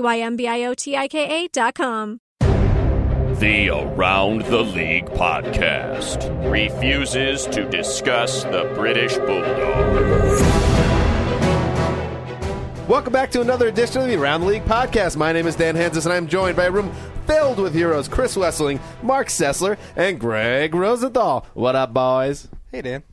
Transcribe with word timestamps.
Y 0.00 0.18
M 0.18 0.36
B 0.36 0.46
I 0.46 0.64
O 0.64 0.74
T 0.74 0.96
I 0.96 1.08
K 1.08 1.44
A.com. 1.44 2.20
The 3.40 3.70
Around 3.70 4.42
the 4.42 4.62
League 4.62 5.06
podcast 5.06 6.28
refuses 6.50 7.46
to 7.46 7.68
discuss 7.70 8.44
the 8.44 8.70
British 8.74 9.16
Bulldog. 9.16 10.40
Welcome 12.88 13.12
back 13.12 13.30
to 13.30 13.40
another 13.40 13.68
edition 13.68 14.02
of 14.02 14.08
the 14.08 14.16
Around 14.16 14.42
the 14.42 14.48
League 14.48 14.64
podcast. 14.64 15.16
My 15.16 15.32
name 15.32 15.46
is 15.46 15.56
Dan 15.56 15.76
Hanzus, 15.76 16.04
and 16.04 16.12
I'm 16.12 16.26
joined 16.26 16.56
by 16.56 16.64
a 16.64 16.70
room 16.70 16.92
filled 17.26 17.58
with 17.58 17.72
heroes 17.72 18.08
Chris 18.08 18.36
Wesseling, 18.36 18.80
Marc 19.02 19.28
Sessler, 19.28 19.78
and 19.96 20.18
Gregg 20.18 20.74
Rosenthal. 20.74 21.46
What 21.54 21.76
up, 21.76 21.94
boys? 21.94 22.48
Hey, 22.72 22.82
Dan. 22.82 23.04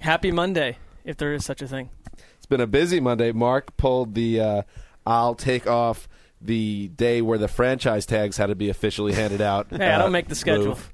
Happy 0.00 0.32
Monday, 0.32 0.78
if 1.04 1.16
there 1.16 1.34
is 1.34 1.44
such 1.44 1.60
a 1.60 1.68
thing. 1.68 1.90
It's 2.38 2.46
been 2.46 2.60
a 2.60 2.66
busy 2.66 2.98
Monday. 2.98 3.30
Mark 3.30 3.76
pulled 3.76 4.14
the 4.14 4.40
uh, 4.40 4.62
I'll 5.06 5.34
take 5.34 5.66
off 5.66 6.08
the 6.40 6.88
day 6.88 7.22
where 7.22 7.38
the 7.38 7.48
franchise 7.48 8.06
tags 8.06 8.36
had 8.36 8.46
to 8.46 8.54
be 8.54 8.68
officially 8.68 9.12
handed 9.12 9.40
out. 9.40 9.66
Hey, 9.70 9.86
I 9.90 9.94
uh, 9.94 9.98
don't 9.98 10.12
make 10.12 10.28
the 10.28 10.34
schedule. 10.34 10.66
move. 10.68 10.92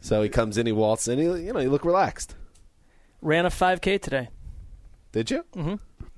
So 0.00 0.22
he 0.22 0.28
comes 0.28 0.56
in, 0.56 0.66
he 0.66 0.72
waltzes 0.72 1.08
in, 1.08 1.18
he, 1.18 1.24
you 1.46 1.52
know, 1.52 1.60
you 1.60 1.68
look 1.70 1.84
relaxed. 1.84 2.34
Ran 3.20 3.44
a 3.44 3.50
5K 3.50 4.00
today. 4.00 4.28
Did 5.12 5.30
you? 5.30 5.44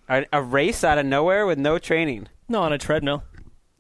A, 0.09 0.25
a 0.33 0.43
race 0.43 0.85
out 0.85 0.99
of 0.99 1.07
nowhere 1.07 1.47
with 1.47 1.59
no 1.59 1.79
training. 1.79 2.29
No, 2.49 2.63
on 2.63 2.73
a 2.73 2.79
treadmill 2.79 3.25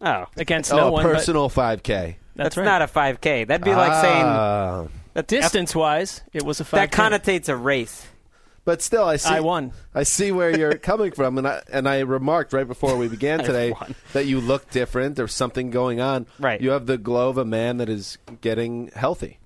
Oh, 0.00 0.24
against 0.36 0.72
oh, 0.72 0.76
no 0.76 0.88
a 0.88 0.90
one. 0.90 1.04
but 1.04 1.12
personal 1.14 1.48
5K. 1.48 1.82
That's, 1.84 2.16
that's 2.34 2.56
right. 2.56 2.64
not 2.64 2.82
a 2.82 2.86
5K. 2.86 3.46
That'd 3.46 3.64
be 3.64 3.74
like 3.74 4.02
saying 4.02 4.24
Ah. 4.24 4.86
that 5.14 5.28
Distance 5.28 5.74
wise, 5.76 6.22
it 6.32 6.42
was 6.42 6.60
a 6.60 6.64
5K. 6.64 6.70
That 6.70 6.90
connotates 6.90 7.48
a 7.48 7.54
race. 7.56 8.06
But 8.64 8.80
still, 8.80 9.04
I 9.04 9.16
see. 9.16 9.28
I 9.34 9.40
won. 9.40 9.72
I 9.94 10.04
see 10.04 10.30
where 10.30 10.56
you're 10.56 10.74
coming 10.78 11.10
from, 11.12 11.36
and 11.38 11.48
I 11.48 11.62
and 11.72 11.88
I 11.88 12.00
remarked 12.00 12.52
right 12.52 12.66
before 12.66 12.96
we 12.96 13.08
began 13.08 13.38
today 13.44 13.74
that 14.12 14.26
you 14.26 14.40
look 14.40 14.70
different. 14.70 15.16
There's 15.16 15.34
something 15.34 15.70
going 15.70 16.00
on. 16.00 16.26
Right. 16.38 16.60
You 16.60 16.70
have 16.70 16.86
the 16.86 16.98
glow 16.98 17.28
of 17.28 17.38
a 17.38 17.44
man 17.44 17.78
that 17.78 17.88
is 17.88 18.18
getting 18.40 18.90
healthy. 18.94 19.38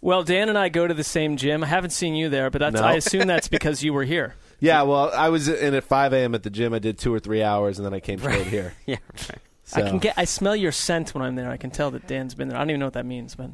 Well, 0.00 0.22
Dan 0.22 0.48
and 0.48 0.58
I 0.58 0.68
go 0.68 0.86
to 0.86 0.94
the 0.94 1.04
same 1.04 1.36
gym. 1.36 1.64
I 1.64 1.66
haven't 1.66 1.90
seen 1.90 2.14
you 2.14 2.28
there, 2.28 2.50
but 2.50 2.58
that's 2.60 2.74
No. 2.74 2.86
I 2.86 2.94
assume 2.94 3.26
that's 3.26 3.48
because 3.48 3.82
you 3.82 3.92
were 3.92 4.04
here. 4.04 4.34
Yeah. 4.60 4.82
Well, 4.82 5.10
I 5.12 5.28
was 5.28 5.48
in 5.48 5.74
at 5.74 5.84
5 5.84 6.12
a.m. 6.14 6.34
at 6.34 6.42
the 6.42 6.48
gym. 6.48 6.72
I 6.72 6.78
did 6.78 6.96
two 6.96 7.12
or 7.12 7.18
three 7.18 7.42
hours, 7.42 7.78
and 7.78 7.84
then 7.84 7.92
I 7.92 8.00
came 8.00 8.18
straight 8.18 8.46
here. 8.46 8.72
Yeah. 8.86 8.96
Right. 9.28 9.38
So, 9.64 9.82
I 9.82 9.88
can 9.88 9.98
get. 9.98 10.14
I 10.16 10.24
smell 10.24 10.54
your 10.54 10.72
scent 10.72 11.12
when 11.12 11.22
I'm 11.22 11.34
there. 11.34 11.50
I 11.50 11.56
can 11.58 11.70
tell 11.70 11.90
that 11.90 12.06
Dan's 12.06 12.34
been 12.34 12.48
there. 12.48 12.56
I 12.56 12.60
don't 12.60 12.70
even 12.70 12.80
know 12.80 12.86
what 12.86 12.94
that 12.94 13.04
means, 13.04 13.34
but 13.34 13.50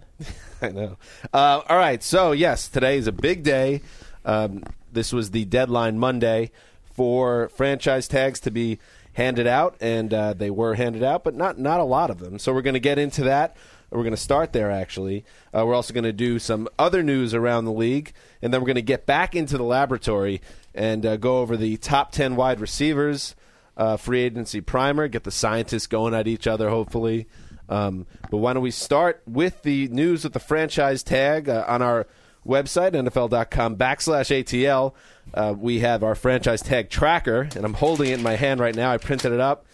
I 0.63 0.69
know. 0.69 0.99
Uh, 1.33 1.63
all 1.69 1.77
right. 1.79 2.03
So 2.03 2.33
yes, 2.33 2.69
today 2.69 2.97
is 2.99 3.07
a 3.09 3.13
big 3.13 3.43
day. 3.43 3.81
Um, 4.25 4.63
this 4.93 5.13
was 5.13 5.31
the 5.31 5.45
deadline 5.45 5.99
Monday 5.99 6.51
for 6.93 7.49
franchise 7.51 8.09
tags 8.09 8.41
to 8.41 8.51
be 8.51 8.79
handed 9.15 9.47
out, 9.47 9.77
and 9.81 10.13
uh, 10.15 10.35
they 10.35 10.51
were 10.51 10.75
handed 10.75 11.03
out, 11.03 11.25
but 11.25 11.35
not 11.35 11.59
not 11.59 11.81
a 11.81 11.85
lot 11.85 12.11
of 12.11 12.19
them. 12.19 12.39
So 12.39 12.53
we're 12.53 12.63
going 12.63 12.75
to 12.75 12.81
get 12.81 12.99
into 12.99 13.25
that. 13.25 13.57
We're 13.91 14.03
going 14.03 14.13
to 14.13 14.17
start 14.17 14.53
there. 14.53 14.71
Actually, 14.71 15.25
uh, 15.53 15.67
we're 15.67 15.75
also 15.75 15.93
going 15.93 16.05
to 16.05 16.13
do 16.13 16.39
some 16.39 16.69
other 16.79 17.03
news 17.03 17.35
around 17.35 17.65
the 17.65 17.73
league, 17.73 18.13
and 18.41 18.53
then 18.53 18.61
we're 18.61 18.67
going 18.67 18.77
to 18.77 18.83
get 18.83 19.07
back 19.07 19.35
into 19.35 19.59
the 19.59 19.65
laboratory 19.65 20.41
and 20.75 21.05
uh, 21.05 21.17
go 21.17 21.41
over 21.41 21.57
the 21.57 21.77
top 21.77 22.13
ten 22.13 22.37
wide 22.37 22.61
receivers. 22.61 23.35
Uh, 23.77 23.97
free 23.97 24.21
agency 24.21 24.61
primer, 24.61 25.09
get 25.09 25.25
the 25.25 25.31
scientists 25.31 25.87
going 25.87 26.13
at 26.13 26.29
each 26.29 26.47
other, 26.47 26.69
hopefully. 26.69 27.27
Um, 27.69 28.07
but 28.31 28.39
why 28.39 28.53
don't 28.53 28.63
we 28.63 28.73
start 28.73 29.23
with 29.27 29.63
the 29.63 29.89
news 29.89 30.25
with 30.25 30.35
the 30.35 30.41
franchise 30.41 31.03
tag 31.03 31.49
uh, 31.49 31.65
on 31.67 31.81
our 31.81 32.07
website, 32.47 32.93
NFL.com 32.93 33.77
backslash 33.77 34.43
ATL. 34.45 34.95
Uh, 35.33 35.55
we 35.57 35.81
have 35.81 36.03
our 36.03 36.15
franchise 36.15 36.63
tag 36.63 36.91
tracker, 36.91 37.49
and 37.55 37.65
I'm 37.65 37.75
holding 37.75 38.11
it 38.11 38.15
in 38.15 38.23
my 38.23 38.37
hand 38.37 38.61
right 38.61 38.75
now. 38.75 38.91
I 38.91 38.99
printed 38.99 39.33
it 39.33 39.41
up, 39.41 39.67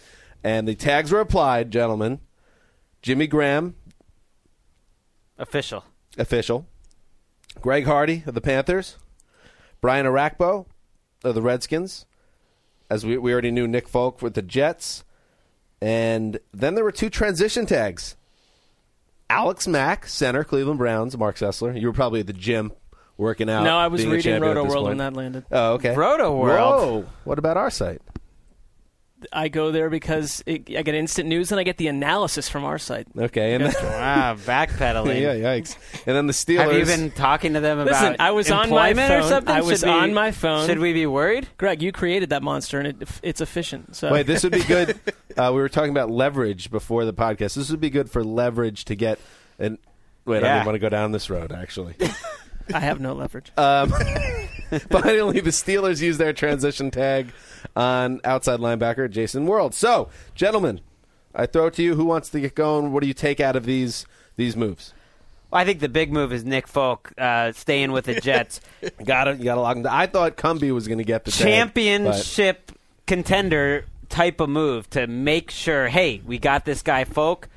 and 0.43 0.67
the 0.67 0.75
tags 0.75 1.11
were 1.11 1.19
applied, 1.19 1.71
gentlemen. 1.71 2.19
Jimmy 3.01 3.27
Graham, 3.27 3.75
Official. 5.37 5.83
official. 6.17 6.67
Greg 7.61 7.85
Hardy 7.85 8.23
of 8.25 8.33
the 8.33 8.41
Panthers. 8.41 8.97
Brian 9.81 10.05
Orakpo 10.05 10.65
of 11.23 11.35
the 11.35 11.41
Redskins. 11.41 12.05
As 12.89 13.05
we, 13.05 13.17
we 13.17 13.31
already 13.31 13.51
knew, 13.51 13.67
Nick 13.67 13.87
Folk 13.87 14.21
with 14.21 14.33
the 14.33 14.41
Jets. 14.41 15.03
And 15.81 16.39
then 16.53 16.75
there 16.75 16.83
were 16.83 16.91
two 16.91 17.09
transition 17.09 17.65
tags. 17.65 18.15
Alex 19.29 19.67
Mack, 19.67 20.07
center, 20.07 20.43
Cleveland 20.43 20.77
Browns, 20.79 21.17
Marc 21.17 21.35
Sessler. 21.37 21.79
You 21.79 21.87
were 21.87 21.93
probably 21.93 22.21
at 22.21 22.27
the 22.27 22.33
gym 22.33 22.71
working 23.17 23.49
out. 23.49 23.63
no, 23.63 23.77
I 23.77 23.87
was 23.87 24.05
reading 24.05 24.21
champion 24.21 24.55
Rotoworld 24.55 24.73
point. 24.73 24.83
when 24.85 24.97
that 24.97 25.13
landed. 25.13 25.45
Oh, 25.51 25.73
okay. 25.73 25.93
Rotoworld. 25.93 26.47
Whoa. 26.59 27.05
What 27.25 27.39
about 27.39 27.57
our 27.57 27.69
site? 27.69 28.01
I 29.33 29.47
go 29.47 29.71
there 29.71 29.89
because 29.89 30.43
it, 30.45 30.69
I 30.77 30.83
get 30.83 30.93
instant 30.93 31.27
news 31.27 31.51
and 31.51 31.59
I 31.59 31.63
get 31.63 31.77
the 31.77 31.87
analysis 31.87 32.47
from 32.49 32.63
our 32.65 32.77
site. 32.77 33.07
Okay. 33.17 33.55
And 33.55 33.63
Wow, 33.63 34.35
backpedaling. 34.35 35.19
yeah, 35.21 35.33
yikes. 35.35 35.75
And 36.05 36.15
then 36.15 36.27
the 36.27 36.33
Steelers. 36.33 36.71
Have 36.71 36.73
you 36.73 36.85
been 36.85 37.09
talking 37.11 37.53
to 37.53 37.59
them 37.59 37.79
about 37.79 37.91
Listen, 37.93 38.15
I 38.19 38.31
was 38.31 38.51
on 38.51 38.69
my 38.69 38.93
phone. 38.93 39.11
or 39.11 39.23
something? 39.23 39.53
I 39.55 39.61
was 39.61 39.79
Should 39.79 39.87
we- 39.87 39.93
on 39.93 40.13
my 40.13 40.31
phone. 40.31 40.67
Should 40.67 40.79
we 40.79 40.93
be 40.93 41.05
worried? 41.07 41.47
Greg, 41.57 41.81
you 41.81 41.91
created 41.91 42.29
that 42.29 42.43
monster 42.43 42.79
and 42.79 42.87
it, 43.01 43.09
it's 43.23 43.41
efficient. 43.41 43.95
So 43.95 44.11
Wait, 44.11 44.27
this 44.27 44.43
would 44.43 44.53
be 44.53 44.63
good. 44.63 44.99
Uh, 45.37 45.51
we 45.53 45.61
were 45.61 45.69
talking 45.69 45.91
about 45.91 46.09
leverage 46.09 46.71
before 46.71 47.05
the 47.05 47.13
podcast. 47.13 47.53
This 47.53 47.69
would 47.69 47.79
be 47.79 47.91
good 47.91 48.09
for 48.09 48.23
leverage 48.23 48.85
to 48.85 48.95
get. 48.95 49.19
And 49.59 49.77
wait, 50.25 50.43
I 50.43 50.47
Yeah. 50.47 50.53
didn't 50.55 50.65
want 50.65 50.75
to 50.77 50.79
go 50.79 50.89
down 50.89 51.11
this 51.11 51.29
road. 51.29 51.51
Actually, 51.51 51.93
I 52.73 52.79
have 52.79 52.99
no 52.99 53.13
leverage. 53.13 53.51
um, 53.57 53.89
finally, 54.89 55.39
the 55.39 55.51
Steelers 55.51 56.01
use 56.01 56.17
their 56.17 56.33
transition 56.33 56.91
tag 56.91 57.31
on 57.75 58.19
outside 58.23 58.59
linebacker 58.59 59.09
Jason 59.09 59.45
Worilds. 59.47 59.73
So, 59.75 60.09
gentlemen, 60.35 60.81
I 61.33 61.45
throw 61.45 61.67
it 61.67 61.73
to 61.75 61.83
you. 61.83 61.95
Who 61.95 62.05
wants 62.05 62.29
to 62.29 62.39
get 62.39 62.55
going? 62.55 62.91
What 62.91 63.01
do 63.01 63.07
you 63.07 63.13
take 63.13 63.39
out 63.39 63.55
of 63.55 63.65
these 63.65 64.05
these 64.35 64.55
moves? 64.55 64.93
Well, 65.49 65.61
I 65.61 65.65
think 65.65 65.79
the 65.79 65.87
big 65.89 66.11
move 66.11 66.33
is 66.33 66.43
Nick 66.43 66.67
Folk 66.67 67.13
uh, 67.17 67.53
staying 67.53 67.91
with 67.93 68.05
the 68.05 68.19
Jets. 68.19 68.59
Got 69.05 69.29
it. 69.29 69.37
You 69.39 69.45
got 69.45 69.55
to 69.55 69.61
lock 69.61 69.77
him 69.77 69.83
down. 69.83 69.93
I 69.93 70.05
thought 70.05 70.35
Cumby 70.35 70.73
was 70.73 70.87
going 70.87 70.97
to 70.97 71.05
get 71.05 71.23
the 71.23 71.31
tag, 71.31 71.39
but- 71.39 71.49
Championship 71.49 72.71
contender 73.05 73.85
type 74.09 74.41
of 74.41 74.49
move 74.49 74.89
to 74.89 75.07
make 75.07 75.49
sure, 75.51 75.87
hey, 75.87 76.21
we 76.25 76.37
got 76.37 76.65
this 76.65 76.81
guy 76.81 77.05
Folk. 77.05 77.47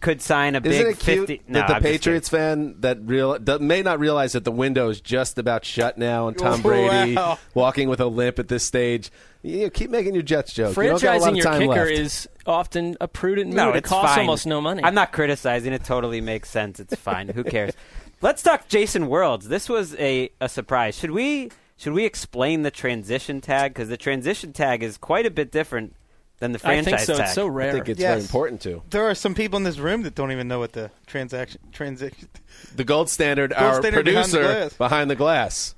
Could 0.00 0.22
sign 0.22 0.54
a 0.54 0.58
Isn't 0.58 0.70
big 0.70 0.80
it 0.86 0.98
cute 1.00 1.28
50 1.28 1.42
no, 1.48 1.58
that 1.58 1.66
the 1.68 1.74
I'm 1.76 1.82
Patriots 1.82 2.28
fan 2.28 2.76
that 2.80 2.98
real 3.02 3.36
that 3.38 3.60
may 3.60 3.82
not 3.82 3.98
realize 3.98 4.32
that 4.32 4.44
the 4.44 4.52
window 4.52 4.88
is 4.90 5.00
just 5.00 5.38
about 5.38 5.64
shut 5.64 5.98
now, 5.98 6.28
and 6.28 6.38
Tom 6.38 6.62
Wow. 6.62 6.68
Brady 6.70 7.18
walking 7.54 7.88
with 7.88 8.00
a 8.00 8.06
limp 8.06 8.38
at 8.38 8.46
this 8.46 8.62
stage. 8.62 9.10
You 9.42 9.62
know, 9.64 9.70
keep 9.70 9.90
making 9.90 10.14
your 10.14 10.22
Jets 10.22 10.52
joke. 10.52 10.76
You 10.76 10.84
don't 10.84 11.02
got 11.02 11.16
a 11.16 11.20
lot 11.20 11.26
Franchising 11.26 11.30
of 11.30 11.36
your 11.36 11.44
time 11.44 11.60
kicker 11.60 11.70
left. 11.86 11.90
is 11.90 12.28
often 12.46 12.96
a 13.00 13.08
prudent 13.08 13.48
move. 13.48 13.56
No, 13.56 13.72
it 13.72 13.82
costs 13.84 14.10
fine. 14.14 14.20
almost 14.20 14.46
no 14.46 14.60
money. 14.60 14.84
I'm 14.84 14.94
not 14.94 15.12
criticizing. 15.12 15.72
It 15.72 15.82
totally 15.84 16.20
makes 16.20 16.48
sense. 16.50 16.78
It's 16.80 16.94
fine. 16.94 17.28
Who 17.28 17.42
cares? 17.44 17.72
Let's 18.20 18.42
talk 18.42 18.68
Jason 18.68 19.04
Worilds. 19.08 19.44
This 19.44 19.68
was 19.68 19.94
a, 19.96 20.30
a 20.40 20.48
surprise. 20.48 20.96
Should 20.98 21.12
we 21.12 21.50
should 21.76 21.92
we 21.92 22.04
explain 22.04 22.62
the 22.62 22.70
transition 22.72 23.40
tag 23.40 23.74
because 23.74 23.88
the 23.88 23.96
transition 23.96 24.52
tag 24.52 24.82
is 24.82 24.96
quite 24.96 25.24
a 25.26 25.30
bit 25.30 25.52
different 25.52 25.94
than 26.38 26.52
the 26.52 26.58
franchise 26.58 26.86
I 26.86 26.90
franchise 26.90 27.06
think 27.06 27.16
so. 27.16 27.20
tag. 27.22 27.26
It's 27.26 27.34
so 27.34 27.46
rare. 27.46 27.62
I 27.62 27.66
rare. 27.66 27.72
think 27.74 27.88
it's 27.88 28.00
very 28.00 28.14
Yes. 28.16 28.24
important 28.24 28.60
to 28.62 28.82
There 28.90 29.08
are 29.08 29.14
some 29.14 29.34
people 29.34 29.56
in 29.56 29.64
this 29.64 29.78
room 29.78 30.02
that 30.02 30.14
don't 30.14 30.32
even 30.32 30.48
know 30.48 30.58
what 30.58 30.72
the 30.72 30.90
transaction 31.06 31.60
transition. 31.72 32.28
the 32.76 32.84
gold 32.84 33.10
standard. 33.10 33.50
Gold 33.50 33.62
our 33.62 33.80
standard 33.80 34.04
behind 34.04 34.26
the 34.26 34.38
producer 34.38 34.54
glass. 34.60 34.72
behind 34.74 35.10
the 35.10 35.16
glass. 35.16 35.74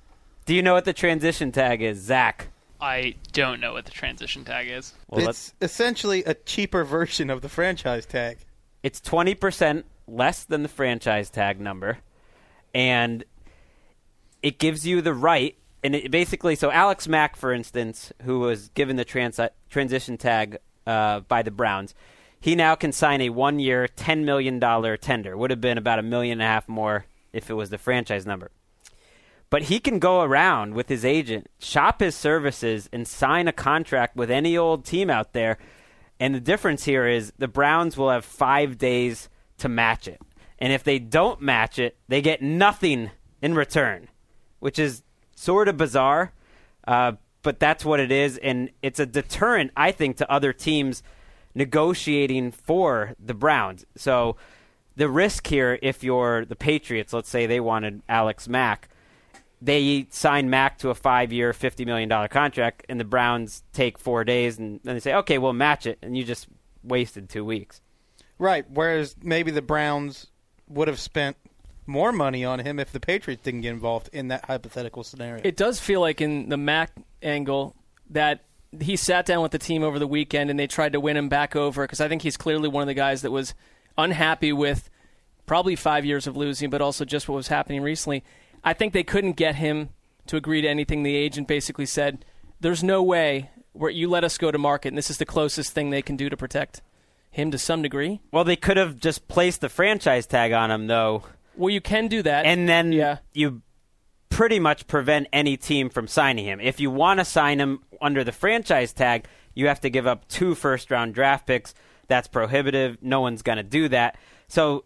Do 0.46 0.54
you 0.54 0.62
know 0.62 0.74
what 0.74 0.84
the 0.84 0.92
transition 0.92 1.52
tag 1.52 1.80
is, 1.82 1.98
Zach? 2.00 2.48
I 2.80 3.14
don't 3.32 3.60
know 3.60 3.74
what 3.74 3.84
the 3.84 3.90
transition 3.90 4.44
tag 4.44 4.68
is. 4.68 4.94
Well, 5.08 5.28
it's 5.28 5.52
essentially 5.60 6.24
a 6.24 6.32
cheaper 6.34 6.82
version 6.84 7.28
of 7.30 7.42
the 7.42 7.48
franchise 7.48 8.06
tag. 8.06 8.38
it's 8.82 9.00
20% 9.02 9.84
less 10.08 10.44
than 10.44 10.62
the 10.62 10.68
franchise 10.68 11.28
tag 11.30 11.60
number 11.60 11.98
and 12.74 13.22
it 14.42 14.58
gives 14.58 14.86
you 14.86 15.02
the 15.02 15.12
right 15.12 15.56
and 15.82 15.94
it 15.94 16.10
basically 16.10 16.54
so 16.54 16.70
alex 16.70 17.08
mack 17.08 17.36
for 17.36 17.52
instance 17.52 18.12
who 18.22 18.40
was 18.40 18.68
given 18.70 18.96
the 18.96 19.04
trans- 19.04 19.40
transition 19.68 20.16
tag 20.16 20.58
uh, 20.86 21.20
by 21.20 21.42
the 21.42 21.50
browns 21.50 21.94
he 22.40 22.54
now 22.54 22.74
can 22.74 22.92
sign 22.92 23.20
a 23.20 23.28
one 23.28 23.58
year 23.58 23.86
$10 23.86 24.24
million 24.24 24.60
tender 24.98 25.36
would 25.36 25.50
have 25.50 25.60
been 25.60 25.78
about 25.78 25.98
a 25.98 26.02
million 26.02 26.40
and 26.40 26.42
a 26.42 26.46
half 26.46 26.68
more 26.68 27.04
if 27.32 27.50
it 27.50 27.54
was 27.54 27.70
the 27.70 27.78
franchise 27.78 28.26
number 28.26 28.50
but 29.50 29.62
he 29.62 29.80
can 29.80 29.98
go 29.98 30.22
around 30.22 30.74
with 30.74 30.88
his 30.88 31.04
agent, 31.04 31.50
shop 31.58 32.00
his 32.00 32.14
services, 32.14 32.88
and 32.92 33.06
sign 33.06 33.48
a 33.48 33.52
contract 33.52 34.16
with 34.16 34.30
any 34.30 34.56
old 34.56 34.84
team 34.84 35.10
out 35.10 35.32
there. 35.32 35.58
And 36.20 36.34
the 36.34 36.40
difference 36.40 36.84
here 36.84 37.06
is 37.06 37.32
the 37.36 37.48
Browns 37.48 37.96
will 37.96 38.10
have 38.10 38.24
five 38.24 38.78
days 38.78 39.28
to 39.58 39.68
match 39.68 40.06
it. 40.06 40.20
And 40.60 40.72
if 40.72 40.84
they 40.84 41.00
don't 41.00 41.42
match 41.42 41.78
it, 41.78 41.96
they 42.06 42.22
get 42.22 42.40
nothing 42.40 43.10
in 43.42 43.54
return, 43.54 44.08
which 44.60 44.78
is 44.78 45.02
sort 45.40 45.68
of 45.68 45.76
bizarre. 45.76 46.32
Uh, 46.86 47.12
but 47.42 47.58
that's 47.58 47.84
what 47.84 48.00
it 48.00 48.12
is. 48.12 48.36
And 48.38 48.70
it's 48.82 49.00
a 49.00 49.06
deterrent, 49.06 49.72
I 49.76 49.92
think, 49.92 50.18
to 50.18 50.30
other 50.30 50.52
teams 50.52 51.02
negotiating 51.54 52.52
for 52.52 53.14
the 53.18 53.34
Browns. 53.34 53.86
So 53.96 54.36
the 54.96 55.08
risk 55.08 55.46
here, 55.46 55.78
if 55.82 56.04
you're 56.04 56.44
the 56.44 56.56
Patriots, 56.56 57.12
let's 57.12 57.28
say 57.28 57.46
they 57.46 57.60
wanted 57.60 58.02
Alex 58.08 58.48
Mack, 58.48 58.88
they 59.62 60.06
sign 60.10 60.50
Mack 60.50 60.78
to 60.78 60.90
a 60.90 60.94
five-year, 60.94 61.52
fifty 61.52 61.84
million 61.84 62.08
dollar 62.08 62.28
contract, 62.28 62.86
and 62.88 62.98
the 62.98 63.04
Browns 63.04 63.62
take 63.74 63.98
four 63.98 64.24
days, 64.24 64.58
and 64.58 64.80
then 64.84 64.94
they 64.94 65.00
say, 65.00 65.14
"Okay, 65.14 65.36
we'll 65.36 65.52
match 65.52 65.84
it," 65.84 65.98
and 66.00 66.16
you 66.16 66.24
just 66.24 66.48
wasted 66.82 67.28
two 67.28 67.44
weeks. 67.44 67.82
Right. 68.38 68.64
Whereas 68.70 69.16
maybe 69.22 69.50
the 69.50 69.60
Browns 69.60 70.28
would 70.66 70.88
have 70.88 70.98
spent 70.98 71.36
more 71.86 72.12
money 72.12 72.44
on 72.44 72.60
him 72.60 72.78
if 72.78 72.92
the 72.92 73.00
Patriots 73.00 73.42
didn't 73.42 73.62
get 73.62 73.70
involved 73.70 74.10
in 74.12 74.28
that 74.28 74.44
hypothetical 74.44 75.02
scenario. 75.02 75.40
It 75.44 75.56
does 75.56 75.80
feel 75.80 76.00
like 76.00 76.20
in 76.20 76.48
the 76.48 76.56
Mack 76.56 76.92
angle 77.22 77.74
that 78.10 78.44
he 78.80 78.96
sat 78.96 79.26
down 79.26 79.42
with 79.42 79.52
the 79.52 79.58
team 79.58 79.82
over 79.82 79.98
the 79.98 80.06
weekend 80.06 80.50
and 80.50 80.58
they 80.58 80.66
tried 80.66 80.92
to 80.92 81.00
win 81.00 81.16
him 81.16 81.28
back 81.28 81.56
over 81.56 81.84
because 81.84 82.00
I 82.00 82.08
think 82.08 82.22
he's 82.22 82.36
clearly 82.36 82.68
one 82.68 82.82
of 82.82 82.86
the 82.86 82.94
guys 82.94 83.22
that 83.22 83.32
was 83.32 83.54
unhappy 83.98 84.52
with 84.52 84.88
probably 85.46 85.74
five 85.74 86.04
years 86.04 86.26
of 86.28 86.36
losing, 86.36 86.70
but 86.70 86.80
also 86.80 87.04
just 87.04 87.28
what 87.28 87.34
was 87.34 87.48
happening 87.48 87.82
recently. 87.82 88.22
I 88.62 88.72
think 88.72 88.92
they 88.92 89.02
couldn't 89.02 89.32
get 89.32 89.56
him 89.56 89.88
to 90.26 90.36
agree 90.36 90.60
to 90.60 90.68
anything. 90.68 91.02
The 91.02 91.16
agent 91.16 91.48
basically 91.48 91.86
said, 91.86 92.24
"There's 92.60 92.84
no 92.84 93.02
way 93.02 93.50
where 93.72 93.90
you 93.90 94.08
let 94.08 94.22
us 94.22 94.38
go 94.38 94.52
to 94.52 94.58
market, 94.58 94.88
and 94.88 94.98
this 94.98 95.10
is 95.10 95.18
the 95.18 95.26
closest 95.26 95.72
thing 95.72 95.90
they 95.90 96.02
can 96.02 96.16
do 96.16 96.28
to 96.28 96.36
protect 96.36 96.82
him 97.30 97.50
to 97.50 97.58
some 97.58 97.82
degree." 97.82 98.20
Well, 98.30 98.44
they 98.44 98.54
could 98.54 98.76
have 98.76 99.00
just 99.00 99.26
placed 99.26 99.60
the 99.60 99.68
franchise 99.68 100.26
tag 100.26 100.52
on 100.52 100.70
him, 100.70 100.86
though, 100.86 101.24
Well, 101.56 101.70
you 101.70 101.80
can 101.80 102.08
do 102.08 102.22
that, 102.22 102.46
and 102.46 102.68
then 102.68 102.92
yeah. 102.92 103.18
you 103.32 103.62
pretty 104.28 104.58
much 104.58 104.86
prevent 104.86 105.26
any 105.32 105.56
team 105.56 105.90
from 105.90 106.06
signing 106.06 106.44
him. 106.44 106.60
If 106.60 106.80
you 106.80 106.90
want 106.90 107.20
to 107.20 107.24
sign 107.24 107.60
him 107.60 107.82
under 108.00 108.24
the 108.24 108.32
franchise 108.32 108.92
tag, 108.92 109.26
you 109.54 109.66
have 109.66 109.80
to 109.80 109.90
give 109.90 110.06
up 110.06 110.28
two 110.28 110.54
first 110.54 110.90
round 110.90 111.14
draft 111.14 111.46
picks. 111.46 111.74
That's 112.08 112.28
prohibitive. 112.28 112.98
No 113.02 113.20
one's 113.20 113.42
going 113.42 113.58
to 113.58 113.62
do 113.62 113.88
that. 113.88 114.16
So 114.48 114.84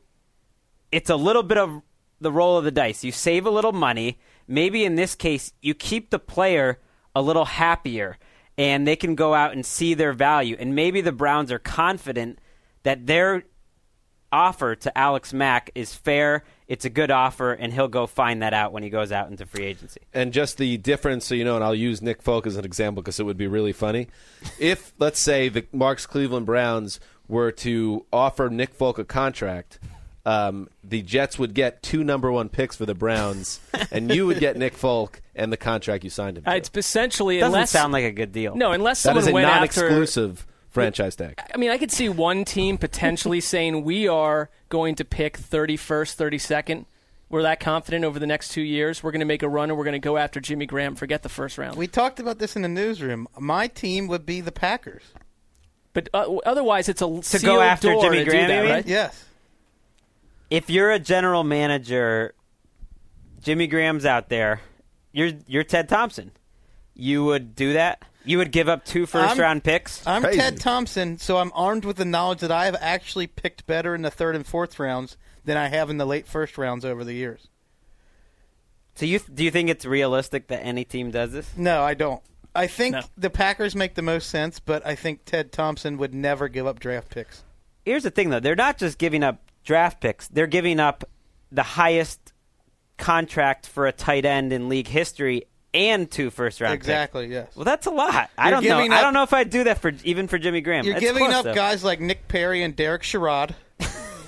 it's 0.90 1.10
a 1.10 1.16
little 1.16 1.42
bit 1.42 1.58
of 1.58 1.82
the 2.20 2.32
roll 2.32 2.58
of 2.58 2.64
the 2.64 2.70
dice. 2.70 3.04
You 3.04 3.12
save 3.12 3.46
a 3.46 3.50
little 3.50 3.72
money. 3.72 4.18
Maybe 4.46 4.84
in 4.84 4.96
this 4.96 5.14
case, 5.14 5.52
you 5.62 5.74
keep 5.74 6.10
the 6.10 6.18
player 6.18 6.80
a 7.14 7.22
little 7.22 7.44
happier 7.44 8.18
and 8.56 8.86
they 8.86 8.96
can 8.96 9.14
go 9.14 9.34
out 9.34 9.52
and 9.52 9.64
see 9.64 9.94
their 9.94 10.12
value. 10.12 10.56
And 10.58 10.74
maybe 10.74 11.00
the 11.00 11.12
Browns 11.12 11.50
are 11.50 11.58
confident 11.58 12.38
that 12.82 13.06
their 13.06 13.44
offer 14.30 14.74
to 14.74 14.98
Alex 14.98 15.32
Mack 15.32 15.70
is 15.74 15.94
fair. 15.94 16.44
It's 16.66 16.86
a 16.86 16.90
good 16.90 17.10
offer, 17.10 17.52
and 17.52 17.72
he'll 17.72 17.88
go 17.88 18.06
find 18.06 18.40
that 18.42 18.54
out 18.54 18.72
when 18.72 18.82
he 18.82 18.88
goes 18.88 19.12
out 19.12 19.30
into 19.30 19.44
free 19.44 19.66
agency. 19.66 20.00
And 20.14 20.32
just 20.32 20.56
the 20.56 20.78
difference, 20.78 21.26
so 21.26 21.34
you 21.34 21.44
know, 21.44 21.56
and 21.56 21.64
I'll 21.64 21.74
use 21.74 22.00
Nick 22.00 22.22
Folk 22.22 22.46
as 22.46 22.56
an 22.56 22.64
example 22.64 23.02
because 23.02 23.20
it 23.20 23.24
would 23.24 23.36
be 23.36 23.46
really 23.46 23.72
funny. 23.72 24.08
if, 24.58 24.94
let's 24.98 25.20
say, 25.20 25.50
the 25.50 25.66
Mark's 25.72 26.06
Cleveland 26.06 26.46
Browns 26.46 27.00
were 27.28 27.52
to 27.52 28.06
offer 28.12 28.48
Nick 28.48 28.74
Folk 28.74 28.98
a 28.98 29.04
contract, 29.04 29.78
um, 30.26 30.70
the 30.82 31.02
Jets 31.02 31.38
would 31.38 31.52
get 31.52 31.82
two 31.82 32.02
number 32.02 32.32
one 32.32 32.48
picks 32.48 32.76
for 32.76 32.86
the 32.86 32.94
Browns, 32.94 33.60
and 33.90 34.10
you 34.10 34.26
would 34.26 34.40
get 34.40 34.56
Nick 34.56 34.74
Folk 34.74 35.20
and 35.34 35.52
the 35.52 35.58
contract 35.58 36.02
you 36.02 36.10
signed 36.10 36.38
him 36.38 36.44
to. 36.44 36.50
Uh, 36.50 36.54
it's 36.54 36.70
essentially 36.74 37.40
Doesn't 37.40 37.54
unless 37.54 37.70
sound 37.70 37.92
like 37.92 38.04
a 38.04 38.12
good 38.12 38.32
deal. 38.32 38.56
no, 38.56 38.72
unless 38.72 39.02
that 39.02 39.08
someone 39.08 39.22
is 39.24 39.28
a 39.28 39.32
went 39.32 39.46
after 39.46 39.82
non-exclusive 39.82 40.46
franchise 40.74 41.16
tag. 41.16 41.40
I 41.54 41.56
mean, 41.56 41.70
I 41.70 41.78
could 41.78 41.90
see 41.90 42.08
one 42.08 42.44
team 42.44 42.76
potentially 42.78 43.40
saying 43.52 43.84
we 43.84 44.06
are 44.08 44.50
going 44.68 44.94
to 44.96 45.04
pick 45.04 45.38
31st, 45.38 46.16
32nd. 46.16 46.84
We're 47.30 47.42
that 47.42 47.58
confident 47.58 48.04
over 48.04 48.18
the 48.18 48.26
next 48.26 48.50
two 48.50 48.60
years. 48.62 49.02
We're 49.02 49.10
going 49.10 49.20
to 49.20 49.26
make 49.26 49.42
a 49.42 49.48
run 49.48 49.70
and 49.70 49.78
we're 49.78 49.84
going 49.84 49.92
to 49.92 49.98
go 49.98 50.16
after 50.16 50.40
Jimmy 50.40 50.66
Graham. 50.66 50.94
Forget 50.94 51.22
the 51.22 51.28
first 51.28 51.56
round. 51.58 51.76
we 51.76 51.86
talked 51.86 52.20
about 52.20 52.38
this 52.38 52.54
in 52.54 52.62
the 52.62 52.68
newsroom. 52.68 53.26
My 53.38 53.66
team 53.66 54.06
would 54.08 54.26
be 54.26 54.40
the 54.40 54.52
Packers. 54.52 55.02
but 55.94 56.08
uh, 56.14 56.36
otherwise, 56.46 56.88
it's 56.88 57.02
a 57.02 57.20
To 57.20 57.38
go 57.44 57.60
after 57.60 57.88
door 57.90 58.02
Jimmy 58.02 58.18
do 58.24 58.30
Graham, 58.30 58.48
that, 58.48 58.70
right? 58.70 58.86
Yes. 58.86 59.24
If 60.50 60.70
you're 60.70 60.92
a 60.92 60.98
general 61.00 61.42
manager, 61.42 62.34
Jimmy 63.42 63.66
Graham's 63.66 64.04
out 64.04 64.28
there. 64.28 64.60
You're 65.12 65.32
you're 65.46 65.64
Ted 65.64 65.88
Thompson. 65.88 66.30
You 66.94 67.24
would 67.24 67.56
do 67.56 67.72
that. 67.72 68.02
You 68.24 68.38
would 68.38 68.52
give 68.52 68.68
up 68.68 68.84
two 68.84 69.06
first 69.06 69.30
I'm- 69.30 69.38
round 69.40 69.64
picks. 69.64 70.04
I'm 70.06 70.22
Crazy. 70.22 70.38
Ted 70.38 70.60
Thompson, 70.60 71.18
so 71.18 71.36
I'm 71.38 71.52
armed 71.54 71.84
with 71.84 71.96
the 71.96 72.04
knowledge 72.04 72.40
that 72.40 72.50
I 72.50 72.64
have 72.64 72.76
actually 72.80 73.26
picked 73.26 73.66
better 73.66 73.94
in 73.94 74.02
the 74.02 74.10
third 74.10 74.34
and 74.34 74.46
fourth 74.46 74.78
rounds 74.78 75.16
than 75.44 75.56
I 75.56 75.68
have 75.68 75.90
in 75.90 75.98
the 75.98 76.06
late 76.06 76.26
first 76.26 76.56
rounds 76.56 76.84
over 76.84 77.04
the 77.04 77.12
years. 77.12 77.48
So 78.94 79.04
you 79.06 79.18
do 79.18 79.44
you 79.44 79.50
think 79.50 79.68
it's 79.68 79.84
realistic 79.84 80.46
that 80.48 80.64
any 80.64 80.84
team 80.84 81.10
does 81.10 81.32
this? 81.32 81.50
No, 81.56 81.82
I 81.82 81.94
don't. 81.94 82.22
I 82.54 82.66
think 82.68 82.92
No. 82.94 83.02
the 83.16 83.30
Packers 83.30 83.74
make 83.74 83.94
the 83.94 84.02
most 84.02 84.30
sense, 84.30 84.60
but 84.60 84.86
I 84.86 84.94
think 84.94 85.24
Ted 85.24 85.50
Thompson 85.50 85.98
would 85.98 86.14
never 86.14 86.48
give 86.48 86.66
up 86.66 86.78
draft 86.78 87.10
picks. 87.10 87.42
Here's 87.84 88.04
the 88.04 88.10
thing 88.10 88.30
though, 88.30 88.40
they're 88.40 88.54
not 88.54 88.78
just 88.78 88.96
giving 88.98 89.22
up 89.24 89.42
draft 89.64 90.00
picks. 90.00 90.28
They're 90.28 90.46
giving 90.46 90.78
up 90.80 91.04
the 91.50 91.62
highest 91.64 92.32
contract 92.96 93.66
for 93.66 93.86
a 93.86 93.92
tight 93.92 94.24
end 94.24 94.52
in 94.52 94.68
league 94.68 94.86
history 94.88 95.44
and 95.74 96.10
two 96.10 96.30
first 96.30 96.60
round 96.60 96.72
picks. 96.74 96.86
exactly, 96.86 97.26
yes. 97.26 97.54
Well, 97.56 97.64
that's 97.64 97.86
a 97.86 97.90
lot. 97.90 98.30
I 98.38 98.48
You're 98.48 98.50
don't 98.60 98.64
know. 98.64 98.76
giving 98.78 98.92
I 98.92 99.02
don't 99.02 99.12
know 99.12 99.24
if 99.24 99.32
I'd 99.34 99.50
do 99.50 99.64
that 99.64 99.78
for 99.78 99.92
even 100.04 100.28
for 100.28 100.38
Jimmy 100.38 100.60
Graham. 100.60 100.84
You're 100.84 100.94
It's 100.96 101.00
giving 101.04 101.24
close, 101.24 101.34
up 101.34 101.44
though. 101.44 101.54
guys 101.54 101.82
like 101.84 102.00
Nick 102.00 102.28
Perry 102.28 102.62
and 102.62 102.74
Derek 102.76 103.02
Sherrod. 103.02 103.54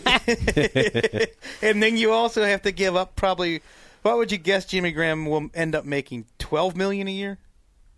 and 1.63 1.83
then 1.83 1.97
you 1.97 2.13
also 2.13 2.45
have 2.45 2.63
to 2.63 2.73
give 2.73 2.95
up 2.97 3.17
probably 3.17 3.63
what 4.03 4.19
would 4.19 4.31
you 4.31 4.39
guess 4.39 4.65
Jimmy 4.67 4.93
Graham 4.93 5.27
will 5.27 5.49
end 5.55 5.75
up 5.75 5.85
making? 5.85 6.27
12 6.39 6.77
million 6.77 7.09
a 7.09 7.13
year? 7.13 7.39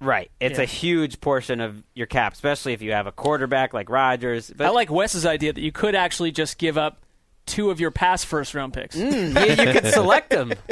Right. 0.00 0.30
It's 0.40 0.58
Yeah. 0.58 0.62
a 0.62 0.66
huge 0.66 1.20
portion 1.20 1.60
of 1.60 1.82
your 1.94 2.06
cap, 2.06 2.32
especially 2.32 2.72
if 2.72 2.80
you 2.82 2.92
have 2.92 3.06
a 3.06 3.12
quarterback 3.12 3.74
like 3.74 3.90
Rodgers. 3.90 4.50
But 4.54 4.66
I 4.66 4.70
like 4.70 4.90
Wes's 4.90 5.26
idea 5.26 5.52
that 5.52 5.60
you 5.60 5.72
could 5.72 5.94
actually 5.94 6.30
just 6.30 6.56
give 6.56 6.78
up 6.78 7.02
two 7.46 7.70
of 7.70 7.80
your 7.80 7.90
past 7.90 8.26
first 8.26 8.54
round 8.54 8.72
picks. 8.72 8.96
Mm, 8.96 9.34
yeah, 9.34 9.62
you 9.64 9.72
could 9.80 9.92
select 9.92 10.30
them. 10.30 10.52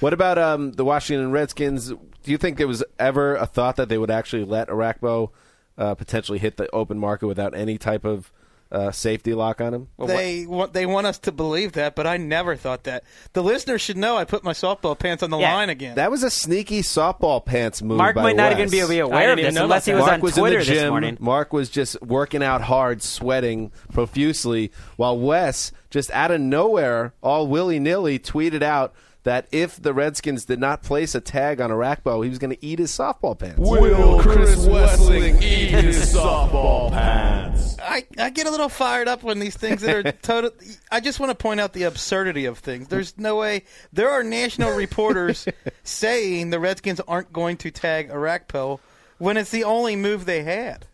What 0.00 0.12
about 0.12 0.38
um, 0.38 0.72
the 0.72 0.84
Washington 0.84 1.30
Redskins? 1.30 1.88
Do 1.88 2.30
you 2.30 2.38
think 2.38 2.58
there 2.58 2.68
was 2.68 2.82
ever 2.98 3.36
a 3.36 3.46
thought 3.46 3.76
that 3.76 3.88
they 3.88 3.98
would 3.98 4.10
actually 4.10 4.44
let 4.44 4.68
Orakpo 4.68 5.30
uh, 5.78 5.94
potentially 5.94 6.38
hit 6.38 6.56
the 6.56 6.70
open 6.74 6.98
market 6.98 7.26
without 7.26 7.54
any 7.54 7.78
type 7.78 8.04
of 8.04 8.32
uh, 8.72 8.92
safety 8.92 9.34
lock 9.34 9.60
on 9.60 9.74
him. 9.74 9.88
they 9.98 10.46
want 10.46 10.72
they 10.72 10.86
want 10.86 11.06
us 11.06 11.18
to 11.18 11.32
believe 11.32 11.72
that, 11.72 11.96
but 11.96 12.06
I 12.06 12.16
never 12.18 12.54
thought 12.54 12.84
that. 12.84 13.02
The 13.32 13.42
listeners 13.42 13.80
should 13.80 13.96
know 13.96 14.16
I 14.16 14.24
put 14.24 14.44
my 14.44 14.52
softball 14.52 14.96
pants 14.96 15.22
on 15.22 15.30
the 15.30 15.38
Yeah, 15.38 15.54
line 15.54 15.70
again. 15.70 15.96
That 15.96 16.10
was 16.10 16.22
a 16.22 16.30
sneaky 16.30 16.82
softball 16.82 17.44
pants 17.44 17.82
move. 17.82 17.98
Mark 17.98 18.14
by 18.14 18.22
might 18.22 18.36
not 18.36 18.52
Wes. 18.52 18.58
even 18.60 18.70
be 18.70 18.94
be 18.94 19.00
aware 19.00 19.32
of 19.32 19.38
this 19.38 19.54
know 19.54 19.64
unless 19.64 19.86
he 19.86 19.92
was. 19.92 20.02
Mark 20.02 20.12
on 20.14 20.20
was 20.20 20.34
Twitter 20.34 20.60
in 20.60 20.64
the 20.64 20.70
this 20.70 20.80
gym. 20.82 20.90
morning. 20.90 21.16
Mark 21.18 21.52
was 21.52 21.68
just 21.68 22.00
working 22.00 22.44
out 22.44 22.62
hard, 22.62 23.02
sweating 23.02 23.72
profusely, 23.92 24.70
while 24.96 25.18
Wes, 25.18 25.72
just 25.90 26.10
out 26.12 26.30
of 26.30 26.40
nowhere, 26.40 27.12
all 27.22 27.48
willy 27.48 27.80
nilly, 27.80 28.20
tweeted 28.20 28.62
out 28.62 28.94
that 29.22 29.46
if 29.52 29.80
the 29.80 29.92
Redskins 29.92 30.44
did 30.44 30.58
not 30.58 30.82
place 30.82 31.14
a 31.14 31.20
tag 31.20 31.60
on 31.60 31.70
Orakpo, 31.70 32.22
he 32.24 32.30
was 32.30 32.38
going 32.38 32.54
to 32.54 32.64
eat 32.64 32.78
his 32.78 32.90
softball 32.90 33.38
pants. 33.38 33.58
Will 33.58 34.20
Chris 34.20 34.66
Wessling 34.66 35.42
eat 35.42 35.70
his 35.70 36.14
softball 36.14 36.90
pants? 36.90 37.76
I, 37.82 38.06
I 38.18 38.30
get 38.30 38.46
a 38.46 38.50
little 38.50 38.68
fired 38.68 39.08
up 39.08 39.22
when 39.22 39.38
these 39.38 39.56
things 39.56 39.82
that 39.82 40.06
are 40.06 40.12
total. 40.22 40.50
I 40.90 41.00
just 41.00 41.20
want 41.20 41.30
to 41.30 41.34
point 41.34 41.60
out 41.60 41.72
the 41.72 41.84
absurdity 41.84 42.46
of 42.46 42.58
things. 42.58 42.88
There's 42.88 43.16
no 43.18 43.36
way 43.36 43.64
there 43.92 44.10
are 44.10 44.22
national 44.22 44.76
reporters 44.76 45.46
saying 45.82 46.50
the 46.50 46.60
Redskins 46.60 47.00
aren't 47.00 47.32
going 47.32 47.56
to 47.58 47.70
tag 47.70 48.10
Orakpo 48.10 48.80
when 49.18 49.36
it's 49.36 49.50
the 49.50 49.64
only 49.64 49.96
move 49.96 50.24
they 50.24 50.42
had. 50.42 50.86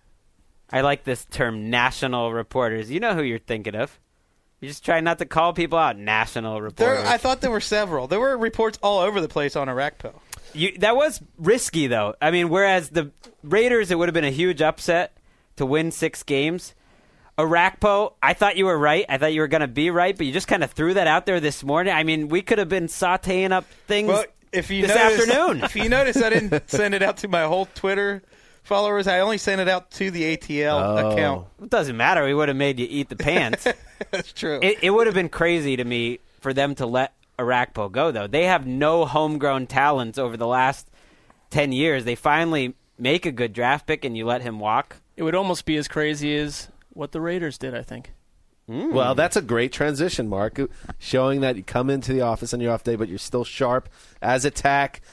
I 0.70 0.80
like 0.80 1.04
this 1.04 1.24
term, 1.26 1.70
national 1.70 2.32
reporters. 2.32 2.90
You 2.90 2.98
know 2.98 3.14
who 3.14 3.22
you're 3.22 3.38
thinking 3.38 3.76
of. 3.76 4.00
You 4.60 4.68
just 4.68 4.84
try 4.84 5.00
not 5.00 5.18
to 5.18 5.26
call 5.26 5.52
people 5.52 5.78
out, 5.78 5.98
national 5.98 6.70
There, 6.70 7.06
I 7.06 7.18
thought 7.18 7.42
there 7.42 7.50
were 7.50 7.60
several. 7.60 8.06
There 8.06 8.20
were 8.20 8.36
reports 8.38 8.78
all 8.82 9.00
over 9.00 9.20
the 9.20 9.28
place 9.28 9.54
on 9.54 9.68
Orakpo. 9.68 10.14
You, 10.54 10.76
that 10.78 10.96
was 10.96 11.20
risky, 11.36 11.86
though. 11.86 12.14
I 12.22 12.30
mean, 12.30 12.48
whereas 12.48 12.88
the 12.88 13.10
Raiders, 13.42 13.90
it 13.90 13.98
would 13.98 14.08
have 14.08 14.14
been 14.14 14.24
a 14.24 14.30
huge 14.30 14.62
upset 14.62 15.16
to 15.56 15.66
win 15.66 15.90
six 15.90 16.22
games. 16.22 16.74
Orakpo, 17.36 18.14
I 18.22 18.32
thought 18.32 18.56
you 18.56 18.64
were 18.64 18.78
right. 18.78 19.04
I 19.10 19.18
thought 19.18 19.34
you 19.34 19.42
were 19.42 19.48
going 19.48 19.60
to 19.60 19.68
be 19.68 19.90
right, 19.90 20.16
but 20.16 20.26
you 20.26 20.32
just 20.32 20.48
kind 20.48 20.64
of 20.64 20.70
threw 20.70 20.94
that 20.94 21.06
out 21.06 21.26
there 21.26 21.38
this 21.38 21.62
morning. 21.62 21.92
I 21.92 22.02
mean, 22.02 22.28
we 22.28 22.40
could 22.40 22.56
have 22.58 22.70
been 22.70 22.86
sauteing 22.86 23.52
up 23.52 23.66
things 23.86 24.08
Well, 24.08 24.24
if 24.52 24.70
you 24.70 24.86
this 24.86 24.96
notice, 24.96 25.28
afternoon. 25.28 25.64
if 25.64 25.76
you 25.76 25.88
notice, 25.90 26.16
I 26.16 26.30
didn't 26.30 26.62
send 26.70 26.94
it 26.94 27.02
out 27.02 27.18
to 27.18 27.28
my 27.28 27.42
whole 27.42 27.66
Twitter 27.74 28.22
followers. 28.66 29.06
I 29.06 29.20
only 29.20 29.38
sent 29.38 29.60
it 29.60 29.68
out 29.68 29.90
to 29.92 30.10
the 30.10 30.36
ATL 30.36 30.80
Oh. 30.98 31.10
account. 31.10 31.46
it 31.62 31.70
doesn't 31.70 31.96
matter. 31.96 32.24
We 32.24 32.34
would 32.34 32.48
have 32.48 32.56
made 32.56 32.78
you 32.78 32.86
eat 32.88 33.08
the 33.08 33.16
pants. 33.16 33.66
That's 34.10 34.32
true. 34.32 34.58
it, 34.62 34.78
it 34.82 34.90
would 34.90 35.06
have 35.06 35.14
been 35.14 35.28
crazy 35.28 35.76
to 35.76 35.84
me 35.84 36.18
for 36.40 36.52
them 36.52 36.74
to 36.76 36.86
let 36.86 37.12
Orakpo 37.38 37.90
go, 37.90 38.10
though. 38.12 38.26
They 38.26 38.44
have 38.44 38.66
no 38.66 39.04
homegrown 39.04 39.66
talents 39.66 40.18
over 40.18 40.36
the 40.36 40.46
last 40.46 40.88
10 41.50 41.72
years. 41.72 42.04
They 42.04 42.14
finally 42.14 42.74
make 42.98 43.26
a 43.26 43.32
good 43.32 43.52
draft 43.52 43.86
pick 43.86 44.04
and 44.04 44.16
you 44.16 44.24
let 44.26 44.42
him 44.42 44.58
walk. 44.58 44.96
It 45.16 45.22
would 45.22 45.34
almost 45.34 45.64
be 45.64 45.76
as 45.76 45.86
crazy 45.88 46.36
as 46.36 46.68
what 46.90 47.12
the 47.12 47.20
Raiders 47.20 47.58
did, 47.58 47.74
I 47.74 47.82
think. 47.82 48.12
Hmm. 48.68 48.92
Well, 48.92 49.14
that's 49.14 49.36
a 49.36 49.42
great 49.42 49.70
transition, 49.72 50.28
Mark, 50.28 50.58
showing 50.98 51.40
that 51.42 51.56
you 51.56 51.62
come 51.62 51.88
into 51.88 52.12
the 52.12 52.22
office 52.22 52.52
on 52.52 52.60
your 52.60 52.72
off 52.72 52.82
day, 52.82 52.96
but 52.96 53.08
you're 53.08 53.16
still 53.18 53.44
sharp 53.44 53.88
as 54.20 54.44
attack. 54.44 55.02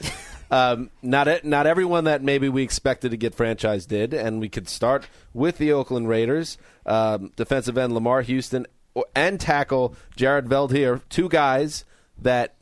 um, 0.50 0.90
not 1.02 1.44
not 1.44 1.66
everyone 1.66 2.04
that 2.04 2.22
maybe 2.22 2.48
we 2.48 2.62
expected 2.62 3.10
to 3.10 3.16
get 3.16 3.34
franchise 3.34 3.86
did, 3.86 4.14
and 4.14 4.40
we 4.40 4.48
could 4.48 4.68
start 4.68 5.08
with 5.32 5.58
the 5.58 5.72
Oakland 5.72 6.08
Raiders, 6.08 6.58
um, 6.86 7.32
defensive 7.36 7.78
end 7.78 7.92
Lamarr 7.92 8.22
Houston 8.24 8.66
and 9.14 9.40
tackle 9.40 9.94
Jared 10.16 10.46
Veldheer, 10.46 11.02
two 11.08 11.28
guys 11.28 11.84
that 12.18 12.54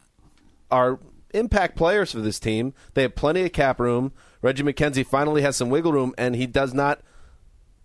are 0.70 0.98
impact 1.34 1.76
players 1.76 2.12
for 2.12 2.20
this 2.20 2.38
team. 2.40 2.74
They 2.94 3.02
have 3.02 3.14
plenty 3.14 3.44
of 3.44 3.52
cap 3.52 3.78
room. 3.80 4.12
Reggie 4.40 4.62
McKenzie 4.62 5.06
finally 5.06 5.42
has 5.42 5.56
some 5.56 5.70
wiggle 5.70 5.92
room, 5.92 6.14
and 6.18 6.34
he 6.34 6.46
does 6.46 6.74
not 6.74 7.00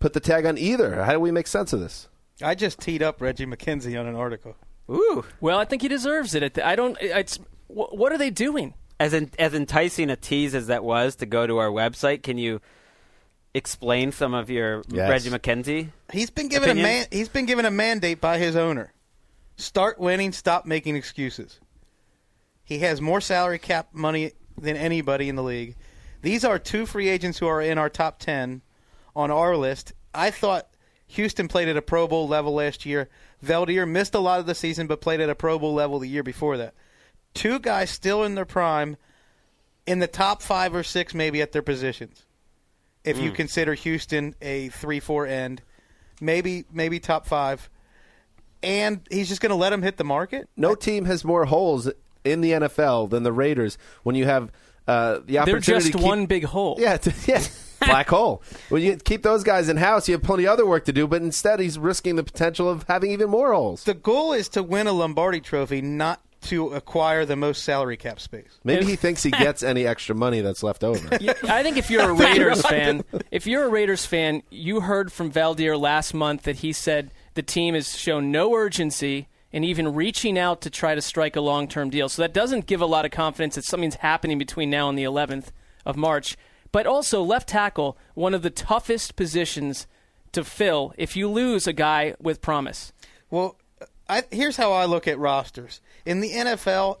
put 0.00 0.12
the 0.12 0.20
tag 0.20 0.46
on 0.46 0.58
either. 0.58 1.04
How 1.04 1.12
do 1.12 1.20
we 1.20 1.30
make 1.30 1.46
sense 1.46 1.72
of 1.72 1.80
this? 1.80 2.08
I 2.42 2.54
just 2.54 2.80
teed 2.80 3.02
up 3.02 3.20
Reggie 3.20 3.46
McKenzie 3.46 3.98
on 3.98 4.06
an 4.06 4.16
article. 4.16 4.56
Ooh. 4.90 5.24
Well, 5.40 5.58
I 5.58 5.64
think 5.64 5.82
he 5.82 5.88
deserves 5.88 6.34
it. 6.34 6.58
I 6.58 6.76
don't. 6.76 6.96
It's 7.00 7.38
what 7.68 8.12
are 8.12 8.18
they 8.18 8.30
doing? 8.30 8.74
As, 9.00 9.14
in, 9.14 9.30
as 9.38 9.54
enticing 9.54 10.10
a 10.10 10.16
tease 10.16 10.54
as 10.54 10.66
that 10.66 10.82
was 10.82 11.16
to 11.16 11.26
go 11.26 11.46
to 11.46 11.58
our 11.58 11.70
website, 11.70 12.22
can 12.22 12.36
you 12.36 12.60
explain 13.54 14.10
some 14.12 14.34
of 14.34 14.50
your 14.50 14.82
Yes. 14.88 15.08
Reggie 15.08 15.30
McKenzie? 15.30 15.90
He's 16.12 16.30
been 16.30 16.48
given 16.48 16.70
a 16.70 16.74
man. 16.74 17.06
He's 17.10 17.28
been 17.28 17.46
given 17.46 17.64
a 17.64 17.70
mandate 17.70 18.20
by 18.20 18.38
his 18.38 18.56
owner: 18.56 18.92
start 19.56 19.98
winning, 20.00 20.32
stop 20.32 20.66
making 20.66 20.96
excuses. 20.96 21.60
He 22.64 22.80
has 22.80 23.00
more 23.00 23.20
salary 23.20 23.58
cap 23.58 23.88
money 23.92 24.32
than 24.60 24.76
anybody 24.76 25.28
in 25.28 25.36
the 25.36 25.42
league. 25.42 25.76
These 26.22 26.44
are 26.44 26.58
two 26.58 26.84
free 26.84 27.08
agents 27.08 27.38
who 27.38 27.46
are 27.46 27.62
in 27.62 27.78
our 27.78 27.88
top 27.88 28.18
ten 28.18 28.62
on 29.14 29.30
our 29.30 29.56
list. 29.56 29.92
I 30.12 30.30
thought 30.32 30.68
Houston 31.06 31.46
played 31.48 31.68
at 31.68 31.76
a 31.76 31.82
Pro 31.82 32.08
Bowl 32.08 32.26
level 32.26 32.54
last 32.54 32.84
year. 32.84 33.08
Veldheer 33.44 33.88
missed 33.88 34.14
a 34.14 34.18
lot 34.18 34.40
of 34.40 34.46
the 34.46 34.54
season, 34.54 34.88
but 34.88 35.00
played 35.00 35.20
at 35.20 35.30
a 35.30 35.34
Pro 35.36 35.58
Bowl 35.58 35.72
level 35.72 36.00
the 36.00 36.08
year 36.08 36.24
before 36.24 36.56
that. 36.56 36.74
Two 37.38 37.58
guys 37.58 37.90
still 37.90 38.24
in 38.24 38.34
their 38.34 38.44
prime, 38.44 38.96
in 39.86 39.98
the 40.00 40.06
top 40.06 40.42
five 40.42 40.74
or 40.74 40.82
six, 40.82 41.14
maybe 41.14 41.40
at 41.40 41.52
their 41.52 41.62
positions. 41.62 42.24
If 43.04 43.18
you 43.18 43.30
consider 43.30 43.74
Houston 43.74 44.34
a 44.42 44.68
three-four 44.68 45.26
end, 45.26 45.62
maybe 46.20 46.64
maybe 46.72 47.00
top 47.00 47.26
five, 47.26 47.70
and 48.62 49.00
he's 49.10 49.28
just 49.28 49.40
going 49.40 49.50
to 49.50 49.56
let 49.56 49.72
him 49.72 49.82
hit 49.82 49.96
the 49.96 50.04
market. 50.04 50.48
no 50.56 50.74
team 50.74 51.04
has 51.06 51.24
more 51.24 51.44
holes 51.46 51.90
in 52.24 52.40
the 52.40 52.50
NFL 52.52 53.08
than 53.10 53.22
the 53.22 53.32
Raiders 53.32 53.78
when 54.02 54.14
you 54.16 54.24
have 54.26 54.50
uh, 54.86 55.20
the 55.24 55.34
They're 55.34 55.42
opportunity 55.42 55.62
just 55.84 55.92
to 55.92 55.98
keep, 55.98 56.06
one 56.06 56.26
big 56.26 56.44
hole. 56.44 56.76
yeah 56.78 56.96
t- 56.96 57.12
yeah 57.32 57.42
black 57.80 58.08
hole 58.08 58.42
when 58.70 58.82
you 58.82 58.96
keep 58.96 59.22
those 59.22 59.44
guys 59.44 59.68
in 59.68 59.76
house 59.76 60.08
you 60.08 60.14
have 60.14 60.22
plenty 60.22 60.44
of 60.44 60.50
other 60.52 60.66
work 60.66 60.84
to 60.86 60.92
do 60.92 61.06
but 61.06 61.22
instead 61.22 61.60
he's 61.60 61.78
risking 61.78 62.16
the 62.16 62.24
potential 62.24 62.68
of 62.68 62.82
having 62.88 63.12
even 63.12 63.30
more 63.30 63.52
holes 63.54 63.84
The 63.84 63.94
goal 63.94 64.32
is 64.32 64.48
to 64.50 64.62
win 64.64 64.86
a 64.88 64.92
Lombardi 64.92 65.40
Trophy, 65.40 65.80
not 65.80 66.20
to 66.42 66.68
acquire 66.70 67.24
the 67.24 67.36
most 67.36 67.64
salary 67.64 67.96
cap 67.96 68.20
space. 68.20 68.58
maybe 68.64 68.84
he 68.84 68.96
thinks 68.96 69.22
he 69.22 69.30
gets 69.32 69.62
any 69.62 69.86
extra 69.86 70.14
money 70.14 70.40
that's 70.40 70.62
left 70.62 70.84
over 70.84 71.16
Yeah, 71.20 71.34
I 71.44 71.62
think 71.62 71.76
if 71.76 71.90
you're 71.90 72.10
a 72.10 72.12
Raiders 72.14 72.62
fan, 72.62 73.04
if 73.30 73.46
you're 73.46 73.64
a 73.64 73.68
Raiders 73.68 74.06
fan, 74.06 74.42
you 74.50 74.80
heard 74.80 75.10
from 75.12 75.32
Veldheer 75.32 75.78
last 75.78 76.14
month 76.14 76.42
that 76.44 76.56
he 76.56 76.72
said 76.72 77.12
the 77.34 77.42
team 77.42 77.74
has 77.74 77.96
shown 77.96 78.30
no 78.30 78.54
urgency 78.54 79.28
in 79.50 79.64
even 79.64 79.94
reaching 79.94 80.38
out 80.38 80.60
to 80.60 80.70
try 80.70 80.94
to 80.94 81.00
strike 81.02 81.34
a 81.34 81.40
long-term 81.40 81.90
deal. 81.90 82.08
So 82.08 82.22
that 82.22 82.34
doesn't 82.34 82.66
give 82.66 82.80
a 82.80 82.86
lot 82.86 83.04
of 83.04 83.10
confidence 83.10 83.54
that 83.54 83.64
something's 83.64 83.96
happening 83.96 84.38
between 84.38 84.68
now 84.70 84.88
and 84.88 84.98
the 84.98 85.04
11th 85.04 85.46
of 85.86 85.96
March. 85.96 86.36
But 86.70 86.86
also 86.86 87.22
left 87.22 87.48
tackle, 87.48 87.96
one 88.14 88.34
of 88.34 88.42
the 88.42 88.50
toughest 88.50 89.16
positions 89.16 89.86
to 90.32 90.44
fill 90.44 90.92
if 90.98 91.16
you 91.16 91.28
lose 91.30 91.66
a 91.66 91.72
guy 91.72 92.14
with 92.20 92.42
promise. 92.42 92.92
Well, 93.30 93.56
I, 94.06 94.24
here's 94.30 94.56
how 94.58 94.72
I 94.72 94.84
look 94.84 95.08
at 95.08 95.18
rosters 95.18 95.80
in 96.08 96.20
the 96.20 96.32
NFL. 96.32 97.00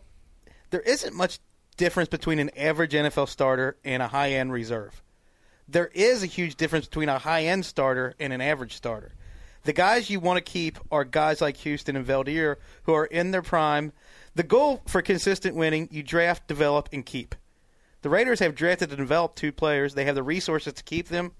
There 0.68 0.82
isn't 0.82 1.14
much 1.14 1.40
difference 1.78 2.10
between 2.10 2.38
an 2.38 2.50
average 2.54 2.92
NFL 2.92 3.28
starter 3.28 3.78
and 3.82 4.02
a 4.02 4.08
high-end 4.08 4.52
reserve. 4.52 5.02
There 5.66 5.90
is 5.94 6.22
a 6.22 6.26
huge 6.26 6.56
difference 6.56 6.86
between 6.86 7.08
a 7.08 7.18
high-end 7.18 7.64
starter 7.64 8.14
and 8.20 8.34
an 8.34 8.42
average 8.42 8.74
starter. 8.74 9.12
The 9.64 9.72
guys 9.72 10.10
you 10.10 10.20
want 10.20 10.36
to 10.36 10.52
keep 10.52 10.78
are 10.92 11.04
guys 11.04 11.40
like 11.40 11.56
Houston 11.58 11.96
and 11.96 12.06
Veldheer 12.06 12.56
who 12.82 12.92
are 12.92 13.06
in 13.06 13.30
their 13.30 13.42
prime. 13.42 13.92
The 14.34 14.42
goal 14.42 14.82
for 14.86 15.00
consistent 15.00 15.56
winning, 15.56 15.88
you 15.90 16.02
draft, 16.02 16.46
develop, 16.46 16.90
and 16.92 17.04
keep. 17.04 17.34
The 18.02 18.10
Raiders 18.10 18.40
have 18.40 18.54
drafted 18.54 18.90
and 18.90 18.98
developed 18.98 19.36
two 19.36 19.52
players. 19.52 19.94
They 19.94 20.04
have 20.04 20.14
the 20.14 20.22
resources 20.22 20.74
to 20.74 20.84
keep 20.84 21.08
them, 21.08 21.32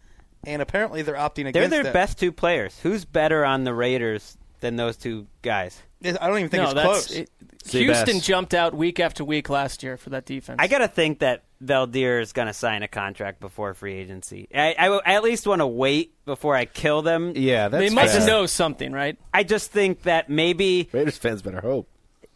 and 0.45 0.63
apparently 0.63 1.03
they're 1.03 1.15
opting 1.15 1.47
against. 1.47 1.55
They're 1.55 1.69
their 1.69 1.83
that. 1.85 1.93
best 1.93 2.19
two 2.19 2.33
players. 2.33 2.79
Who's 2.81 3.05
better 3.05 3.45
on 3.45 3.65
the 3.65 3.75
Raiders 3.75 4.39
than 4.61 4.77
those 4.77 4.97
two 4.97 5.27
guys? 5.43 5.83
I 6.05 6.12
don't 6.28 6.38
even 6.38 6.49
think 6.49 6.62
no, 6.62 6.71
it's 6.71 6.75
that's 6.75 6.87
close. 6.87 7.11
it, 7.11 7.31
Houston 7.71 8.17
best. 8.17 8.26
jumped 8.26 8.55
out 8.55 8.75
week 8.75 9.00
after 9.00 9.25
week 9.25 9.49
last 9.50 9.83
year 9.83 9.97
for 9.97 10.11
that 10.11 10.25
defense. 10.26 10.57
I 10.61 10.69
got 10.69 10.78
to 10.78 10.88
think 10.88 11.19
that 11.21 11.45
Veldheer 11.62 12.23
is 12.23 12.33
going 12.33 12.47
to 12.47 12.55
sign 12.55 12.83
a 12.83 12.88
contract 12.88 13.40
before 13.40 13.75
free 13.75 13.95
agency. 13.95 14.49
I, 14.55 14.75
I, 14.78 14.88
I 14.88 15.14
at 15.14 15.25
least 15.25 15.47
want 15.47 15.61
to 15.61 15.67
wait 15.67 16.14
before 16.25 16.55
I 16.55 16.67
kill 16.67 17.02
them. 17.02 17.33
yeah 17.35 17.69
that's 17.69 17.88
they 17.88 17.95
must 17.95 18.17
fair. 18.17 18.26
know 18.26 18.47
something, 18.47 18.93
right? 18.93 19.19
I 19.35 19.43
just 19.43 19.73
think 19.73 20.02
that 20.02 20.31
maybe 20.31 20.88
Raiders 20.93 21.19
fans 21.19 21.43
better 21.43 21.61
hope 21.61 21.88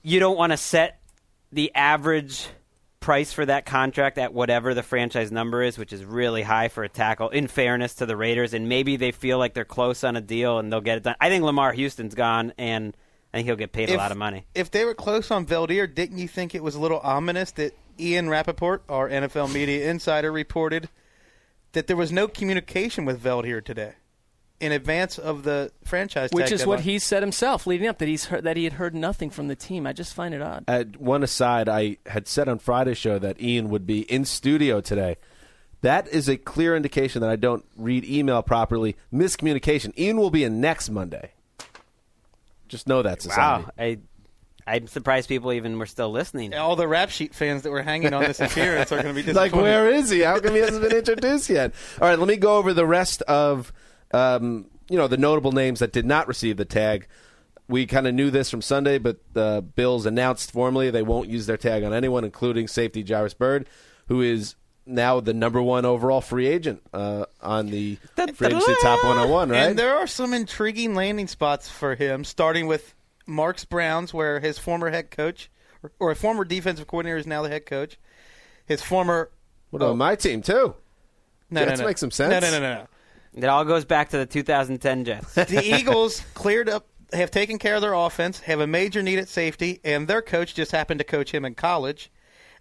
you 0.03 0.19
don't 0.19 0.37
want 0.37 0.53
to 0.53 0.57
set 0.57 1.01
the 1.53 1.73
average 1.75 2.49
price 3.01 3.33
for 3.33 3.45
that 3.45 3.67
contract 3.67 4.19
at 4.19 4.33
whatever 4.33 4.75
the 4.75 4.83
franchise 4.83 5.31
number 5.33 5.63
is, 5.63 5.77
which 5.79 5.93
is 5.93 6.05
really 6.05 6.43
high 6.43 6.69
for 6.69 6.85
a 6.85 6.89
tackle, 6.89 7.29
in 7.29 7.47
fairness 7.49 7.95
to 7.97 8.07
the 8.07 8.17
Raiders. 8.17 8.55
And 8.55 8.69
maybe 8.69 8.97
they 8.97 9.13
feel 9.13 9.39
like 9.39 9.55
they're 9.55 9.65
close 9.65 10.05
on 10.05 10.17
a 10.17 10.21
deal 10.21 10.59
and 10.59 10.73
they'll 10.73 10.81
get 10.81 10.99
it 10.99 11.03
done. 11.05 11.17
I 11.21 11.29
think 11.29 11.45
Lamarr 11.45 11.75
Houston's 11.75 12.15
gone, 12.15 12.53
and 12.59 12.97
I 13.33 13.39
think 13.39 13.47
he'll 13.47 13.57
get 13.57 13.73
paid 13.73 13.91
a 13.91 13.97
lot 13.97 14.13
of 14.13 14.19
money. 14.19 14.45
If 14.55 14.71
they 14.71 14.85
were 14.85 14.95
close 14.95 15.31
on 15.31 15.47
Veldheer, 15.47 15.93
didn't 15.93 16.19
you 16.19 16.29
think 16.29 16.55
it 16.55 16.63
was 16.63 16.75
a 16.75 16.81
little 16.81 17.01
ominous 17.01 17.51
that 17.53 17.75
Ian 17.99 18.29
Rapoport, 18.29 18.83
our 18.89 19.09
NFL 19.09 19.53
media 19.53 19.91
insider, 19.91 20.31
reported 20.31 20.89
that 21.73 21.87
there 21.87 21.97
was 21.97 22.13
no 22.13 22.29
communication 22.29 23.05
with 23.05 23.23
Veldheer 23.23 23.65
today 23.65 23.95
in 24.61 24.71
advance 24.71 25.19
of 25.19 25.43
the 25.43 25.73
franchise 25.85 26.31
Which 26.31 26.47
tag 26.47 26.53
is 26.53 26.67
what 26.67 26.77
deadline? 26.77 26.93
he 26.93 26.99
said 27.01 27.23
himself 27.23 27.67
leading 27.67 27.89
up 27.89 27.99
that 27.99 28.07
he's 28.07 28.27
heard, 28.27 28.45
that 28.45 28.57
he 28.57 28.65
had 28.65 28.75
heard 28.75 28.95
nothing 28.95 29.29
from 29.29 29.49
the 29.49 29.57
team. 29.57 29.87
I 29.87 29.93
just 29.93 30.15
find 30.15 30.33
it 30.33 30.41
odd. 30.41 30.65
At 30.69 31.01
one 31.01 31.25
aside, 31.25 31.69
I 31.69 31.97
had 32.07 32.29
said 32.29 32.49
on 32.49 32.61
Friday's 32.61 32.97
show 32.97 33.19
that 33.19 33.41
Ian 33.43 33.71
would 33.71 33.87
be 33.87 34.03
in 34.03 34.25
studio 34.25 34.81
today. 34.81 35.17
That 35.81 36.07
is 36.09 36.29
a 36.29 36.37
clear 36.37 36.77
indication 36.77 37.23
that 37.23 37.31
I 37.31 37.35
don't 37.35 37.65
read 37.77 38.05
email 38.05 38.41
properly. 38.43 38.95
Miscommunication. 39.13 39.99
Ian 39.99 40.17
will 40.17 40.31
be 40.31 40.45
in 40.45 40.61
next 40.61 40.91
Monday. 40.91 41.33
Just 42.73 42.87
know 42.87 43.03
that, 43.03 43.21
society. 43.21 43.65
Wow, 43.65 43.71
I, 43.79 43.99
I'm 44.67 44.87
surprised 44.87 45.29
people 45.29 45.53
even 45.53 45.79
were 45.79 45.85
still 45.85 46.11
listening. 46.11 46.55
All 46.55 46.75
the 46.75 46.89
rap 46.89 47.11
sheet 47.11 47.35
fans 47.35 47.65
that 47.65 47.71
were 47.71 47.83
hanging 47.83 48.15
on 48.15 48.23
this 48.23 48.41
appearance 48.41 48.91
are 48.91 49.03
going 49.03 49.09
to 49.09 49.13
be 49.13 49.21
disappointed. 49.21 49.53
like, 49.53 49.63
where 49.63 49.91
is 49.91 50.09
he? 50.09 50.21
How 50.21 50.41
come 50.41 50.55
he 50.55 50.61
hasn't 50.61 50.81
been 50.81 50.97
introduced 50.97 51.51
yet? 51.51 51.75
All 52.01 52.09
right, 52.09 52.19
let 52.19 52.27
me 52.27 52.37
go 52.37 52.57
over 52.57 52.73
the 52.73 52.87
rest 52.87 53.21
of, 53.23 53.75
um, 54.15 54.71
you 54.89 54.97
know, 54.97 55.07
the 55.07 55.19
notable 55.19 55.53
names 55.53 55.81
that 55.81 55.93
did 55.93 56.07
not 56.07 56.29
receive 56.29 56.57
the 56.57 56.65
tag. 56.65 57.09
We 57.69 57.85
kind 57.85 58.07
of 58.07 58.15
knew 58.15 58.31
this 58.31 58.49
from 58.49 58.63
Sunday, 58.63 58.97
but 58.97 59.19
the 59.35 59.63
Bills 59.77 60.07
announced 60.07 60.51
formally 60.51 60.89
they 60.91 61.03
won't 61.03 61.29
use 61.29 61.45
their 61.45 61.59
tag 61.59 61.85
on 61.85 61.93
anyone, 61.93 62.25
including 62.25 62.69
safety 62.69 63.05
Jairus 63.07 63.35
Byrd, 63.35 63.69
who 64.09 64.23
is 64.23 64.55
now 64.87 65.21
the 65.21 65.33
number 65.33 65.63
one 65.63 65.85
overall 65.85 66.21
free 66.21 66.47
agent 66.47 66.83
uh, 66.93 67.27
on 67.41 67.67
the 67.67 67.97
free 68.35 68.49
agency 68.49 68.75
top 68.83 69.03
101, 69.05 69.51
right? 69.51 69.59
And 69.59 69.79
there 69.79 69.97
are 69.97 70.07
some 70.07 70.35
intriguing 70.35 70.95
landing 70.95 71.29
spots 71.29 71.69
for 71.69 71.95
him, 71.95 72.25
starting 72.25 72.67
with 72.67 72.95
Marks 73.27 73.65
Browns, 73.65 74.13
where 74.13 74.41
his 74.41 74.59
former 74.59 74.91
head 74.91 75.11
coach, 75.11 75.51
or, 75.83 75.93
or 75.99 76.11
a 76.11 76.17
former 76.17 76.45
defensive 76.45 76.87
coordinator, 76.87 77.19
is 77.19 77.27
now 77.27 77.43
the 77.43 77.49
head 77.49 77.67
coach. 77.67 77.99
His 78.67 78.83
former. 78.83 79.31
what 79.71 79.83
about 79.83 79.97
my 79.97 80.17
team, 80.17 80.43
too? 80.43 80.75
No, 81.51 81.65
Jets 81.65 81.79
no, 81.79 81.85
no. 81.85 81.89
make 81.89 81.99
some 81.99 82.11
sense. 82.11 82.31
No, 82.31 82.41
no, 82.41 82.51
no, 82.51 82.61
no, 82.61 82.75
no. 82.75 82.87
It 83.35 83.45
all 83.45 83.65
goes 83.65 83.85
back 83.85 84.11
to 84.11 84.19
the 84.19 84.27
2010 84.27 85.05
Jets. 85.05 85.35
The 85.35 85.63
Eagles 85.65 86.21
cleared 86.35 86.69
up, 86.69 86.87
have 87.13 87.31
taken 87.31 87.59
care 87.59 87.77
of 87.77 87.83
their 87.83 87.95
offense, 87.95 88.41
have 88.41 88.61
a 88.61 88.67
major 88.67 89.03
need 89.03 89.19
at 89.19 89.29
safety, 89.29 89.81
and 89.85 90.07
their 90.07 90.23
coach 90.23 90.55
just 90.55 90.71
happened 90.71 90.99
to 90.99 91.05
coach 91.05 91.33
him 91.33 91.45
in 91.45 91.55
college. 91.55 92.11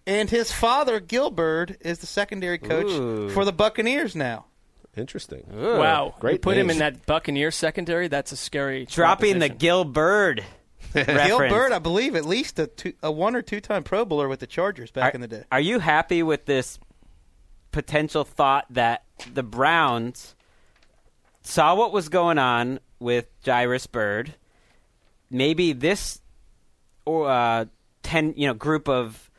And 0.06 0.28
his 0.28 0.50
father, 0.50 0.98
Gilbert, 1.00 1.76
is 1.80 1.98
the 1.98 2.06
secondary 2.06 2.58
coach 2.58 2.90
Ooh. 2.90 3.28
for 3.30 3.44
the 3.44 3.52
Buccaneers 3.52 4.16
now. 4.16 4.46
Interesting. 4.96 5.44
Wow. 5.50 6.14
Great 6.20 6.34
You 6.34 6.38
put 6.40 6.56
him 6.56 6.68
in 6.68 6.78
that 6.78 7.06
Buccaneer 7.06 7.50
secondary, 7.50 8.08
that's 8.08 8.32
a 8.32 8.36
scary 8.36 8.84
Dropping 8.84 9.38
the 9.38 9.46
proposition. 9.46 9.58
Gill 9.58 9.84
Byrd 9.84 10.44
reference. 10.94 11.26
Gilbert, 11.28 11.72
I 11.72 11.78
believe, 11.78 12.16
at 12.16 12.26
least 12.26 12.58
a, 12.58 12.66
two, 12.66 12.92
a 13.02 13.10
one 13.10 13.34
or 13.34 13.42
two 13.42 13.60
time 13.60 13.84
Pro 13.84 14.04
Bowler 14.04 14.28
with 14.28 14.40
the 14.40 14.46
Chargers 14.46 14.90
back 14.90 15.14
are, 15.14 15.16
in 15.16 15.20
the 15.22 15.28
day. 15.28 15.44
Are 15.50 15.60
you 15.60 15.78
happy 15.78 16.22
with 16.22 16.44
this 16.44 16.78
potential 17.70 18.24
thought 18.24 18.66
that 18.70 19.04
the 19.32 19.42
Browns 19.42 20.34
saw 21.42 21.74
what 21.74 21.92
was 21.92 22.10
going 22.10 22.38
on 22.38 22.80
with 22.98 23.26
Jairus 23.46 23.86
Byrd? 23.86 24.34
Maybe 25.30 25.72
this 25.72 26.20
or 27.06 27.30
uh, 27.30 27.64
ten, 28.02 28.34
you 28.36 28.46
know, 28.46 28.54
group 28.54 28.88
of 28.88 29.30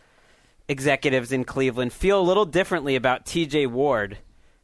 executives 0.68 1.32
in 1.32 1.44
Cleveland 1.44 1.94
feel 1.94 2.20
a 2.20 2.24
little 2.24 2.46
differently 2.46 2.96
about 2.96 3.26
T.J. 3.26 3.68
Ward 3.68 4.18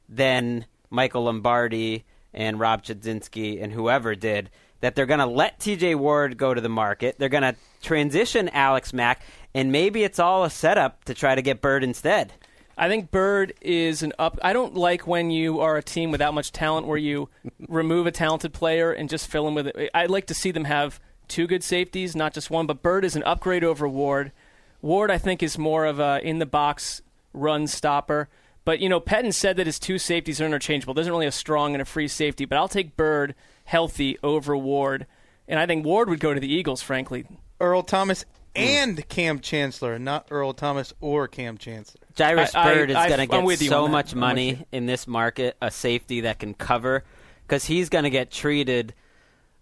than 0.08 0.65
Michael 0.89 1.24
Lombardi 1.24 2.06
and 2.34 2.60
Rob 2.60 2.84
Chudzinski 2.84 3.62
and 3.62 3.74
whoever 3.74 4.15
did. 4.15 4.50
That 4.82 4.96
they're 4.96 5.06
going 5.06 5.20
to 5.20 5.25
let 5.25 5.60
T.J. 5.60 5.96
Ward 5.96 6.38
go 6.38 6.53
to 6.53 6.62
the 6.62 6.70
market. 6.70 7.20
They're 7.20 7.27
going 7.27 7.44
to 7.44 7.56
transition 7.82 8.48
Alex 8.50 8.94
Mack, 8.94 9.22
and 9.53 9.74
maybe 9.74 10.03
it's 10.03 10.20
all 10.20 10.46
a 10.46 10.50
setup 10.50 11.03
to 11.06 11.13
try 11.13 11.36
to 11.36 11.41
get 11.41 11.62
Byrd 11.62 11.84
instead. 11.84 12.32
I 12.77 12.88
think 12.88 13.12
Byrd 13.12 13.53
is 13.60 14.03
an 14.03 14.13
up. 14.18 14.39
I 14.41 14.53
don't 14.53 14.75
like 14.75 15.06
when 15.06 15.32
you 15.32 15.60
are 15.60 15.75
a 15.75 15.84
team 15.84 16.12
without 16.12 16.34
much 16.34 16.53
talent 16.53 16.88
where 16.88 16.98
you 16.98 17.27
remove 17.68 18.08
a 18.08 18.12
talented 18.12 18.53
player 18.53 18.94
and 18.94 19.10
just 19.10 19.27
fill 19.27 19.46
him 19.50 19.53
with 19.53 19.68
it. 19.68 19.89
I'd 19.94 20.10
like 20.10 20.27
to 20.27 20.34
see 20.34 20.51
them 20.51 20.63
have 20.63 21.01
two 21.27 21.46
good 21.46 21.62
safeties, 21.63 22.15
not 22.15 22.34
just 22.34 22.50
one. 22.50 22.68
But 22.68 22.82
Byrd 22.82 23.03
is 23.03 23.18
an 23.18 23.24
upgrade 23.24 23.65
over 23.65 23.86
Ward. 23.86 24.32
Ward, 24.81 25.12
I 25.12 25.17
think, 25.17 25.43
is 25.43 25.57
more 25.57 25.86
of 25.86 26.00
a 26.00 26.19
in 26.24 26.39
the 26.39 26.45
box 26.45 27.01
run 27.33 27.67
stopper. 27.67 28.29
But 28.65 28.79
you 28.79 28.89
know, 28.89 29.00
Pettine 29.00 29.33
said 29.33 29.57
that 29.57 29.65
his 29.67 29.79
two 29.79 29.98
safeties 29.98 30.39
are 30.39 30.45
interchangeable. 30.45 30.93
There 30.93 31.01
isn't 31.01 31.12
really 31.13 31.25
a 31.25 31.31
strong 31.31 31.74
and 31.74 31.81
a 31.81 31.86
free 31.86 32.07
safety. 32.07 32.45
But 32.45 32.57
I'll 32.57 32.67
take 32.67 32.95
Byrd 32.95 33.36
healthy 33.65 34.17
over 34.24 34.55
Ward, 34.55 35.05
and 35.48 35.59
I 35.59 35.65
think 35.65 35.86
Ward 35.86 36.09
would 36.09 36.19
go 36.19 36.33
to 36.33 36.39
the 36.39 36.51
Eagles. 36.51 36.81
Frankly, 36.81 37.25
Earl 37.59 37.83
Thomas 37.83 38.25
and 38.55 39.07
Kam 39.09 39.39
Chancellor, 39.39 40.00
not 40.00 40.27
Earl 40.31 40.53
Thomas 40.53 40.93
or 41.01 41.27
Kam 41.27 41.57
Chancellor. 41.57 42.01
Jairus 42.17 42.53
I- 42.55 42.62
I- 42.62 42.74
Byrd 42.74 42.89
is 42.89 42.95
going 42.95 43.17
to 43.19 43.25
get 43.27 43.43
with 43.43 43.62
you 43.62 43.69
so 43.69 43.88
much 43.88 44.15
money 44.15 44.65
in 44.71 44.86
this 44.86 45.07
market, 45.07 45.55
a 45.62 45.71
safety 45.71 46.21
that 46.21 46.39
can 46.39 46.53
cover, 46.53 47.03
because 47.48 47.65
he's 47.65 47.89
going 47.89 48.03
to 48.03 48.09
get 48.09 48.31
treated 48.31 48.93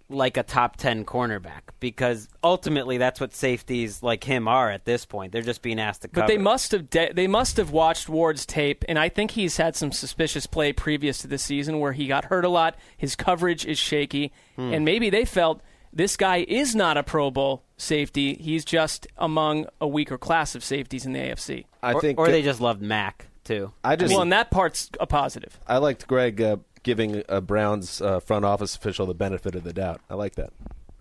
like 0.09 0.37
a 0.37 0.43
top 0.43 0.77
10 0.77 1.03
cornerback 1.05 1.61
because 1.79 2.29
ultimately 2.43 2.97
that's 2.97 3.19
what 3.19 3.33
safeties 3.33 4.01
like 4.01 4.23
him 4.23 4.47
are 4.47 4.69
at 4.69 4.85
this 4.85 5.05
point. 5.05 5.31
They're 5.33 5.41
just 5.41 5.61
being 5.61 5.79
asked 5.79 6.03
to 6.03 6.07
cover. 6.07 6.25
But 6.25 6.27
they 6.27 6.37
must 6.37 6.71
have 6.71 6.89
de- 6.89 7.11
they 7.13 7.27
must 7.27 7.57
have 7.57 7.71
watched 7.71 8.07
Ward's 8.07 8.45
tape, 8.45 8.85
and 8.87 8.97
I 8.97 9.09
think 9.09 9.31
he's 9.31 9.57
had 9.57 9.75
some 9.75 9.91
suspicious 9.91 10.45
play 10.45 10.71
previous 10.71 11.17
to 11.19 11.27
this 11.27 11.43
season 11.43 11.79
where 11.79 11.91
he 11.91 12.07
got 12.07 12.25
hurt 12.25 12.45
a 12.45 12.49
lot. 12.49 12.75
His 12.95 13.15
coverage 13.15 13.65
is 13.65 13.77
shaky, 13.77 14.31
Hmm. 14.55 14.73
and 14.73 14.85
maybe 14.85 15.09
they 15.09 15.25
felt 15.25 15.61
this 15.91 16.15
guy 16.15 16.45
is 16.47 16.75
not 16.75 16.95
a 16.97 17.03
Pro 17.03 17.29
Bowl 17.31 17.63
safety. 17.75 18.35
He's 18.35 18.63
just 18.63 19.07
among 19.17 19.65
a 19.81 19.87
weaker 19.87 20.17
class 20.17 20.55
of 20.55 20.63
safeties 20.63 21.05
in 21.05 21.13
the 21.13 21.19
AFC. 21.19 21.65
I 21.83 21.93
or, 21.93 22.01
think 22.01 22.17
or 22.19 22.27
they 22.29 22.41
just 22.41 22.61
loved 22.61 22.81
Mack 22.81 23.27
too. 23.43 23.71
I 23.83 23.95
just 23.95 24.13
well, 24.13 24.21
and 24.21 24.31
that 24.31 24.51
part's 24.51 24.89
a 24.99 25.07
positive. 25.07 25.59
I 25.67 25.77
liked 25.77 26.07
Greg 26.07 26.41
uh, 26.41 26.57
giving 26.87 27.21
a 27.27 27.41
Browns 27.41 28.01
uh, 28.01 28.21
front 28.21 28.45
office 28.45 28.73
official 28.73 29.05
the 29.05 29.13
benefit 29.13 29.55
of 29.55 29.65
the 29.65 29.73
doubt. 29.73 29.99
I 30.09 30.13
like 30.13 30.35
that. 30.35 30.53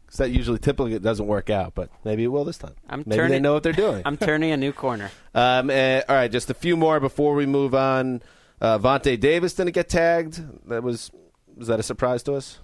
Because 0.05 0.19
that 0.19 0.31
usually 0.31 0.59
typically 0.59 0.95
it 0.95 1.03
doesn't 1.03 1.29
work 1.29 1.49
out, 1.49 1.77
but 1.77 1.91
maybe 2.05 2.25
it 2.25 2.27
will 2.27 2.45
this 2.45 2.59
time. 2.59 2.75
I'm 2.91 3.05
maybe 3.07 3.11
they 3.11 3.17
turning- 3.17 3.43
know 3.43 3.55
what 3.55 3.63
they're 3.63 3.73
doing. 3.73 4.03
I'm 4.05 4.17
turning 4.17 4.51
a 4.51 4.57
new 4.57 4.73
corner. 4.73 5.11
Um, 5.37 5.69
eh, 5.69 6.01
all 6.09 6.17
right, 6.17 6.33
just 6.33 6.49
a 6.49 6.55
few 6.55 6.79
more 6.79 6.99
before 6.99 7.35
we 7.35 7.45
move 7.45 7.75
on. 7.75 8.23
Uh, 8.59 8.79
Vontae 8.79 9.21
Davis 9.21 9.53
didn't 9.53 9.75
get 9.75 9.91
tagged. 9.91 10.43
That 10.67 10.83
was 10.83 11.11
was 11.55 11.69
that 11.69 11.79
a 11.79 11.83
surprise 11.83 12.23
to 12.23 12.35
us? 12.37 12.59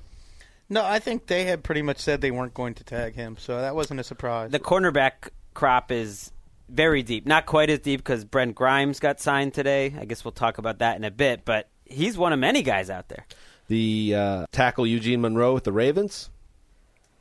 No, 0.70 0.82
I 0.82 0.98
think 0.98 1.26
they 1.26 1.44
had 1.44 1.62
pretty 1.62 1.82
much 1.82 1.98
said 1.98 2.22
they 2.22 2.30
weren't 2.30 2.54
going 2.54 2.72
to 2.74 2.84
tag 2.84 3.14
him, 3.14 3.36
so 3.38 3.60
that 3.60 3.74
wasn't 3.74 4.00
a 4.00 4.04
surprise. 4.04 4.52
The 4.52 4.58
cornerback 4.58 5.28
crop 5.52 5.92
is 5.92 6.32
very 6.70 7.02
deep. 7.02 7.26
Not 7.26 7.44
quite 7.44 7.68
as 7.68 7.80
deep 7.80 8.00
because 8.00 8.24
Brent 8.24 8.54
Grimes 8.54 9.00
got 9.00 9.20
signed 9.20 9.52
today. 9.52 9.94
I 10.00 10.06
guess 10.06 10.24
we'll 10.24 10.32
talk 10.32 10.56
about 10.56 10.78
that 10.78 10.96
in 10.96 11.04
a 11.04 11.10
bit, 11.10 11.44
but 11.44 11.68
he's 11.92 12.16
one 12.18 12.32
of 12.32 12.38
many 12.38 12.62
guys 12.62 12.90
out 12.90 13.08
there. 13.08 13.26
The 13.68 14.14
uh, 14.16 14.46
tackle 14.52 14.86
Eugene 14.86 15.20
Monroe 15.20 15.54
with 15.54 15.64
the 15.64 15.72
Ravens. 15.72 16.30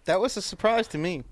that 0.05 0.19
was 0.19 0.35
a 0.37 0.41
surprise 0.41 0.87
to 0.89 0.97
me. 0.97 1.23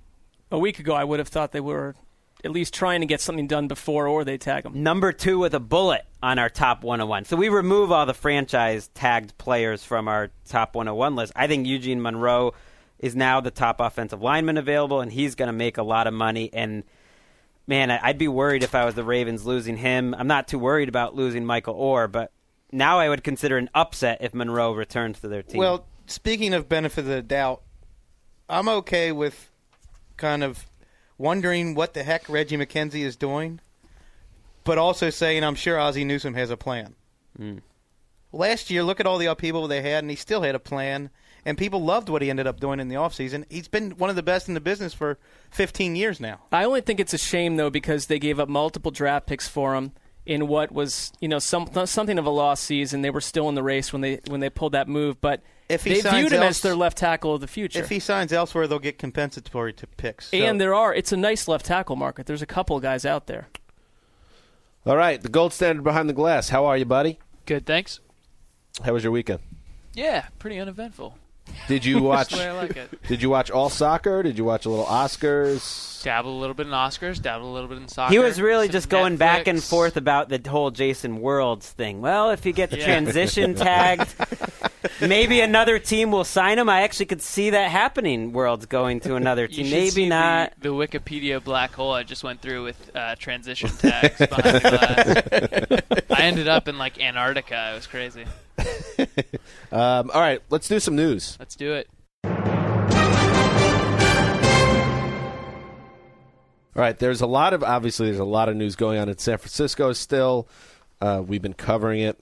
A 0.52 0.60
week 0.60 0.80
ago, 0.80 0.94
I 0.94 1.04
would 1.04 1.20
have 1.20 1.28
thought 1.28 1.52
they 1.52 1.60
were 1.60 1.96
at 2.44 2.52
least 2.52 2.74
trying 2.74 3.02
to 3.02 3.06
get 3.06 3.20
something 3.20 3.48
done 3.48 3.68
before, 3.68 4.08
or 4.08 4.24
they 4.24 4.38
tag 4.38 4.66
him. 4.66 4.82
Number 4.82 5.12
two 5.12 5.40
with 5.40 5.54
a 5.54 5.60
bullet 5.60 6.06
on 6.24 6.40
our 6.40 6.50
top 6.50 6.84
101. 6.84 7.26
So 7.26 7.36
we 7.36 7.50
remove 7.50 7.92
all 7.92 8.06
the 8.06 8.14
franchise 8.14 8.90
tagged 8.94 9.38
players 9.38 9.84
from 9.84 10.08
our 10.08 10.30
top 10.48 10.74
101 10.76 11.16
list. 11.16 11.34
I 11.36 11.48
think 11.48 11.68
Eugene 11.68 12.02
Monroe 12.02 12.54
is 12.98 13.16
now 13.16 13.42
the 13.42 13.52
top 13.52 13.80
offensive 13.82 14.22
lineman 14.22 14.58
available, 14.58 15.02
and 15.02 15.12
he's 15.12 15.36
going 15.36 15.48
to 15.48 15.54
make 15.54 15.78
a 15.78 15.84
lot 15.84 16.08
of 16.08 16.14
money. 16.14 16.50
And 16.54 16.84
man, 17.68 17.92
I- 17.92 18.00
I'd 18.02 18.18
be 18.18 18.28
worried 18.30 18.64
if 18.64 18.74
I 18.74 18.86
was 18.86 18.96
the 18.96 19.04
Ravens 19.04 19.46
losing 19.46 19.76
him. 19.78 20.16
I'm 20.18 20.28
not 20.28 20.48
too 20.48 20.60
worried 20.60 20.88
about 20.90 21.16
losing 21.16 21.46
Michael 21.46 21.76
Oher, 21.76 22.10
but 22.12 22.32
now 22.72 23.00
I 23.00 23.10
would 23.10 23.24
consider 23.24 23.58
an 23.58 23.70
upset 23.74 24.20
if 24.22 24.34
Monroe 24.34 24.74
returns 24.74 25.20
to 25.22 25.28
their 25.28 25.44
team. 25.44 25.60
Well, 25.60 25.86
speaking 26.08 26.54
of 26.54 26.70
benefit 26.70 27.02
of 27.02 27.08
the 27.08 27.22
doubt, 27.22 27.62
I'm 28.48 28.70
okay 28.70 29.12
with 29.12 29.50
kind 30.18 30.44
of 30.44 30.66
wondering 31.18 31.76
what 31.76 31.94
the 31.94 32.04
heck 32.04 32.28
Reggie 32.30 32.58
McKenzie 32.58 33.04
is 33.04 33.16
doing, 33.16 33.60
but 34.64 34.78
also 34.78 35.10
saying 35.10 35.44
I'm 35.44 35.56
sure 35.56 35.80
Ozzie 35.80 36.04
Newsome 36.04 36.34
has 36.34 36.50
a 36.50 36.58
plan. 36.58 36.96
Hmm. 37.38 37.58
Last 38.32 38.70
year, 38.70 38.84
look 38.84 39.00
at 39.00 39.08
all 39.08 39.18
the 39.18 39.26
upheaval 39.26 39.68
they 39.68 39.82
had, 39.82 40.04
and 40.04 40.10
he 40.10 40.16
still 40.16 40.44
had 40.44 40.54
a 40.54 40.60
plan, 40.60 41.10
and 41.46 41.58
people 41.58 41.84
loved 41.84 42.10
what 42.10 42.22
he 42.22 42.30
ended 42.30 42.46
up 42.46 42.60
doing 42.60 42.80
in 42.80 42.88
the 42.88 42.96
offseason. 42.96 43.46
He's 43.50 43.68
been 43.68 43.92
one 43.92 44.12
of 44.12 44.16
the 44.16 44.24
best 44.24 44.48
in 44.48 44.54
the 44.54 44.60
business 44.60 44.94
for 44.94 45.18
15 45.50 45.96
years 45.96 46.20
now. 46.20 46.42
I 46.52 46.64
only 46.64 46.82
think 46.82 47.00
it's 47.00 47.14
a 47.14 47.18
shame 47.18 47.56
though 47.56 47.72
because 47.72 48.06
they 48.06 48.20
gave 48.20 48.40
up 48.40 48.48
multiple 48.48 48.92
draft 48.92 49.26
picks 49.26 49.48
for 49.48 49.74
him 49.74 49.94
in 50.30 50.48
what 50.48 50.72
was 50.72 51.12
you 51.20 51.28
know 51.28 51.40
some 51.40 51.68
something 51.86 52.20
of 52.20 52.26
a 52.26 52.30
lost 52.30 52.64
season. 52.64 53.02
They 53.02 53.10
were 53.10 53.20
still 53.22 53.50
in 53.50 53.56
the 53.56 53.64
race 53.64 53.92
when 53.92 54.02
they 54.02 54.20
when 54.28 54.40
they 54.40 54.50
pulled 54.50 54.74
that 54.74 54.88
move, 54.88 55.20
but 55.20 55.42
If 55.68 55.84
he 55.84 55.96
they 55.96 56.02
signs 56.02 56.18
viewed 56.18 56.32
him 56.34 56.44
else- 56.44 56.58
as 56.58 56.62
their 56.62 56.76
left 56.76 56.98
tackle 57.00 57.34
of 57.34 57.42
the 57.42 57.48
future. 57.48 57.80
If 57.80 57.90
he 57.90 58.00
signs 58.00 58.32
elsewhere, 58.32 58.68
they'll 58.68 58.80
get 58.80 59.00
compensatory 59.00 59.74
to 59.74 59.88
picks. 59.88 60.28
So- 60.28 60.38
and 60.38 60.62
there 60.62 60.76
are 60.76 60.94
it's 60.94 61.12
a 61.12 61.18
nice 61.18 61.48
left 61.48 61.66
tackle 61.66 61.96
market. 61.96 62.28
There's 62.28 62.42
a 62.44 62.46
couple 62.46 62.76
of 62.78 62.84
guys 62.84 63.06
out 63.06 63.26
there. 63.28 63.48
All 64.86 64.96
right, 64.96 65.22
the 65.22 65.30
gold 65.30 65.52
standard 65.52 65.84
behind 65.84 66.08
the 66.10 66.14
glass. 66.14 66.50
How 66.50 66.66
are 66.66 66.78
you, 66.78 66.86
buddy? 66.86 67.20
Good, 67.46 67.66
thanks. 67.66 68.00
How 68.86 68.94
was 68.94 69.04
your 69.04 69.12
weekend? 69.12 69.40
Yeah, 69.94 70.28
pretty 70.40 70.58
uneventful. 70.60 71.18
Did 71.68 71.86
you 71.86 72.02
watch? 72.04 72.30
That's 72.30 72.32
the 72.32 72.38
way 72.38 72.48
I 72.50 72.54
like 72.62 72.78
it. 72.78 73.04
Did 73.08 73.22
you 73.22 73.30
watch 73.30 73.52
all 73.52 73.70
soccer? 73.70 74.24
Did 74.24 74.38
you 74.38 74.44
watch 74.44 74.66
a 74.66 74.70
little 74.70 74.86
Oscars? 74.86 75.88
Dabble 76.04 76.32
a 76.32 76.40
little 76.40 76.54
bit 76.54 76.66
in 76.68 76.72
Oscars, 76.72 77.22
dabble 77.22 77.52
a 77.52 77.54
little 77.54 77.68
bit 77.68 77.78
in 77.78 77.88
soccer. 77.90 78.14
He 78.14 78.20
was 78.20 78.40
really 78.40 78.68
some 78.68 78.72
just 78.72 78.88
going 78.90 79.18
back 79.18 79.48
and 79.48 79.62
forth 79.62 79.98
about 79.98 80.30
the 80.30 80.42
whole 80.50 80.72
Jason 80.72 81.20
Worilds 81.20 81.64
thing. 81.64 82.00
Well, 82.00 82.30
if 82.32 82.46
you 82.46 82.54
get 82.54 82.70
the 82.72 82.78
Yeah. 82.78 82.86
transition 82.86 83.54
tagged, 83.56 84.08
maybe 85.02 85.42
another 85.42 85.78
team 85.78 86.12
will 86.12 86.24
sign 86.24 86.58
him. 86.58 86.70
I 86.70 86.84
actually 86.84 87.08
could 87.08 87.22
see 87.22 87.50
that 87.50 87.70
happening. 87.70 88.32
Worilds 88.32 88.68
going 88.68 89.02
to 89.02 89.16
another 89.16 89.48
team. 89.48 89.66
should 89.66 89.74
Maybe 89.74 89.90
see 89.90 90.04
the- 90.06 90.10
not. 90.10 90.54
The, 90.62 90.70
Wikipedia 90.70 91.44
black 91.44 91.74
hole 91.74 91.92
I 91.92 92.04
just 92.04 92.24
went 92.24 92.42
through 92.42 92.64
with 92.64 92.96
uh, 92.96 93.16
transition 93.16 93.70
tags 93.70 94.18
behind 94.20 94.56
the 94.56 95.82
glass. 95.92 96.02
I 96.18 96.22
ended 96.24 96.48
up 96.48 96.70
in 96.70 96.78
like 96.78 96.98
Antarctica. 97.02 97.72
It 97.74 97.76
was 97.76 97.88
crazy. 97.88 98.24
Um, 99.72 100.10
all 100.12 100.20
right, 100.20 100.42
let's 100.50 100.68
do 100.68 100.80
some 100.80 100.96
news. 100.96 101.38
Let's 101.40 101.56
do 101.56 101.74
it. 101.74 101.88
All 106.76 106.84
right, 106.86 106.98
there's 106.98 107.22
a 107.22 107.28
lot 107.28 107.54
of 107.54 107.64
obviously 107.64 108.08
there's 108.08 108.18
a 108.20 108.24
lot 108.24 108.50
of 108.50 108.56
news 108.56 108.76
going 108.76 108.98
on 108.98 109.10
in 109.10 109.18
San 109.20 109.38
Francisco 109.38 109.94
still. 109.94 110.48
Uh, 111.00 111.22
we've 111.24 111.42
been 111.42 111.54
covering 111.54 112.02
it 112.02 112.20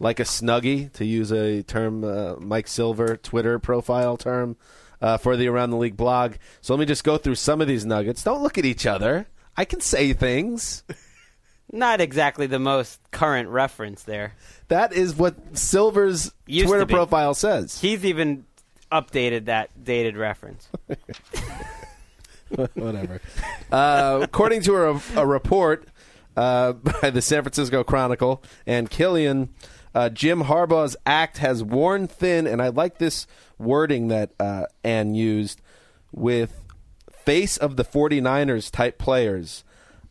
like 0.00 0.20
a 0.20 0.24
snuggie, 0.24 0.92
to 0.94 1.04
use 1.04 1.32
a 1.32 1.62
term 1.62 2.02
uh, 2.02 2.34
Mike 2.40 2.66
Silver 2.66 3.16
Twitter 3.16 3.58
profile 3.58 4.16
term 4.16 4.56
uh, 5.00 5.16
for 5.16 5.36
the 5.36 5.48
Around 5.48 5.70
the 5.70 5.76
League 5.76 5.96
blog. 5.96 6.34
So 6.60 6.74
let 6.74 6.80
me 6.80 6.86
just 6.86 7.04
go 7.04 7.18
through 7.18 7.36
some 7.36 7.60
of 7.60 7.68
these 7.68 7.84
nuggets. 7.84 8.22
Don't 8.22 8.42
look 8.42 8.58
at 8.58 8.64
each 8.64 8.86
other. 8.86 9.26
I 9.56 9.64
can 9.64 9.80
say 9.80 10.12
things. 10.12 10.82
Not 11.70 12.00
exactly 12.00 12.46
the 12.46 12.58
most 12.58 12.98
current 13.10 13.48
reference 13.48 14.02
there. 14.04 14.34
That 14.68 14.92
is 14.92 15.14
what 15.14 15.56
Silver's 15.56 16.32
Used 16.46 16.68
Twitter 16.68 16.86
profile 16.86 17.34
says. 17.34 17.80
He's 17.80 18.04
even 18.04 18.46
updated 18.90 19.46
that 19.46 19.84
dated 19.84 20.16
reference. 20.16 20.68
Whatever. 22.74 23.20
Uh, 23.70 24.20
according 24.22 24.62
to 24.62 24.76
a, 24.76 25.02
a 25.16 25.26
report 25.26 25.86
uh, 26.36 26.72
by 26.72 27.10
the 27.10 27.20
San 27.20 27.42
Francisco 27.42 27.84
Chronicle 27.84 28.42
and 28.66 28.90
Killion, 28.90 29.48
uh, 29.94 30.08
Jim 30.08 30.44
Harbaugh's 30.44 30.96
act 31.04 31.38
has 31.38 31.62
worn 31.62 32.06
thin, 32.06 32.46
and 32.46 32.62
I 32.62 32.68
like 32.68 32.98
this 32.98 33.26
wording 33.58 34.08
that 34.08 34.30
uh, 34.40 34.64
Ann 34.84 35.14
used 35.14 35.60
with 36.12 36.54
face 37.10 37.56
of 37.56 37.76
the 37.76 37.84
49ers 37.84 38.70
type 38.70 38.98
players. 38.98 39.64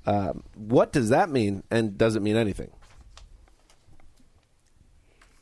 Um, 0.08 0.44
what 0.56 0.94
does 0.94 1.10
that 1.10 1.30
mean, 1.30 1.64
and 1.70 1.98
does 1.98 2.16
it 2.16 2.22
mean 2.22 2.38
anything? 2.38 2.72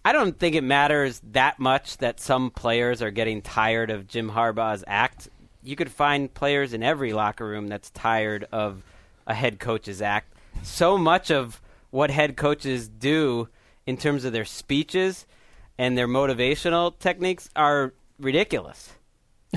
I 0.03 0.11
don't 0.11 0.37
think 0.37 0.55
it 0.55 0.63
matters 0.63 1.21
that 1.31 1.59
much 1.59 1.97
that 1.97 2.19
some 2.19 2.49
players 2.49 3.01
are 3.01 3.11
getting 3.11 3.41
tired 3.41 3.91
of 3.91 4.07
Jim 4.07 4.31
Harbaugh's 4.31 4.83
act. 4.87 5.29
You 5.63 5.75
could 5.75 5.91
find 5.91 6.33
players 6.33 6.73
in 6.73 6.83
every 6.83 7.13
locker 7.13 7.45
room 7.45 7.67
that's 7.67 7.91
tired 7.91 8.47
of 8.51 8.83
a 9.27 9.35
head 9.35 9.59
coach's 9.59 10.01
act. 10.01 10.33
So 10.63 10.97
much 10.97 11.31
of 11.31 11.61
what 11.91 12.09
head 12.09 12.35
coaches 12.35 12.87
do 12.87 13.49
in 13.85 13.97
terms 13.97 14.25
of 14.25 14.33
their 14.33 14.45
speeches 14.45 15.25
and 15.77 15.97
their 15.97 16.07
motivational 16.07 16.97
techniques 16.97 17.49
are 17.55 17.93
ridiculous. 18.19 18.93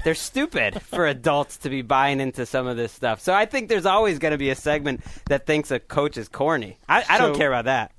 They're 0.04 0.14
stupid 0.14 0.80
for 0.82 1.06
adults 1.06 1.58
to 1.58 1.70
be 1.70 1.82
buying 1.82 2.20
into 2.20 2.46
some 2.46 2.66
of 2.66 2.76
this 2.76 2.92
stuff. 2.92 3.20
So 3.20 3.32
I 3.34 3.46
think 3.46 3.68
there's 3.68 3.86
always 3.86 4.18
going 4.18 4.32
to 4.32 4.38
be 4.38 4.50
a 4.50 4.54
segment 4.54 5.02
that 5.26 5.46
thinks 5.46 5.70
a 5.70 5.78
coach 5.78 6.16
is 6.16 6.28
corny. 6.28 6.78
I, 6.88 7.04
I 7.08 7.18
don't 7.18 7.36
care 7.36 7.48
about 7.48 7.66
that. 7.66 7.92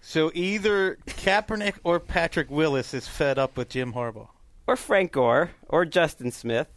So 0.00 0.30
either 0.34 0.98
Kaepernick 1.06 1.74
or 1.82 1.98
Patrick 1.98 2.50
Willis 2.50 2.94
is 2.94 3.08
fed 3.08 3.38
up 3.38 3.56
with 3.56 3.70
Jim 3.70 3.92
Harbaugh. 3.92 4.28
Or 4.66 4.76
Frank 4.76 5.12
Gore 5.12 5.50
or 5.68 5.84
Justin 5.84 6.30
Smith. 6.30 6.68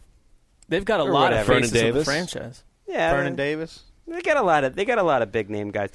They've 0.68 0.84
got 0.84 1.00
a 1.00 1.04
Or 1.04 1.10
lot 1.10 1.30
whatever. 1.30 1.40
of 1.40 1.46
Vernon 1.46 1.70
faces 1.70 1.88
of 1.88 1.94
the 1.94 2.04
franchise. 2.04 2.64
Yeah, 2.86 3.12
Vernon 3.12 3.36
Davis. 3.36 3.84
They 4.06 4.20
got 4.22 4.36
a 4.36 4.42
lot 4.42 4.64
of 4.64 4.74
they 4.74 4.84
got 4.84 4.98
a 4.98 5.02
lot 5.04 5.22
of 5.22 5.30
big 5.30 5.48
name 5.50 5.70
guys, 5.70 5.90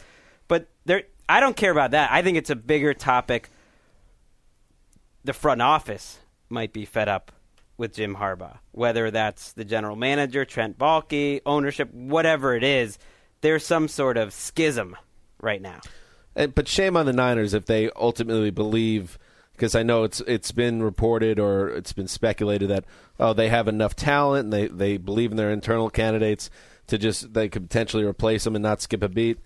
but 0.48 0.68
there 0.86 1.04
I 1.28 1.42
don't 1.42 1.56
care 1.58 1.72
about 1.72 1.92
that. 1.92 2.10
I 2.12 2.22
think 2.22 2.38
it's 2.38 2.50
a 2.50 2.56
bigger 2.56 2.94
topic. 2.94 3.50
The 5.26 5.34
front 5.34 5.62
office 5.62 6.20
might 6.50 6.72
be 6.72 6.86
fed 6.86 7.10
up 7.10 7.32
with 7.78 7.94
Jim 7.94 8.16
Harbaugh, 8.16 8.58
whether 8.72 9.12
that's 9.12 9.54
the 9.54 9.66
general 9.66 9.96
manager, 9.96 10.46
Trent 10.46 10.78
Baalke, 10.78 11.42
ownership, 11.46 11.94
whatever 11.94 12.56
it 12.56 12.64
is. 12.64 12.98
There's 13.42 13.66
some 13.66 13.88
sort 13.88 14.18
of 14.18 14.34
schism 14.34 14.96
right 15.42 15.62
now. 15.62 15.82
And, 16.36 16.54
but 16.56 16.68
shame 16.68 16.98
on 16.98 17.06
the 17.06 17.14
Niners 17.14 17.54
if 17.54 17.66
they 17.66 17.90
ultimately 17.96 18.50
believe, 18.50 19.18
because 19.54 19.76
I 19.76 19.84
know 19.84 20.04
it's 20.04 20.22
it's 20.22 20.52
been 20.52 20.84
reported 20.84 21.40
or 21.40 21.70
it's 21.70 21.94
been 21.94 22.08
speculated 22.08 22.70
that 22.70 22.86
oh 23.20 23.34
they 23.34 23.50
have 23.50 23.68
enough 23.68 23.96
talent 23.96 24.46
and 24.46 24.54
they 24.54 24.68
they 24.68 24.98
believe 24.98 25.32
in 25.32 25.38
their 25.38 25.52
internal 25.52 25.90
candidates 25.90 26.50
to 26.88 26.98
just 26.98 27.34
they 27.34 27.48
could 27.48 27.64
potentially 27.64 28.04
replace 28.04 28.44
them 28.44 28.56
and 28.56 28.64
not 28.64 28.82
skip 28.82 29.04
a 29.04 29.10
beat. 29.10 29.40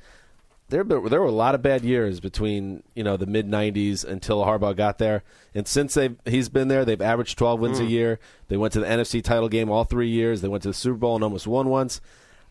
There 0.70 0.84
there 0.84 1.20
were 1.20 1.28
a 1.28 1.32
lot 1.32 1.56
of 1.56 1.62
bad 1.62 1.84
years 1.84 2.20
between 2.20 2.84
you 2.94 3.04
know 3.04 3.18
the 3.18 3.26
mid 3.26 3.48
'90s 3.48 4.06
until 4.06 4.44
Harbaugh 4.46 4.76
got 4.76 4.98
there, 4.98 5.24
and 5.54 5.68
since 5.68 5.96
they 5.96 6.12
he's 6.26 6.50
been 6.50 6.68
there, 6.68 6.86
they've 6.86 7.02
averaged 7.02 7.38
12 7.38 7.60
wins 7.60 7.80
a 7.80 7.84
hmm. 7.84 7.90
year. 7.90 8.20
They 8.48 8.58
went 8.58 8.74
to 8.74 8.80
the 8.80 8.86
NFC 8.86 9.24
title 9.24 9.50
game 9.50 9.70
all 9.70 9.84
three 9.84 10.10
years. 10.10 10.42
They 10.42 10.48
went 10.48 10.64
to 10.64 10.70
the 10.70 10.74
Super 10.74 10.98
Bowl 10.98 11.16
and 11.16 11.24
almost 11.24 11.48
won 11.48 11.70
once. 11.70 12.02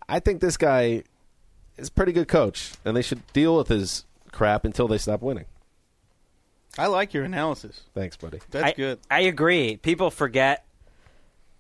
I 0.08 0.20
think 0.20 0.40
this 0.40 0.56
guy 0.56 1.04
is 1.76 1.88
a 1.88 1.92
pretty 1.92 2.12
good 2.12 2.28
coach, 2.28 2.72
and 2.84 2.96
they 2.96 3.02
should 3.02 3.26
deal 3.32 3.56
with 3.56 3.68
his 3.68 4.04
crap 4.32 4.64
until 4.64 4.88
they 4.88 4.98
stop 4.98 5.22
winning. 5.22 5.46
I 6.76 6.86
like 6.86 7.14
your 7.14 7.24
analysis. 7.24 7.82
Thanks, 7.94 8.16
buddy. 8.16 8.40
That's 8.50 8.64
I, 8.64 8.72
good. 8.72 8.98
I 9.10 9.20
agree. 9.22 9.76
People 9.76 10.10
forget 10.10 10.64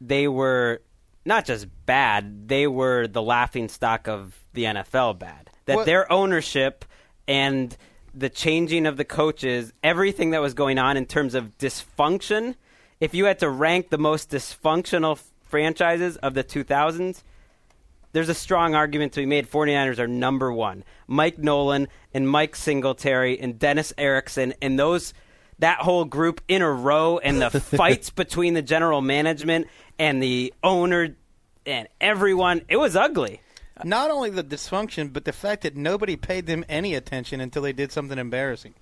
they 0.00 0.28
were 0.28 0.82
not 1.24 1.44
just 1.44 1.66
bad, 1.86 2.48
they 2.48 2.66
were 2.66 3.06
the 3.06 3.22
laughing 3.22 3.68
stock 3.68 4.08
of 4.08 4.38
the 4.54 4.64
NFL 4.64 5.18
bad. 5.18 5.47
That 5.68 5.76
What- 5.76 5.86
their 5.86 6.10
ownership 6.10 6.84
and 7.28 7.76
the 8.14 8.30
changing 8.30 8.86
of 8.86 8.96
the 8.96 9.04
coaches, 9.04 9.72
everything 9.84 10.30
that 10.30 10.40
was 10.40 10.54
going 10.54 10.78
on 10.78 10.96
in 10.96 11.04
terms 11.06 11.34
of 11.34 11.56
dysfunction, 11.58 12.54
if 13.00 13.14
you 13.14 13.26
had 13.26 13.38
to 13.40 13.50
rank 13.50 13.90
the 13.90 13.98
most 13.98 14.30
dysfunctional 14.30 15.12
f- 15.12 15.24
franchises 15.42 16.16
of 16.16 16.32
the 16.34 16.42
2000s, 16.42 17.22
there's 18.12 18.30
a 18.30 18.34
strong 18.34 18.74
argument 18.74 19.12
to 19.12 19.20
be 19.20 19.26
made 19.26 19.46
49ers 19.46 19.98
are 19.98 20.08
number 20.08 20.50
one. 20.50 20.84
Mike 21.06 21.38
Nolan 21.38 21.86
and 22.14 22.26
Mike 22.28 22.56
Singletary 22.56 23.38
and 23.38 23.58
Dennis 23.58 23.92
Erickson 23.98 24.54
and 24.62 24.78
those 24.78 25.12
that 25.58 25.80
whole 25.80 26.04
group 26.06 26.40
in 26.48 26.62
a 26.62 26.70
row 26.70 27.18
and 27.18 27.42
the 27.42 27.50
fights 27.60 28.08
between 28.10 28.54
the 28.54 28.62
general 28.62 29.02
management 29.02 29.66
and 29.98 30.22
the 30.22 30.54
owner 30.64 31.14
and 31.66 31.88
everyone 32.00 32.62
it 32.68 32.78
was 32.78 32.96
ugly. 32.96 33.42
Not 33.84 34.10
only 34.10 34.30
the 34.30 34.44
dysfunction, 34.44 35.12
but 35.12 35.24
the 35.24 35.32
fact 35.32 35.62
that 35.62 35.76
nobody 35.76 36.16
paid 36.16 36.46
them 36.46 36.64
any 36.68 36.94
attention 36.94 37.40
until 37.40 37.62
they 37.62 37.72
did 37.72 37.92
something 37.92 38.18
embarrassing. 38.18 38.74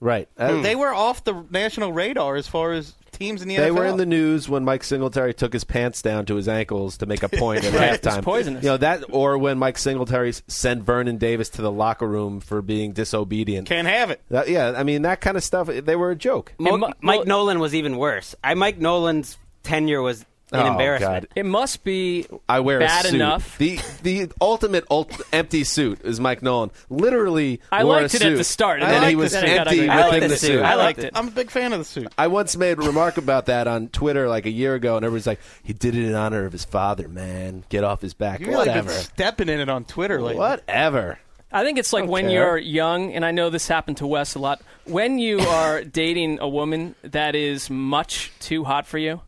Right. 0.00 0.28
Uh, 0.36 0.60
They 0.60 0.76
were 0.76 0.92
off 0.92 1.24
the 1.24 1.44
national 1.50 1.92
radar 1.92 2.36
as 2.36 2.46
far 2.46 2.72
as 2.72 2.94
teams 3.12 3.40
in 3.42 3.48
the 3.48 3.56
They 3.56 3.70
NFL. 3.70 3.74
were 3.78 3.86
in 3.86 3.96
the 3.96 4.04
news 4.04 4.48
when 4.48 4.64
Mike 4.64 4.82
Singletary 4.84 5.32
took 5.32 5.52
his 5.52 5.64
pants 5.64 6.02
down 6.02 6.26
to 6.26 6.34
his 6.34 6.48
ankles 6.48 6.98
to 6.98 7.06
make 7.06 7.22
a 7.22 7.28
point 7.28 7.64
at 7.64 7.72
Right, 7.78 7.92
halftime. 8.02 8.16
it's 8.18 8.24
poisonous. 8.24 8.64
You 8.64 8.70
know 8.70 8.76
that, 8.78 9.04
or 9.10 9.38
when 9.38 9.56
Mike 9.58 9.78
Singletary 9.78 10.32
sent 10.48 10.82
Vernon 10.82 11.16
Davis 11.16 11.48
to 11.50 11.62
the 11.62 11.70
locker 11.70 12.06
room 12.08 12.40
for 12.40 12.60
being 12.60 12.92
disobedient. 12.92 13.68
Can't 13.68 13.88
have 13.88 14.10
it. 14.10 14.20
That- 14.30 14.48
yeah, 14.48 14.74
I 14.76 14.82
mean 14.82 15.02
that 15.02 15.20
kind 15.22 15.36
of 15.36 15.44
stuff. 15.44 15.68
They 15.68 15.96
were 15.96 16.10
a 16.10 16.16
joke. 16.16 16.52
Mo- 16.58 16.76
Mike 16.76 17.00
mo- 17.00 17.22
Nolan 17.22 17.60
was 17.60 17.74
even 17.74 17.96
worse. 17.96 18.34
I 18.44 18.54
Mike 18.54 18.78
Nolan's 18.78 19.38
tenure 19.62 20.02
was 20.02 20.26
an 20.52 20.60
Oh, 20.60 20.72
embarrassment. 20.72 21.28
God. 21.28 21.28
It 21.34 21.46
must 21.46 21.82
be 21.84 22.26
I 22.48 22.60
wear 22.60 22.78
bad 22.78 23.06
a 23.06 23.08
suit. 23.08 23.14
enough. 23.16 23.58
The 23.58 23.80
the 24.02 24.30
ultimate 24.40 24.84
ult- 24.90 25.20
empty 25.32 25.64
suit 25.64 26.00
is 26.04 26.20
Mike 26.20 26.42
Nolan. 26.42 26.70
Literally, 26.90 27.60
I 27.72 27.82
wore 27.84 28.00
liked 28.02 28.14
a 28.14 28.16
it 28.18 28.22
at 28.22 28.36
the 28.36 28.44
start, 28.44 28.80
and 28.80 28.92
and 28.92 29.02
then 29.02 29.10
he 29.10 29.16
was 29.16 29.34
it. 29.34 29.42
empty 29.44 29.88
I 29.88 30.02
liked 30.02 30.14
within 30.14 30.28
the 30.28 30.34
the 30.34 30.36
suit. 30.38 30.46
suit. 30.48 30.62
I 30.62 30.72
I 30.72 30.74
liked 30.74 30.78
liked 30.78 30.98
it. 31.00 31.04
it. 31.06 31.12
I'm 31.16 31.28
a 31.28 31.32
big 31.32 31.50
fan 31.50 31.72
of 31.72 31.78
the 31.80 31.84
suit. 31.84 32.08
I 32.18 32.26
once 32.28 32.56
made 32.56 32.78
a 32.78 32.82
remark 32.82 33.16
about 33.16 33.46
that 33.46 33.66
on 33.66 33.88
Twitter 33.88 34.28
like 34.28 34.46
a 34.46 34.50
year 34.50 34.74
ago, 34.74 34.96
and 34.96 35.04
everybody's 35.04 35.26
like, 35.26 35.40
"He 35.62 35.72
did 35.72 35.94
it 35.96 36.04
in 36.04 36.14
honor 36.14 36.44
of 36.44 36.52
his 36.52 36.64
father, 36.64 37.08
man. 37.08 37.64
Get 37.68 37.82
off 37.82 38.00
his 38.02 38.14
back." 38.14 38.40
You've 38.40 38.50
really 38.50 38.66
been 38.66 38.84
Whatever. 38.84 38.90
stepping 38.92 39.48
in 39.48 39.60
it 39.60 39.68
on 39.68 39.84
Twitter 39.84 40.20
lately. 40.20 40.38
Whatever. 40.38 41.18
I 41.50 41.62
think 41.64 41.78
it's 41.78 41.92
like 41.92 42.06
when 42.06 42.24
care. 42.26 42.32
you're 42.32 42.58
young, 42.58 43.12
and 43.12 43.24
I 43.24 43.30
know 43.30 43.48
this 43.48 43.68
happened 43.68 43.96
to 43.98 44.06
Wes 44.06 44.34
a 44.34 44.40
lot. 44.40 44.60
When 44.86 45.18
you 45.18 45.38
are 45.40 45.82
dating 46.02 46.38
a 46.40 46.48
woman 46.48 46.96
that 47.02 47.34
is 47.34 47.70
much 47.70 48.32
too 48.40 48.64
hot 48.64 48.86
for 48.86 48.98
you, 48.98 49.20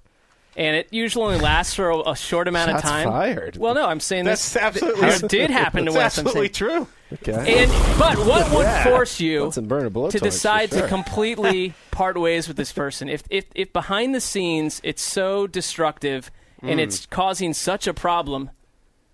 and 0.57 0.75
it 0.77 0.89
usually 0.91 1.25
only 1.27 1.39
lasts 1.39 1.75
for 1.75 1.91
a, 1.91 2.11
a 2.11 2.17
short 2.17 2.49
amount 2.49 2.71
Shots 2.71 2.83
of 2.85 2.89
time. 2.91 3.09
fired. 3.09 3.57
Well, 3.57 3.75
no, 3.75 3.87
I'm 3.87 4.01
saying 4.01 4.25
That's 4.25 4.53
this. 4.55 4.63
absolutely 4.63 5.01
this 5.03 5.21
did 5.23 5.51
happen 5.51 5.85
to 5.85 5.93
That's 5.93 6.17
Wes. 6.17 6.19
Absolutely 6.19 6.49
true. 6.49 6.89
Okay. 7.13 7.63
And 7.63 7.71
but 7.99 8.19
what 8.19 8.51
would 8.51 8.63
Yeah. 8.63 8.85
force 8.85 9.21
you 9.21 9.45
That's 9.45 9.55
some 9.55 9.67
burner 9.67 9.91
blowtorch 9.91 10.13
to 10.13 10.19
decide 10.19 10.71
sure. 10.71 10.83
to 10.83 10.89
completely 10.89 11.73
part 11.93 12.19
ways 12.19 12.49
with 12.49 12.57
this 12.57 12.73
person? 12.73 13.09
If 13.09 13.23
if 13.31 13.45
if 13.55 13.73
behind 13.73 14.15
the 14.15 14.21
scenes 14.21 14.81
it's 14.83 15.03
so 15.03 15.47
destructive 15.47 16.31
Mm. 16.63 16.71
and 16.71 16.81
it's 16.81 17.05
causing 17.05 17.53
such 17.53 17.87
a 17.87 17.93
problem, 17.93 18.49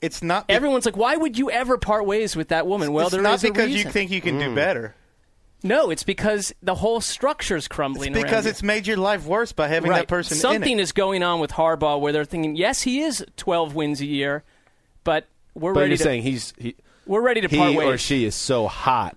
It's 0.00 0.22
not. 0.22 0.44
everyone's 0.48 0.87
like, 0.87 0.96
why 0.96 1.16
would 1.16 1.37
you 1.37 1.50
ever 1.50 1.76
part 1.76 2.07
ways 2.07 2.37
with 2.37 2.48
that 2.48 2.68
woman? 2.68 2.92
Well, 2.92 3.07
it's 3.07 3.12
there 3.14 3.20
not 3.20 3.35
is 3.35 3.44
a 3.44 3.48
because 3.48 3.70
you 3.70 3.83
think 3.83 4.12
you 4.12 4.20
can 4.20 4.38
Mm. 4.38 4.44
do 4.50 4.55
better. 4.55 4.94
No, 5.64 5.90
it's 5.90 6.03
because 6.03 6.53
the 6.62 6.75
whole 6.75 7.01
structure's 7.01 7.64
It's 7.64 7.68
crumbling. 7.68 8.12
because 8.12 8.33
around 8.33 8.44
you. 8.44 8.51
it's 8.51 8.62
made 8.62 8.87
your 8.87 8.96
life 8.96 9.25
worse 9.27 9.53
by 9.53 9.68
having 9.68 9.90
right. 9.90 9.98
that 10.01 10.09
person 10.09 10.37
Something 10.37 10.72
in 10.72 10.79
it. 10.79 10.83
is 10.83 10.92
going 10.92 11.22
on 11.22 11.40
with 11.40 11.53
Harbaugh 11.53 12.01
where 12.01 12.12
they're 12.12 12.25
thinking, 12.25 12.57
yes, 12.57 12.83
he 12.83 13.01
is 13.03 13.25
12 13.37 13.75
wins 13.75 14.01
a 14.01 14.07
year, 14.07 14.42
but 15.05 15.29
we're 15.55 15.72
But 15.75 15.81
ready 15.81 15.90
you're 15.90 15.96
to 15.98 16.03
saying 16.03 16.22
he's 16.22 16.53
he, 16.59 16.75
we're 17.07 17.20
ready 17.20 17.40
to 17.42 17.48
part 17.48 17.70
he 17.70 17.77
ways. 17.77 17.88
or 17.88 17.98
she 17.98 18.25
is 18.25 18.35
so 18.35 18.66
hot, 18.68 19.16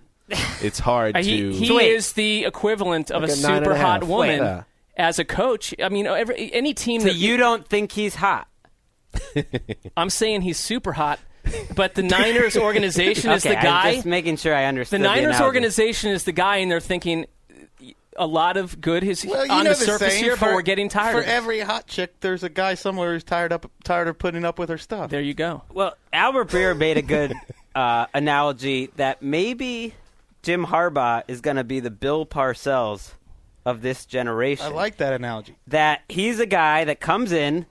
it's 0.62 0.78
hard 0.78 1.14
to. 1.16 1.22
he 1.22 1.52
he 1.52 1.66
So 1.66 1.76
wait. 1.76 1.90
is 1.92 2.12
the 2.12 2.44
equivalent 2.44 3.10
of 3.10 3.22
Like 3.22 3.30
a 3.30 3.34
a 3.34 3.36
super 3.36 3.70
a 3.72 3.78
hot 3.80 4.00
half. 4.02 4.08
woman, 4.08 4.38
Yeah. 4.40 4.62
as 4.96 5.18
a 5.18 5.24
coach, 5.24 5.74
I 5.82 5.88
mean, 5.88 6.06
every, 6.06 6.52
any 6.52 6.74
team 6.74 7.00
So 7.00 7.08
that 7.08 7.16
you 7.16 7.36
don't 7.36 7.66
think 7.66 7.92
he's 7.92 8.16
hot? 8.16 8.46
I'm 9.96 10.10
saying 10.10 10.42
he's 10.42 10.58
super 10.58 10.92
hot, 10.92 11.18
but 11.74 11.94
the 11.94 12.02
Niners 12.02 12.56
organization 12.56 13.30
is 13.30 13.42
the 13.42 13.54
guy. 13.54 13.88
I'm 13.88 13.94
just 13.96 14.06
making 14.06 14.36
sure 14.36 14.54
I 14.54 14.64
understand. 14.64 15.02
the. 15.02 15.08
Niners 15.08 15.36
analogy. 15.36 15.44
organization 15.44 16.10
is 16.10 16.24
the 16.24 16.32
guy, 16.32 16.58
and 16.58 16.70
they're 16.70 16.80
thinking 16.80 17.26
a 18.18 18.26
lot 18.26 18.56
of 18.56 18.80
good 18.80 19.04
is 19.04 19.24
Well, 19.24 19.46
you 19.46 19.52
on 19.52 19.64
know 19.64 19.70
the 19.70 19.76
surface 19.76 20.12
saying, 20.12 20.24
here, 20.24 20.36
for, 20.36 20.46
but 20.46 20.54
we're 20.54 20.62
getting 20.62 20.88
tired. 20.88 21.12
For 21.12 21.20
of 21.20 21.26
every 21.26 21.60
hot 21.60 21.86
chick, 21.86 22.20
there's 22.20 22.42
a 22.42 22.48
guy 22.48 22.74
somewhere 22.74 23.12
who's 23.12 23.24
tired 23.24 23.52
up, 23.52 23.70
tired 23.84 24.08
of 24.08 24.18
putting 24.18 24.44
up 24.44 24.58
with 24.58 24.68
her 24.68 24.78
stuff. 24.78 25.10
There 25.10 25.20
you 25.20 25.34
go. 25.34 25.62
Well, 25.72 25.96
Albert 26.12 26.48
Breer 26.48 26.76
made 26.76 26.96
a 26.96 27.02
good 27.02 27.34
uh, 27.74 28.06
analogy 28.14 28.90
that 28.96 29.22
maybe 29.22 29.94
Jim 30.42 30.66
Harbaugh 30.66 31.22
is 31.28 31.40
going 31.40 31.56
to 31.56 31.64
be 31.64 31.80
the 31.80 31.90
Bill 31.90 32.26
Parcells 32.26 33.12
of 33.64 33.82
this 33.82 34.06
generation. 34.06 34.66
I 34.66 34.68
like 34.70 34.98
that 34.98 35.12
analogy. 35.12 35.56
that 35.66 36.02
he's 36.08 36.38
a 36.38 36.46
guy 36.46 36.84
that 36.84 37.00
comes 37.00 37.32
in, 37.32 37.66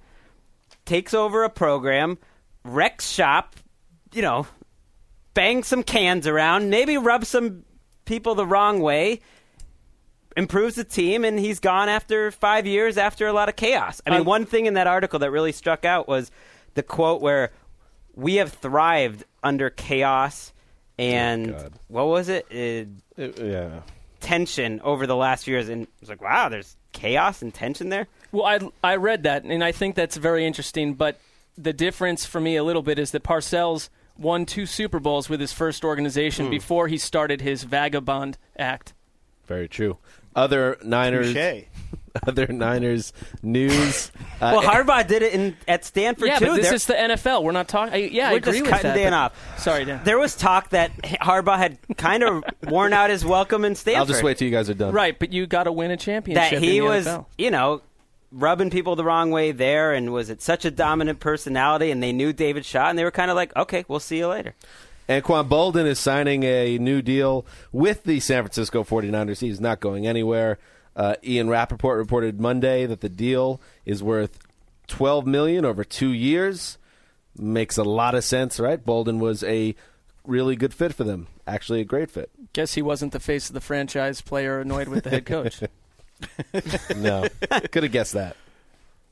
takes 0.86 1.14
over 1.14 1.44
a 1.44 1.50
program, 1.50 2.18
wrecks 2.64 3.10
shop, 3.10 3.56
you 4.16 4.22
know, 4.22 4.48
bang 5.34 5.64
some 5.64 5.84
cans 5.84 6.26
around, 6.28 6.70
maybe 6.70 6.98
rub 6.98 7.26
some 7.26 7.64
people 8.06 8.36
the 8.36 8.46
wrong 8.46 8.80
way, 8.80 9.20
improves 10.38 10.76
the 10.76 10.84
team, 10.84 11.24
and 11.24 11.40
he's 11.40 11.60
gone 11.60 11.90
after 11.90 12.32
five 12.32 12.66
years 12.66 12.98
after 12.98 13.28
a 13.28 13.34
lot 13.34 13.50
of 13.50 13.56
chaos. 13.56 14.02
I 14.06 14.12
mean, 14.12 14.22
Um, 14.22 14.26
one 14.26 14.46
thing 14.46 14.66
in 14.66 14.74
that 14.76 14.88
article 14.88 15.20
that 15.20 15.32
really 15.32 15.52
struck 15.52 15.86
out 15.86 16.08
was 16.08 16.32
the 16.74 16.84
quote 16.84 17.22
where 17.22 17.52
we 18.16 18.36
have 18.36 18.52
thrived 18.54 19.24
under 19.44 19.70
chaos 19.70 20.52
and 20.98 21.52
God. 21.52 21.74
what 21.88 22.08
was 22.08 22.30
it? 22.30 22.46
Uh, 22.52 23.22
It- 23.22 23.40
yeah. 23.40 23.82
tension 24.22 24.82
over 24.84 25.06
the 25.08 25.16
last 25.16 25.46
few 25.46 25.54
years, 25.54 25.70
and 25.70 25.88
it's 26.02 26.10
like, 26.10 26.22
wow, 26.22 26.50
there's 26.50 26.76
chaos 26.94 27.42
and 27.42 27.54
tension 27.54 27.90
there. 27.90 28.08
Well, 28.32 28.46
I 28.46 28.92
I 28.94 28.96
read 28.96 29.24
that, 29.24 29.44
and 29.44 29.64
I 29.64 29.72
think 29.72 29.96
that's 29.96 30.16
very 30.18 30.46
interesting. 30.46 30.94
But 30.96 31.20
the 31.58 31.74
difference 31.74 32.26
for 32.26 32.42
me 32.42 32.56
a 32.58 32.64
little 32.64 32.82
bit 32.82 32.98
is 33.00 33.12
that 33.12 33.24
Parcells 33.24 33.90
won 34.18 34.46
two 34.46 34.66
Super 34.66 35.00
Bowls 35.00 35.30
with 35.30 35.40
his 35.40 35.52
first 35.54 35.84
organization 35.84 36.50
before 36.50 36.88
he 36.88 36.98
started 36.98 37.42
his 37.42 37.64
vagabond 37.64 38.38
act. 38.58 38.94
Very 39.48 39.68
true. 39.68 39.98
Other 40.36 40.78
Niners, 40.84 41.34
Touche. 41.34 41.64
other 42.28 42.48
Niners 42.48 43.14
news. 43.44 44.12
Uh, 44.42 44.58
Well, 44.58 44.62
Harbaugh 44.64 45.08
did 45.08 45.22
it 45.22 45.34
in 45.34 45.56
at 45.68 45.86
Stanford 45.86 46.28
yeah, 46.28 46.40
too. 46.40 46.46
but 46.48 46.56
this 46.56 46.66
There- 46.66 46.74
is 46.76 46.86
the 46.88 46.94
NFL. 46.94 47.44
We're 47.44 47.52
not 47.52 47.68
talking. 47.68 48.14
Yeah, 48.14 48.32
We're 48.32 48.38
agree 48.38 48.52
just 48.54 48.62
with 48.64 48.72
cutting 48.72 48.92
that. 48.92 48.96
Dan 48.98 49.14
off. 49.14 49.60
Sorry, 49.60 49.86
Dan. 49.86 50.02
There 50.04 50.18
was 50.20 50.36
talk 50.36 50.70
that 50.72 50.96
Harbaugh 51.02 51.58
had 51.58 51.78
kind 51.98 52.24
of 52.24 52.44
worn 52.68 52.92
out 52.94 53.10
his 53.12 53.24
welcome 53.24 53.64
in 53.64 53.76
Stanford. 53.76 54.00
I'll 54.00 54.06
just 54.08 54.24
wait 54.24 54.38
till 54.38 54.46
you 54.48 54.52
guys 54.54 54.70
are 54.70 54.74
done. 54.74 54.94
Right, 54.94 55.18
but 55.18 55.32
you 55.32 55.46
got 55.48 55.64
to 55.64 55.72
win 55.72 55.92
a 55.92 55.98
championship. 55.98 56.52
that 56.52 56.62
he 56.62 56.78
in 56.80 56.84
the 56.84 56.90
was, 56.90 57.06
NFL. 57.06 57.26
you 57.38 57.52
know, 57.52 57.82
rubbing 58.32 58.70
people 58.70 58.96
the 58.96 59.04
wrong 59.04 59.32
way 59.32 59.52
there, 59.52 59.94
and 59.94 60.12
was 60.12 60.30
it 60.30 60.42
such 60.42 60.66
a 60.66 60.72
dominant 60.72 61.20
personality? 61.20 61.92
And 61.92 62.02
they 62.02 62.12
knew 62.12 62.34
David 62.34 62.66
Shaw, 62.66 62.90
and 62.90 62.98
they 62.98 63.04
were 63.04 63.12
kind 63.12 63.32
of 63.32 63.36
like, 63.36 63.56
okay, 63.56 63.86
we'll 63.88 64.00
see 64.00 64.18
you 64.18 64.28
later. 64.28 64.56
Anquan 65.08 65.48
Boldin 65.48 65.86
is 65.86 66.00
signing 66.00 66.44
a 66.44 66.78
new 66.80 67.02
deal 67.02 67.46
with 67.72 68.04
the 68.04 68.20
San 68.20 68.44
Francisco 68.44 68.84
49ers. 68.84 69.40
He's 69.40 69.62
not 69.62 69.80
going 69.80 70.08
anywhere. 70.08 70.58
Uh, 70.96 71.16
Ian 71.24 71.50
Rapoport 71.50 71.98
reported 71.98 72.40
Monday 72.40 72.86
that 72.86 73.02
the 73.02 73.10
deal 73.10 73.62
is 73.86 74.02
worth 74.02 74.40
12 74.88 75.28
million 75.28 75.66
over 75.66 75.84
two 75.84 76.12
years. 76.12 76.78
Makes 77.38 77.78
a 77.78 77.84
lot 77.84 78.16
of 78.16 78.24
sense, 78.24 78.60
right? 78.60 78.84
Boldin 78.84 79.20
was 79.20 79.44
a 79.44 79.76
really 80.26 80.56
good 80.56 80.74
fit 80.74 80.94
for 80.94 81.04
them. 81.04 81.28
Actually, 81.46 81.82
a 81.82 81.86
great 81.86 82.10
fit. 82.10 82.32
Guess 82.54 82.74
he 82.74 82.82
wasn't 82.82 83.12
the 83.12 83.20
face 83.20 83.50
of 83.50 83.54
the 83.54 83.62
franchise 83.62 84.22
player 84.22 84.60
annoyed 84.60 84.88
with 84.88 85.04
the 85.04 85.10
head 85.10 85.26
coach. 85.26 85.62
No, 86.96 87.28
could 87.72 87.84
have 87.84 87.92
guessed 87.92 88.14
that. 88.14 88.36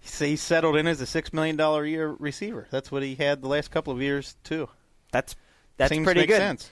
So 0.06 0.26
he 0.26 0.36
settled 0.36 0.76
in 0.76 0.88
as 0.88 1.00
a 1.02 1.06
six 1.06 1.32
million 1.34 1.56
dollar 1.56 1.84
a 1.84 1.90
year 1.90 2.10
receiver. 2.20 2.68
That's 2.72 2.92
what 2.92 3.04
he 3.04 3.16
had 3.16 3.42
the 3.42 3.48
last 3.48 3.72
couple 3.72 3.94
of 3.94 4.02
years 4.02 4.36
too. 4.44 4.70
That's 5.12 5.36
that's 5.78 5.90
Seems 5.92 6.06
pretty 6.06 6.26
good. 6.26 6.38
sense. 6.38 6.70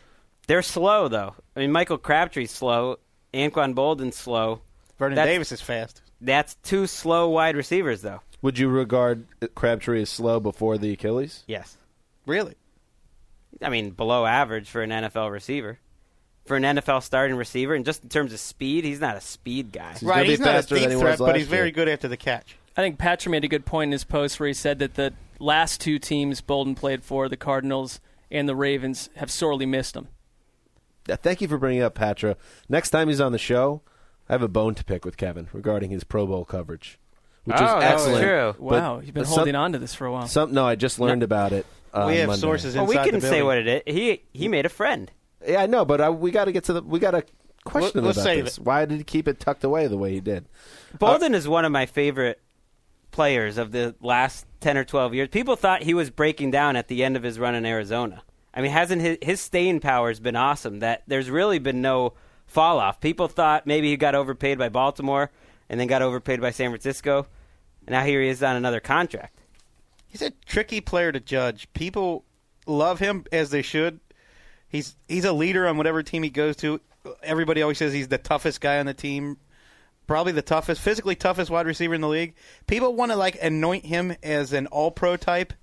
They're 0.48 0.62
slow 0.62 1.08
though. 1.08 1.36
I 1.56 1.60
mean, 1.62 1.72
Michael 1.72 1.98
Crabtree's 1.98 2.52
slow. 2.52 2.98
Anquan 3.34 3.74
Boldin's 3.76 4.18
slow. 4.18 4.62
Vernon 5.00 5.16
That's- 5.16 5.34
Davis 5.34 5.52
is 5.52 5.62
fast. 5.62 6.02
That's 6.24 6.56
two 6.62 6.86
slow 6.86 7.30
wide 7.30 7.56
receivers, 7.56 8.04
though. 8.04 8.22
Would 8.44 8.60
you 8.60 8.70
regard 8.70 9.26
Crabtree 9.56 10.04
as 10.04 10.10
slow 10.12 10.40
before 10.40 10.78
the 10.78 10.94
Achilles? 10.94 11.44
Yes. 11.48 11.78
Really? 12.28 12.54
I 13.60 13.70
mean, 13.70 13.90
below 13.92 14.28
average 14.28 14.70
for 14.70 14.84
an 14.84 14.92
NFL 14.92 15.32
receiver. 15.32 15.80
For 16.46 16.58
an 16.58 16.64
NFL 16.64 17.04
starting 17.04 17.36
receiver, 17.38 17.76
and 17.76 17.86
just 17.86 18.04
in 18.04 18.10
terms 18.10 18.34
of 18.34 18.40
speed, 18.40 18.84
he's 18.84 19.00
not 19.00 19.16
a 19.16 19.22
speed 19.22 19.72
guy. 19.72 19.92
He's 19.94 20.04
right. 20.04 20.24
be 20.24 20.30
He's 20.32 20.40
not 20.40 20.50
a 20.50 20.54
faster 20.54 20.80
than 20.80 20.90
deep 20.90 21.00
threat, 21.00 21.20
but 21.20 21.36
he's 21.36 21.48
very 21.48 21.66
year. 21.68 21.72
good 21.72 21.88
after 21.88 22.08
the 22.08 22.18
catch. 22.18 22.58
I 22.76 22.82
think 22.82 22.98
Patrick 22.98 23.32
made 23.32 23.44
a 23.44 23.48
good 23.48 23.66
point 23.66 23.90
in 23.90 23.92
his 23.92 24.04
post 24.04 24.40
where 24.40 24.48
he 24.48 24.54
said 24.54 24.80
that 24.80 24.96
the 24.96 25.14
last 25.40 25.80
two 25.82 26.00
teams 26.00 26.42
Boldin 26.42 26.76
played 26.76 27.04
for, 27.04 27.30
the 27.30 27.38
Cardinals 27.38 28.00
and 28.32 28.50
the 28.50 28.56
Ravens, 28.56 29.10
have 29.18 29.30
sorely 29.30 29.66
missed 29.68 29.96
him. 29.96 30.08
Yeah, 31.08 31.16
thank 31.18 31.42
you 31.42 31.48
for 31.48 31.58
bringing 31.58 31.82
up 31.84 31.94
Patra. 31.96 32.38
Next 32.70 32.90
time 32.90 33.08
he's 33.08 33.22
on 33.22 33.32
the 33.34 33.38
show, 33.38 33.82
I 34.30 34.34
have 34.34 34.42
a 34.42 34.48
bone 34.48 34.74
to 34.76 34.84
pick 34.84 35.06
with 35.06 35.18
Kevin 35.18 35.48
regarding 35.54 35.92
his 35.92 36.04
Pro 36.04 36.26
Bowl 36.26 36.46
coverage, 36.46 36.98
which 37.44 37.58
Oh, 37.60 37.64
is 37.78 37.82
that's 37.84 38.02
excellent. 38.02 38.24
true. 38.24 38.56
But- 38.58 38.62
Wow, 38.62 38.96
you've 39.00 39.14
been 39.14 39.24
but 39.24 39.28
some- 39.28 39.36
holding 39.38 39.56
on 39.56 39.74
to 39.74 39.80
this 39.80 39.94
for 39.94 40.06
a 40.08 40.12
while. 40.12 40.28
Some 40.28 40.54
no, 40.54 40.66
I 40.66 40.76
just 40.76 41.00
learned 41.00 41.24
about 41.24 41.52
it. 41.54 41.66
On 41.94 42.08
we 42.08 42.18
have 42.18 42.28
Monday. 42.28 42.42
sources 42.42 42.76
Well, 42.76 42.86
we 42.86 42.96
inside 42.96 43.10
can 43.12 43.20
the 43.20 43.28
say 43.28 43.44
what 43.44 43.58
it 43.58 43.68
is. 43.68 43.94
He 43.94 44.24
he 44.34 44.48
made 44.48 44.66
a 44.66 44.70
friend. 44.70 45.12
Yeah, 45.48 45.62
I 45.64 45.66
know, 45.68 45.86
but 45.86 46.02
I, 46.02 46.10
we 46.10 46.32
got 46.32 46.46
to 46.46 46.52
get 46.52 46.66
to 46.66 46.74
the. 46.74 46.82
We 46.82 47.00
got 47.00 47.12
to 47.12 47.24
question 47.64 48.00
him 48.00 48.04
We'll- 48.06 48.14
we'll 48.14 48.22
about 48.22 48.24
save 48.24 48.46
this. 48.46 48.58
it. 48.58 48.64
Why 48.64 48.86
did 48.86 48.98
he 48.98 49.04
keep 49.04 49.28
it 49.28 49.40
tucked 49.40 49.64
away 49.64 49.88
the 49.88 49.98
way 49.98 50.12
he 50.14 50.20
did? 50.22 50.46
Boldin 50.98 51.34
is 51.34 51.48
one 51.48 51.66
of 51.66 51.72
my 51.72 51.86
favorite 51.86 52.40
players 53.12 53.58
of 53.58 53.72
the 53.72 53.96
last 54.02 54.46
10 54.62 54.78
or 54.78 54.84
12 54.84 55.14
years. 55.14 55.28
People 55.30 55.56
thought 55.56 55.84
he 55.84 55.94
was 55.94 56.10
breaking 56.10 56.52
down 56.52 56.76
at 56.76 56.88
the 56.88 57.04
end 57.04 57.16
of 57.18 57.24
his 57.24 57.38
run 57.40 57.56
in 57.56 57.66
Arizona. 57.66 58.24
I 58.54 58.62
mean, 58.62 58.72
hasn't 58.72 59.02
his, 59.02 59.18
his 59.22 59.42
staying 59.42 59.80
power 59.82 60.10
has 60.10 60.20
been 60.20 60.36
awesome 60.36 60.80
that 60.80 61.04
there's 61.08 61.30
really 61.30 61.60
been 61.60 61.82
no 61.82 62.14
fall 62.46 62.80
off. 62.80 63.00
People 63.02 63.28
thought 63.28 63.66
maybe 63.68 63.90
he 63.90 63.98
got 63.98 64.16
overpaid 64.16 64.58
by 64.58 64.70
Baltimore 64.70 65.32
and 65.70 65.80
then 65.80 65.88
got 65.88 66.02
overpaid 66.02 66.42
by 66.42 66.52
San 66.52 66.70
Francisco. 66.70 67.28
And 67.86 67.92
now 67.94 68.04
here 68.04 68.22
he 68.22 68.30
is 68.30 68.44
on 68.44 68.56
another 68.56 68.80
contract. 68.80 69.40
He's 70.08 70.22
a 70.22 70.32
tricky 70.46 70.82
player 70.82 71.12
to 71.12 71.20
judge. 71.20 71.72
People 71.74 72.26
love 72.68 73.00
him 73.00 73.26
as 73.32 73.50
they 73.52 73.62
should. 73.62 74.00
He's 74.72 74.96
he's 75.08 75.26
a 75.26 75.34
leader 75.34 75.68
on 75.68 75.78
whatever 75.78 76.02
team 76.02 76.24
he 76.24 76.30
goes 76.30 76.56
to. 76.58 76.80
Everybody 77.22 77.62
always 77.62 77.78
says 77.78 77.94
he's 77.94 78.08
the 78.08 78.18
toughest 78.18 78.62
guy 78.62 78.80
on 78.80 78.86
the 78.86 78.94
team. 78.94 79.38
Probably 80.08 80.32
the 80.32 80.42
toughest, 80.42 80.82
physically 80.82 81.16
toughest 81.16 81.52
wide 81.52 81.66
receiver 81.66 81.94
in 81.94 82.02
the 82.02 82.08
league. 82.08 82.36
People 82.68 82.96
want 82.96 83.12
to 83.12 83.18
like 83.18 83.38
anoint 83.42 83.86
him 83.86 84.16
as 84.24 84.52
an 84.54 84.68
all-pro 84.68 85.16
type 85.18 85.54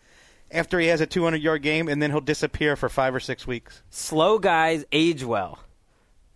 after 0.50 0.78
he 0.78 0.86
has 0.86 1.00
a 1.00 1.06
200-yard 1.06 1.60
game, 1.62 1.88
and 1.88 2.00
then 2.00 2.10
he'll 2.10 2.20
disappear 2.20 2.76
for 2.76 2.88
five 2.88 3.14
or 3.14 3.20
six 3.20 3.46
weeks. 3.46 3.82
Slow 3.90 4.38
guys 4.38 4.84
age 4.90 5.22
well. 5.22 5.58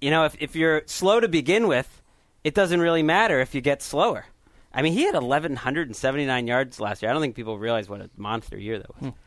You 0.01 0.11
know, 0.11 0.25
if, 0.25 0.37
if 0.41 0.57
you're 0.57 0.83
slow 0.87 1.21
to 1.21 1.29
begin 1.29 1.69
with, 1.69 2.03
it 2.45 2.55
doesn't 2.55 2.81
really 2.81 3.03
matter 3.03 3.41
if 3.41 3.55
you 3.55 3.61
get 3.61 3.83
slower. 3.83 4.27
I 4.75 4.83
mean, 4.83 4.93
he 4.93 5.05
had 5.05 5.15
1,179 5.15 6.47
yards 6.47 6.81
last 6.81 7.03
year. 7.03 7.11
I 7.11 7.15
don't 7.15 7.23
think 7.23 7.37
people 7.37 7.59
realize 7.59 7.89
what 7.89 8.01
a 8.01 8.11
monster 8.17 8.59
year 8.59 8.79
that 8.79 8.89
was. 8.95 9.11
Hmm. 9.13 9.19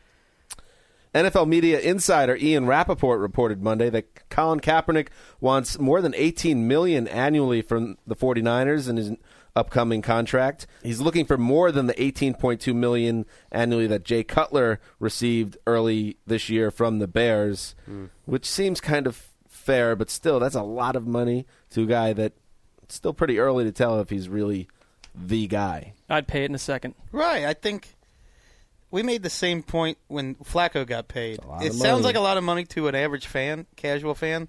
NFL 1.14 1.48
media 1.48 1.80
insider 1.80 2.36
Ian 2.36 2.66
Rapoport 2.66 3.20
reported 3.20 3.62
Monday 3.62 3.90
that 3.90 4.28
Colin 4.28 4.60
Kaepernick 4.60 5.08
wants 5.40 5.78
more 5.78 6.02
than 6.02 6.14
18 6.14 6.68
million 6.68 7.08
annually 7.08 7.62
from 7.62 7.96
the 8.06 8.16
49ers 8.16 8.88
in 8.88 8.96
his 8.96 9.12
upcoming 9.56 10.02
contract. 10.02 10.66
He's 10.82 11.00
looking 11.00 11.24
for 11.24 11.38
more 11.38 11.72
than 11.72 11.86
the 11.86 11.94
18.2 11.94 12.74
million 12.74 13.24
annually 13.50 13.86
that 13.86 14.04
Jay 14.04 14.22
Cutler 14.22 14.78
received 15.00 15.56
early 15.66 16.18
this 16.26 16.48
year 16.50 16.70
from 16.70 16.98
the 16.98 17.08
Bears, 17.08 17.74
hmm. 17.86 18.06
which 18.26 18.44
seems 18.48 18.80
kind 18.80 19.06
of 19.06 19.28
fair, 19.48 19.96
but 19.96 20.10
still 20.10 20.38
that's 20.38 20.54
a 20.54 20.62
lot 20.62 20.94
of 20.94 21.06
money 21.06 21.46
to 21.70 21.82
a 21.82 21.86
guy 21.86 22.12
that 22.12 22.34
it's 22.82 22.94
still 22.94 23.14
pretty 23.14 23.38
early 23.38 23.64
to 23.64 23.72
tell 23.72 23.98
if 23.98 24.10
he's 24.10 24.28
really 24.28 24.68
the 25.14 25.46
guy. 25.46 25.94
I'd 26.08 26.28
pay 26.28 26.42
it 26.42 26.50
in 26.50 26.54
a 26.54 26.58
second. 26.58 26.94
Right. 27.10 27.44
I 27.44 27.54
think 27.54 27.95
we 28.96 29.02
made 29.02 29.22
the 29.22 29.28
same 29.28 29.62
point 29.62 29.98
when 30.08 30.36
Flacco 30.36 30.86
got 30.86 31.06
paid. 31.06 31.38
It 31.60 31.74
sounds 31.74 32.02
like 32.02 32.16
a 32.16 32.20
lot 32.20 32.38
of 32.38 32.44
money 32.44 32.64
to 32.64 32.88
an 32.88 32.94
average 32.94 33.26
fan, 33.26 33.66
casual 33.76 34.14
fan, 34.14 34.48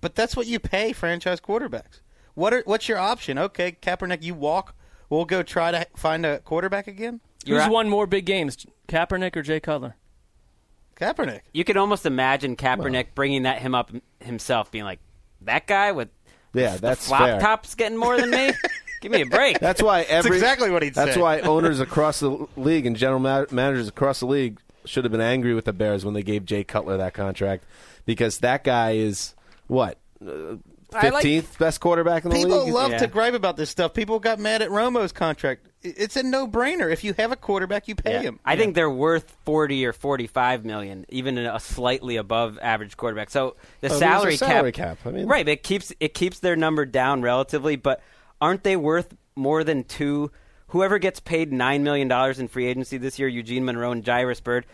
but 0.00 0.14
that's 0.14 0.34
what 0.34 0.46
you 0.46 0.58
pay 0.58 0.94
franchise 0.94 1.42
quarterbacks. 1.42 2.00
What 2.32 2.54
are 2.54 2.62
what's 2.64 2.88
your 2.88 2.96
option? 2.96 3.36
Okay, 3.36 3.72
Kaepernick, 3.72 4.22
you 4.22 4.32
walk. 4.32 4.74
We'll 5.10 5.26
go 5.26 5.42
try 5.42 5.72
to 5.72 5.86
find 5.94 6.24
a 6.24 6.38
quarterback 6.38 6.86
again. 6.88 7.20
You're 7.44 7.58
Who's 7.58 7.66
at- 7.66 7.70
won 7.72 7.90
more 7.90 8.06
big 8.06 8.24
games, 8.24 8.64
Kaepernick 8.88 9.36
or 9.36 9.42
Jay 9.42 9.60
Cutler? 9.60 9.94
Kaepernick. 10.96 11.40
You 11.52 11.64
can 11.64 11.76
almost 11.76 12.06
imagine 12.06 12.56
Kaepernick 12.56 13.08
bringing 13.14 13.42
that 13.42 13.58
him 13.60 13.74
up 13.74 13.90
himself, 14.20 14.70
being 14.70 14.84
like, 14.84 15.00
"That 15.42 15.66
guy 15.66 15.92
with 15.92 16.08
Yeah, 16.54 16.76
the 16.76 16.80
that's 16.80 17.08
flop 17.08 17.20
fair. 17.20 17.40
tops 17.40 17.74
getting 17.74 17.98
more 17.98 18.16
than 18.18 18.30
me. 18.30 18.52
Give 19.00 19.10
me 19.12 19.22
a 19.22 19.26
break." 19.26 19.58
That's 19.60 19.82
why 19.82 20.02
every 20.02 20.30
That's 20.30 20.42
exactly 20.42 20.70
what 20.70 20.82
he'd 20.82 20.94
That's 20.94 21.14
say. 21.14 21.20
why 21.20 21.40
owners 21.40 21.80
across 21.80 22.20
the 22.20 22.46
league 22.56 22.86
and 22.86 22.96
general 22.96 23.20
ma- 23.20 23.46
managers 23.50 23.88
across 23.88 24.20
the 24.20 24.26
league 24.26 24.58
should 24.84 25.04
have 25.04 25.12
been 25.12 25.20
angry 25.20 25.54
with 25.54 25.64
the 25.66 25.72
Bears 25.72 26.04
when 26.04 26.14
they 26.14 26.22
gave 26.22 26.44
Jay 26.44 26.64
Cutler 26.64 26.96
that 26.98 27.12
contract 27.14 27.64
because 28.06 28.38
that 28.38 28.64
guy 28.64 28.92
is 28.92 29.34
what 29.66 29.98
uh, 30.26 30.56
I 30.92 31.10
like- 31.10 31.12
fifteenth 31.22 31.58
best 31.58 31.80
quarterback 31.80 32.24
in 32.24 32.30
the 32.30 32.36
People 32.36 32.50
league. 32.58 32.66
People 32.66 32.80
love 32.80 32.90
Yeah. 32.92 32.98
to 32.98 33.06
gripe 33.06 33.34
about 33.34 33.56
this 33.56 33.70
stuff. 33.70 33.92
People 33.94 34.18
got 34.20 34.38
mad 34.38 34.62
at 34.62 34.70
Romo's 34.70 35.12
contract. 35.12 35.66
It's 35.82 36.16
a 36.16 36.22
no-brainer. 36.22 36.92
If 36.92 37.04
you 37.04 37.14
have 37.14 37.32
a 37.32 37.36
quarterback, 37.36 37.88
you 37.88 37.94
pay 37.94 38.12
Yeah. 38.12 38.20
him. 38.22 38.40
I 38.44 38.54
think 38.56 38.74
they're 38.74 38.90
worth 38.90 39.34
forty 39.46 39.86
or 39.86 39.94
forty-five 39.94 40.62
million, 40.64 41.06
even 41.08 41.38
a 41.38 41.58
slightly 41.58 42.16
above 42.16 42.58
average 42.60 42.96
quarterback. 42.98 43.30
So 43.30 43.56
the 43.80 43.86
Oh, 43.86 43.88
there's 43.88 43.92
a 43.92 43.98
salary, 43.98 44.36
salary 44.36 44.72
cap. 44.72 44.98
I 45.06 45.10
mean- 45.10 45.26
right? 45.26 45.48
It 45.48 45.62
keeps 45.62 45.92
it 46.00 46.12
keeps 46.12 46.40
their 46.40 46.56
number 46.56 46.84
down 46.84 47.22
relatively, 47.22 47.76
but 47.76 48.02
aren't 48.40 48.64
they 48.64 48.76
worth 48.76 49.14
more 49.36 49.64
than 49.64 49.84
two? 49.84 50.30
Whoever 50.68 50.98
gets 50.98 51.20
paid 51.20 51.52
nine 51.52 51.82
million 51.82 52.08
dollars 52.08 52.38
in 52.38 52.48
free 52.48 52.66
agency 52.66 52.96
this 52.98 53.18
year, 53.18 53.28
Eugene 53.28 53.64
Monroe 53.64 53.92
and 53.92 54.06
Jairus 54.06 54.40
Byrd, 54.40 54.66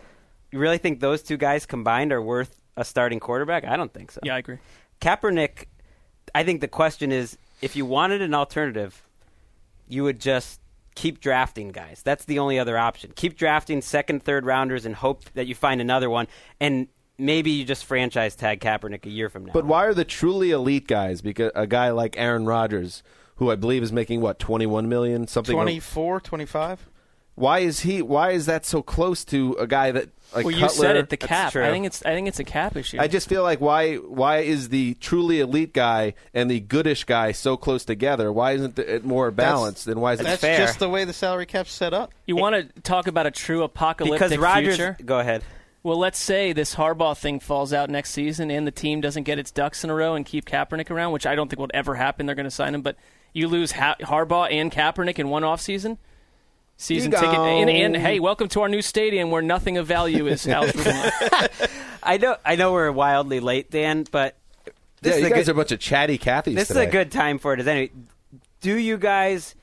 you 0.51 0.59
really 0.59 0.77
think 0.77 0.99
those 0.99 1.21
two 1.21 1.37
guys 1.37 1.65
combined 1.65 2.11
are 2.11 2.21
worth 2.21 2.59
a 2.75 2.85
starting 2.85 3.19
quarterback? 3.19 3.65
I 3.65 3.75
don't 3.75 3.93
think 3.93 4.11
so. 4.11 4.19
Yeah, 4.23 4.35
I 4.35 4.39
agree. 4.39 4.57
Kaepernick, 5.01 5.65
I 6.33 6.43
think 6.43 6.61
the 6.61 6.67
question 6.67 7.11
is 7.11 7.37
if 7.61 7.75
you 7.75 7.85
wanted 7.85 8.21
an 8.21 8.33
alternative, 8.33 9.03
you 9.87 10.03
would 10.03 10.19
just 10.19 10.61
keep 10.95 11.19
drafting 11.19 11.69
guys. 11.69 12.01
That's 12.03 12.25
the 12.25 12.39
only 12.39 12.59
other 12.59 12.77
option. 12.77 13.11
Keep 13.15 13.37
drafting 13.37 13.81
second, 13.81 14.23
third 14.23 14.45
rounders 14.45 14.85
and 14.85 14.95
hope 14.95 15.23
that 15.35 15.47
you 15.47 15.55
find 15.55 15.79
another 15.81 16.09
one. 16.09 16.27
And 16.59 16.87
maybe 17.17 17.51
you 17.51 17.65
just 17.65 17.85
franchise 17.85 18.35
tag 18.35 18.59
Kaepernick 18.59 19.05
a 19.05 19.09
year 19.09 19.29
from 19.29 19.45
now. 19.45 19.53
But 19.53 19.65
why 19.65 19.85
are 19.85 19.93
the 19.93 20.05
truly 20.05 20.51
elite 20.51 20.87
guys? 20.87 21.21
Because 21.21 21.51
a 21.55 21.67
guy 21.67 21.91
like 21.91 22.15
Aaron 22.17 22.45
Rodgers, 22.45 23.03
who 23.37 23.49
I 23.51 23.55
believe 23.55 23.83
is 23.83 23.91
making 23.91 24.21
what 24.21 24.39
twenty 24.39 24.65
one 24.65 24.89
million 24.89 25.27
something. 25.27 25.55
24, 25.55 26.21
25? 26.21 26.89
Why 27.35 27.59
is 27.59 27.81
he? 27.81 28.01
Why 28.01 28.31
is 28.31 28.47
that 28.47 28.65
so 28.65 28.81
close 28.81 29.23
to 29.25 29.55
a 29.59 29.67
guy 29.67 29.91
that 29.91 30.09
like 30.35 30.43
well, 30.43 30.55
you 30.55 30.67
said 30.69 30.97
it, 30.97 31.09
the 31.09 31.17
cap. 31.17 31.55
I 31.55 31.69
think 31.69 31.85
it's 31.85 32.03
I 32.03 32.13
think 32.15 32.27
it's 32.27 32.39
a 32.39 32.43
cap 32.43 32.75
issue. 32.75 32.97
I 32.99 33.07
just 33.07 33.29
feel 33.29 33.43
like 33.43 33.61
why 33.61 33.95
why 33.95 34.39
is 34.39 34.69
the 34.69 34.95
truly 34.95 35.39
elite 35.39 35.71
guy 35.71 36.15
and 36.33 36.49
the 36.49 36.59
goodish 36.59 37.03
guy 37.03 37.31
so 37.31 37.55
close 37.55 37.85
together? 37.85 38.33
Why 38.33 38.53
isn't 38.53 38.79
it 38.79 39.05
more 39.05 39.29
balanced? 39.29 39.87
and 39.87 40.01
why 40.01 40.13
is 40.13 40.19
it 40.19 40.23
That's 40.23 40.41
fair. 40.41 40.57
just 40.57 40.79
the 40.79 40.89
way 40.89 41.05
the 41.05 41.13
salary 41.13 41.45
cap's 41.45 41.71
set 41.71 41.93
up. 41.93 42.11
you 42.25 42.35
want 42.35 42.55
to 42.55 42.81
talk 42.81 43.05
about 43.05 43.27
a 43.27 43.31
true 43.31 43.61
apocalyptic 43.61 44.29
because 44.29 44.37
Rodgers, 44.37 44.75
future? 44.75 44.97
go 45.05 45.19
ahead. 45.19 45.43
Well, 45.83 45.99
let's 45.99 46.19
say 46.19 46.53
this 46.53 46.75
Harbaugh 46.75 47.15
thing 47.15 47.39
falls 47.39 47.71
out 47.71 47.89
next 47.89 48.09
season 48.11 48.49
and 48.49 48.65
the 48.65 48.71
team 48.71 48.99
doesn't 48.99 49.23
get 49.23 49.37
its 49.39 49.51
ducks 49.51 49.83
in 49.83 49.91
a 49.91 49.95
row 49.95 50.15
and 50.15 50.25
keep 50.25 50.45
Kaepernick 50.45 50.89
around, 50.89 51.13
which 51.13 51.25
I 51.25 51.35
don't 51.35 51.49
think 51.49 51.59
will 51.59 51.69
ever 51.73 51.95
happen. 51.95 52.25
They're 52.25 52.35
going 52.35 52.45
to 52.45 52.51
sign 52.51 52.75
him, 52.75 52.81
but 52.81 52.97
you 53.37 53.47
lose 53.47 53.71
ha- 53.71 53.95
Harbaugh 54.01 54.51
and 54.51 54.71
Kaepernick 54.71 55.19
in 55.19 55.29
one 55.29 55.43
offseason. 55.43 55.97
Season 56.79 57.11
You 57.11 57.17
ticket, 57.17 57.39
and, 57.39 57.69
and 57.69 57.95
hey, 57.97 58.19
welcome 58.19 58.47
to 58.49 58.61
our 58.61 58.69
new 58.69 58.81
stadium 58.83 59.31
where 59.31 59.41
nothing 59.41 59.77
of 59.77 59.87
value 59.87 60.27
is 60.27 60.45
housed. 60.45 60.75
within 60.75 60.95
it. 60.95 61.69
I 62.03 62.17
know 62.17 62.37
I 62.45 62.55
know 62.55 62.71
we're 62.71 62.91
wildly 62.91 63.39
late, 63.39 63.71
Dan, 63.71 64.05
but 64.11 64.35
this 65.01 65.11
yeah, 65.11 65.15
is 65.15 65.21
you 65.21 65.25
a 65.27 65.29
guys 65.29 65.45
good, 65.45 65.49
are 65.49 65.53
a 65.53 65.55
bunch 65.55 65.71
of 65.71 65.79
chatty 65.79 66.19
Cathys 66.19 66.55
this 66.55 66.67
today. 66.67 66.83
is 66.83 66.87
a 66.87 66.91
good 66.91 67.11
time 67.11 67.39
for 67.39 67.53
it. 67.53 67.67
Anyway, 67.67 67.91
do 68.61 68.75
you 68.75 68.97
guys 68.97 69.55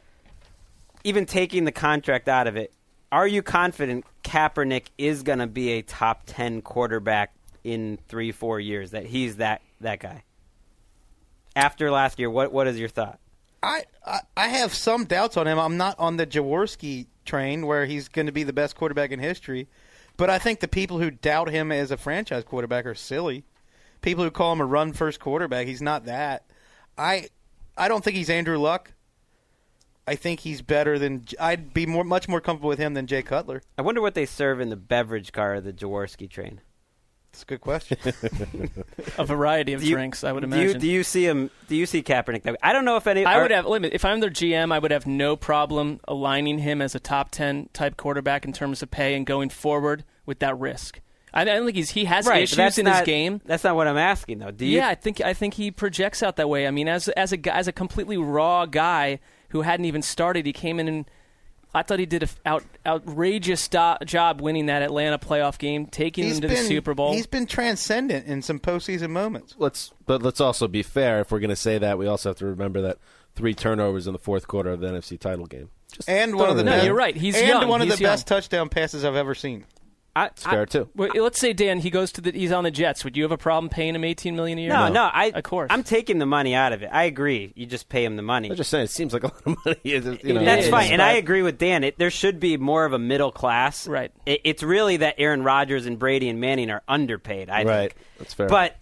even 1.04 1.24
taking 1.24 1.64
the 1.64 1.72
contract 1.72 2.28
out 2.28 2.48
of 2.48 2.56
it? 2.56 2.72
Are 3.12 3.28
you 3.28 3.42
confident 3.42 4.04
Kaepernick 4.24 4.87
is 4.98 5.22
going 5.22 5.38
to 5.38 5.46
be 5.46 5.70
a 5.70 5.82
top 5.82 6.22
ten 6.26 6.62
quarterback 6.62 7.32
in 7.62 7.98
three, 8.08 8.32
four 8.32 8.58
years? 8.58 8.90
That 8.90 9.06
he's 9.06 9.37
that 9.37 9.62
that 9.80 10.00
guy. 10.00 10.24
After 11.54 11.92
last 11.92 12.18
year, 12.18 12.28
what 12.28 12.52
what 12.52 12.66
is 12.66 12.76
your 12.76 12.88
thought? 12.88 13.20
I, 13.64 14.20
I 14.37 14.48
have 14.48 14.74
some 14.74 15.05
doubts 15.05 15.37
on 15.37 15.46
him. 15.46 15.59
I'm 15.59 15.77
not 15.77 15.98
on 15.98 16.16
the 16.16 16.27
Jaworski 16.27 17.07
train 17.24 17.66
where 17.66 17.87
he's 17.87 18.09
going 18.09 18.27
to 18.27 18.33
be 18.33 18.42
the 18.42 18.53
best 18.53 18.77
quarterback 18.77 19.11
in 19.11 19.18
history, 19.18 19.68
but 20.16 20.31
I 20.31 20.38
think 20.38 20.61
the 20.61 20.68
people 20.68 20.98
who 20.98 21.11
doubt 21.11 21.50
him 21.50 21.72
as 21.72 21.90
a 21.90 21.96
franchise 21.96 22.44
quarterback 22.44 22.87
are 22.87 22.94
silly. 22.94 23.44
People 24.03 24.24
who 24.24 24.31
call 24.31 24.53
him 24.53 24.61
a 24.61 24.66
run 24.66 24.92
first 24.92 25.18
quarterback, 25.18 25.66
he's 25.66 25.81
not 25.81 26.05
that. 26.05 26.44
I 26.98 27.29
I 27.77 27.88
don't 27.88 28.05
think 28.05 28.16
he's 28.16 28.31
Andrew 28.31 28.59
Luck. 28.59 28.92
I 30.07 30.14
think 30.14 30.40
he's 30.40 30.61
better 30.61 30.98
than 30.98 31.24
I'd 31.40 31.72
be 31.72 31.87
more 31.87 32.05
much 32.05 32.29
more 32.29 32.40
comfortable 32.40 32.68
with 32.68 32.79
him 32.79 32.94
than 32.94 33.07
Jay 33.07 33.22
Cutler. 33.22 33.62
I 33.79 33.83
wonder 33.83 34.03
what 34.03 34.14
they 34.14 34.27
serve 34.27 34.61
in 34.61 34.68
the 34.68 34.77
beverage 34.77 35.33
car 35.33 35.55
of 35.55 35.64
the 35.64 35.72
Jaworski 35.72 36.29
train. 36.29 36.61
It's 37.35 37.42
a 37.42 37.47
good 37.47 37.61
question. 37.62 37.99
a 39.18 39.25
variety 39.27 39.73
of 39.73 39.81
Do 39.81 39.88
you- 39.88 39.97
drinks, 39.97 40.23
I 40.23 40.31
would 40.31 40.42
do 40.42 40.44
imagine. 40.47 40.68
you, 40.75 40.79
do 40.79 40.87
you 40.88 41.03
see 41.03 41.27
him? 41.27 41.51
Do 41.66 41.75
you 41.75 41.85
see 41.85 42.01
Kaepernick 42.01 42.42
that? 42.44 42.57
I 42.62 42.73
don't 42.73 42.85
know 42.85 42.97
if 42.97 43.09
any. 43.09 43.25
I 43.25 43.35
are- 43.38 43.42
would 43.42 43.51
have 43.51 43.66
limit. 43.66 43.92
If 43.92 44.05
I'm 44.05 44.20
their 44.20 44.31
GM, 44.31 44.73
I 44.73 44.79
would 44.79 44.92
have 44.92 45.05
no 45.05 45.35
problem 45.35 45.99
aligning 46.07 46.59
him 46.59 46.81
as 46.81 46.94
a 46.94 47.01
top 47.01 47.33
ten 47.33 47.68
type 47.73 47.97
quarterback 47.97 48.44
in 48.44 48.53
terms 48.53 48.83
of 48.85 48.90
pay 48.92 49.16
and 49.16 49.27
going 49.27 49.49
forward 49.49 50.05
with 50.27 50.38
that 50.38 50.57
risk. 50.57 51.01
I, 51.33 51.40
I 51.42 51.44
don't 51.44 51.64
think 51.64 51.77
he's 51.77 51.90
he 51.90 52.05
has 52.05 52.25
right, 52.29 52.44
issues 52.44 52.79
in 52.79 52.85
not, 52.85 52.99
his 52.99 53.07
game. 53.07 53.40
That's 53.44 53.64
not 53.64 53.75
what 53.75 53.88
I'm 53.88 53.97
asking, 53.99 54.38
though. 54.38 54.53
Do 54.53 54.64
you? 54.64 54.77
yeah, 54.77 54.87
I 54.88 54.94
think 54.94 55.20
I 55.20 55.35
think 55.35 55.55
he 55.55 55.73
projects 55.73 56.23
out 56.23 56.37
that 56.37 56.49
way. 56.49 56.68
I 56.68 56.70
mean, 56.70 56.87
as 56.87 57.09
as 57.09 57.33
a 57.33 57.37
guy- 57.37 57.57
as 57.59 57.66
a 57.66 57.73
completely 57.73 58.16
raw 58.16 58.64
guy 58.64 59.18
who 59.49 59.62
hadn't 59.62 59.87
even 59.87 60.03
started, 60.03 60.47
he 60.47 60.53
came 60.53 60.79
in 60.79 60.87
and 60.87 61.11
I 61.74 61.82
thought 61.82 61.98
he 61.98 62.06
did 62.06 62.22
an 62.22 62.28
out, 62.46 62.64
outrageous 62.87 63.60
sto- 63.60 63.96
job 64.04 64.40
winning 64.40 64.66
that 64.66 64.82
Atlanta 64.82 65.18
playoff 65.18 65.58
game, 65.58 65.87
taking 65.87 66.24
he's 66.24 66.34
them 66.40 66.42
to 66.42 66.54
been 66.54 66.62
the 66.62 66.68
Super 66.68 66.94
Bowl. 66.94 67.12
he's 67.12 67.26
been 67.26 67.46
transcendent 67.46 68.26
in 68.26 68.42
some 68.42 68.60
postseason 68.60 69.10
moments. 69.10 69.54
Let's 69.58 69.92
but 70.06 70.22
let's 70.22 70.40
also 70.40 70.68
be 70.68 70.82
fair. 70.82 71.20
If 71.20 71.32
we're 71.32 71.40
going 71.40 71.50
to 71.50 71.56
say 71.56 71.78
that, 71.78 71.98
we 71.98 72.06
also 72.06 72.30
have 72.30 72.38
to 72.38 72.46
remember 72.46 72.80
that 72.82 72.98
three 73.34 73.54
turnovers 73.54 74.06
in 74.06 74.12
the 74.12 74.18
fourth 74.18 74.46
quarter 74.46 74.70
of 74.70 74.80
the 74.80 74.87
NFC 74.87 75.18
title 75.18 75.46
game. 75.46 75.70
Just 75.92 76.08
And 76.08 76.37
one 76.37 76.50
of 76.50 76.56
the 76.56 76.64
No, 76.64 76.72
best, 76.72 76.87
you're 76.87 76.94
right. 76.94 77.16
He's 77.16 77.37
and 77.37 77.46
young. 77.48 77.68
one 77.68 77.80
of 77.82 77.88
He's 77.88 77.96
the 77.98 78.02
young. 78.02 78.12
best 78.12 78.26
touchdown 78.26 78.68
passes 78.68 79.04
I've 79.04 79.16
ever 79.16 79.34
seen. 79.34 79.64
I, 80.16 80.27
It's 80.27 80.44
fair 80.44 80.64
too. 80.64 80.88
Well, 80.94 81.11
let's 81.16 81.40
say 81.40 81.53
Dan, 81.53 81.81
he 81.81 81.90
goes 81.90 82.12
to 82.12 82.20
the 82.20 82.31
he's 82.31 82.53
on 82.53 82.62
the 82.62 82.70
Jets. 82.70 83.03
Would 83.05 83.16
you 83.16 83.24
have 83.24 83.33
a 83.33 83.37
problem 83.37 83.68
paying 83.68 83.96
him 83.96 84.05
18 84.05 84.37
million 84.37 84.59
a 84.59 84.61
year? 84.62 84.70
No, 84.70 84.88
no, 84.88 85.03
I 85.12 85.33
of 85.35 85.42
course. 85.42 85.68
I'm 85.72 85.83
taking 85.83 86.18
the 86.18 86.27
money 86.27 86.55
out 86.55 86.72
of 86.72 86.83
it. 86.85 86.90
I 86.92 87.05
agree. 87.05 87.53
You 87.57 87.66
just 87.66 87.88
pay 87.88 88.05
him 88.05 88.14
the 88.14 88.22
money. 88.22 88.48
I'm 88.50 88.57
just 88.57 88.70
saying, 88.70 88.85
it 88.85 88.90
seems 88.90 89.12
like 89.12 89.24
a 89.24 89.27
lot 89.27 89.42
of 89.44 89.57
money. 89.64 89.77
You 89.85 90.00
know, 90.35 90.44
That's 90.44 90.68
fine, 90.68 90.92
and 90.92 91.03
I 91.03 91.12
agree 91.12 91.42
with 91.42 91.59
Dan. 91.59 91.83
It, 91.85 91.98
there 91.98 92.11
should 92.11 92.38
be 92.38 92.57
more 92.57 92.85
of 92.85 92.92
a 92.92 92.98
middle 92.98 93.33
class. 93.33 93.88
Right. 93.88 94.12
It, 94.24 94.40
it's 94.44 94.62
really 94.62 94.98
that 94.98 95.16
Aaron 95.18 95.42
Rodgers 95.42 95.87
and 95.87 95.98
Brady 95.98 96.29
and 96.29 96.40
Manning 96.40 96.70
are 96.70 96.83
underpaid. 96.87 97.50
I 97.50 97.64
Right. 97.64 97.92
think. 97.92 97.96
That's 98.18 98.35
fair. 98.35 98.48
But 98.48 98.77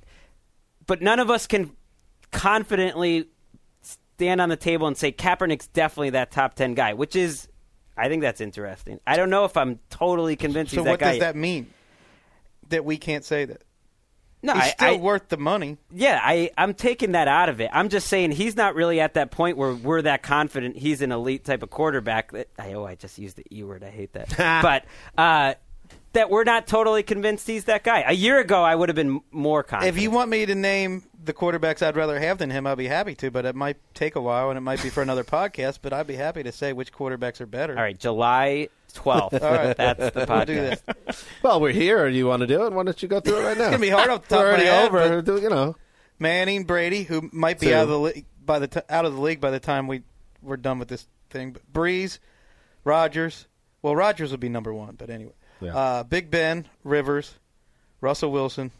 but 0.86 1.00
none 1.00 1.18
of 1.18 1.30
us 1.30 1.46
can 1.46 1.70
confidently 2.30 3.28
stand 3.80 4.40
on 4.40 4.48
the 4.48 4.56
table 4.56 4.86
and 4.86 4.96
say 4.96 5.12
Kaepernick's 5.12 5.68
definitely 5.68 6.10
that 6.10 6.30
top 6.30 6.54
ten 6.54 6.74
guy, 6.74 6.92
which 6.94 7.16
is. 7.16 7.48
I 7.96 8.08
think 8.08 8.22
that's 8.22 8.40
interesting. 8.40 9.00
I 9.06 9.16
don't 9.16 9.30
know 9.30 9.44
if 9.44 9.56
I'm 9.56 9.78
totally 9.90 10.36
convinced 10.36 10.74
So 10.74 10.82
what 10.82 11.00
does 11.00 11.18
that 11.18 11.36
mean? 11.36 11.66
That 12.68 12.84
we 12.84 12.96
can't 12.96 13.24
say 13.24 13.44
that. 13.44 13.62
no, 14.42 14.54
He's 14.54 14.62
I, 14.62 14.68
still 14.70 14.88
I- 14.94 14.96
worth 14.96 15.28
the 15.28 15.36
money. 15.36 15.76
Yeah, 15.90 16.18
I, 16.22 16.50
I'm 16.56 16.72
taking 16.74 17.12
that 17.12 17.28
out 17.28 17.48
of 17.50 17.60
it. 17.60 17.68
I'm 17.72 17.90
just 17.90 18.06
saying 18.08 18.30
he's 18.30 18.56
not 18.56 18.74
really 18.74 18.98
at 19.00 19.14
that 19.14 19.30
point 19.30 19.56
where 19.58 19.74
we're 19.74 20.02
that 20.02 20.22
confident 20.22 20.76
he's 20.76 21.02
an 21.02 21.12
elite 21.12 21.44
type 21.44 21.62
of 21.62 21.68
quarterback. 21.70 22.32
That, 22.32 22.48
I, 22.58 22.72
oh, 22.72 22.84
I 22.84 22.94
just 22.94 23.18
used 23.18 23.36
the 23.36 23.44
E 23.54 23.62
word. 23.62 23.84
I 23.84 23.90
hate 23.90 24.14
that. 24.14 24.34
but 24.62 24.84
uh, 25.20 25.54
that 26.12 26.28
we're 26.30 26.44
not 26.44 26.66
totally 26.66 27.02
convinced 27.02 27.46
he's 27.46 27.64
that 27.64 27.82
guy. 27.84 28.04
A 28.06 28.12
year 28.12 28.38
ago, 28.38 28.62
I 28.62 28.74
would 28.74 28.88
have 28.88 28.96
been 28.96 29.20
more 29.30 29.62
confident. 29.62 29.96
If 29.96 30.02
you 30.02 30.10
want 30.10 30.30
me 30.30 30.44
to 30.46 30.54
name 30.54 31.04
the 31.24 31.32
quarterbacks 31.32 31.80
I'd 31.86 31.96
rather 31.96 32.18
have 32.20 32.38
than 32.38 32.50
him, 32.50 32.66
I'll 32.66 32.76
be 32.76 32.86
happy 32.88 33.14
to, 33.16 33.30
but 33.30 33.44
it 33.46 33.54
might 33.54 33.76
take 33.94 34.16
a 34.16 34.20
while 34.20 34.50
and 34.50 34.58
it 34.58 34.60
might 34.60 34.82
be 34.82 34.90
for 34.90 35.02
another 35.02 35.24
podcast, 35.24 35.78
but 35.82 35.92
I'd 35.92 36.06
be 36.06 36.16
happy 36.16 36.42
to 36.42 36.52
say 36.52 36.72
which 36.72 36.92
quarterbacks 36.92 37.40
are 37.40 37.46
better. 37.46 37.76
All 37.76 37.82
right, 37.82 37.98
July 37.98 38.68
12th. 38.94 39.42
All 39.42 39.50
right. 39.52 39.76
That's 39.76 40.14
the 40.14 40.26
podcast. 40.26 40.28
We'll 40.28 40.44
do 40.46 40.54
this. 40.54 40.82
well, 41.42 41.60
we're 41.60 41.72
here. 41.72 42.10
Do 42.10 42.16
you 42.16 42.26
want 42.26 42.40
to 42.40 42.46
do 42.46 42.66
it? 42.66 42.72
Why 42.72 42.82
don't 42.82 43.00
you 43.02 43.08
go 43.08 43.20
through 43.20 43.38
it 43.38 43.44
right 43.44 43.56
now? 43.58 43.64
It's 43.64 43.70
going 43.70 43.72
to 43.72 43.78
be 43.78 43.88
hard 43.90 44.10
off 44.10 44.28
the 44.28 44.34
top 44.36 44.42
We're 44.44 44.52
of 44.54 44.58
my 44.58 44.68
already 44.68 45.04
head, 45.06 45.10
over. 45.10 45.22
Do- 45.22 45.40
You 45.42 45.48
know, 45.50 45.76
Manning, 46.18 46.64
Brady, 46.64 47.04
who 47.04 47.28
might 47.32 47.58
be 47.58 47.68
Two. 47.68 47.74
out 47.74 47.84
of 47.84 47.88
the 47.88 47.98
league 47.98 48.26
by 48.44 48.58
the 48.58 48.68
t- 48.68 48.80
out 48.90 49.04
of 49.04 49.14
the 49.14 49.20
league 49.20 49.40
by 49.40 49.50
the 49.50 49.60
time 49.60 49.86
we 49.86 50.02
we're 50.42 50.56
done 50.56 50.78
with 50.78 50.88
this 50.88 51.06
thing. 51.30 51.52
But 51.52 51.72
Brees, 51.72 52.18
Rodgers. 52.84 53.46
Well, 53.80 53.96
Rodgers 53.96 54.30
would 54.30 54.40
be 54.40 54.48
number 54.48 54.72
one, 54.72 54.94
but 54.96 55.10
anyway. 55.10 55.32
Yeah. 55.62 55.76
Uh, 55.76 56.02
Big 56.02 56.30
Ben, 56.30 56.66
Rivers, 56.84 57.34
Russell 58.00 58.32
Wilson, 58.32 58.70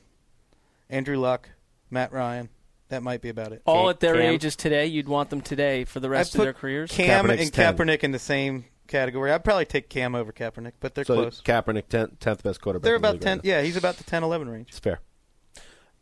Andrew 0.90 1.16
Luck, 1.18 1.48
Matt 1.90 2.12
Ryan. 2.12 2.48
That 2.88 3.02
might 3.02 3.22
be 3.22 3.30
about 3.30 3.52
it. 3.52 3.62
All 3.64 3.88
at 3.88 4.00
their 4.00 4.16
Cam. 4.16 4.34
ages 4.34 4.54
today, 4.54 4.86
you'd 4.86 5.08
want 5.08 5.30
them 5.30 5.40
today 5.40 5.84
for 5.84 5.98
the 5.98 6.10
rest 6.10 6.34
I'd 6.34 6.40
of 6.40 6.44
their 6.44 6.52
careers. 6.52 6.90
Cam 6.90 7.24
Kaepernick's 7.24 7.42
and 7.44 7.52
10. 7.52 7.76
Kaepernick 7.76 8.00
in 8.00 8.10
the 8.12 8.18
same 8.18 8.66
category. 8.86 9.32
I'd 9.32 9.44
probably 9.44 9.64
take 9.64 9.88
Cam 9.88 10.14
over 10.14 10.30
Kaepernick, 10.30 10.72
but 10.78 10.94
they're 10.94 11.04
so 11.04 11.14
close. 11.14 11.40
Kaepernick, 11.42 11.88
tenth, 11.88 12.20
10th 12.20 12.42
best 12.42 12.60
quarterback. 12.60 12.84
They're 12.84 12.96
about 12.96 13.22
ten. 13.22 13.38
right. 13.38 13.44
Yeah, 13.46 13.62
he's 13.62 13.78
about 13.78 13.96
the 13.96 14.04
10-11 14.04 14.52
range. 14.52 14.68
It's 14.68 14.78
fair. 14.78 15.00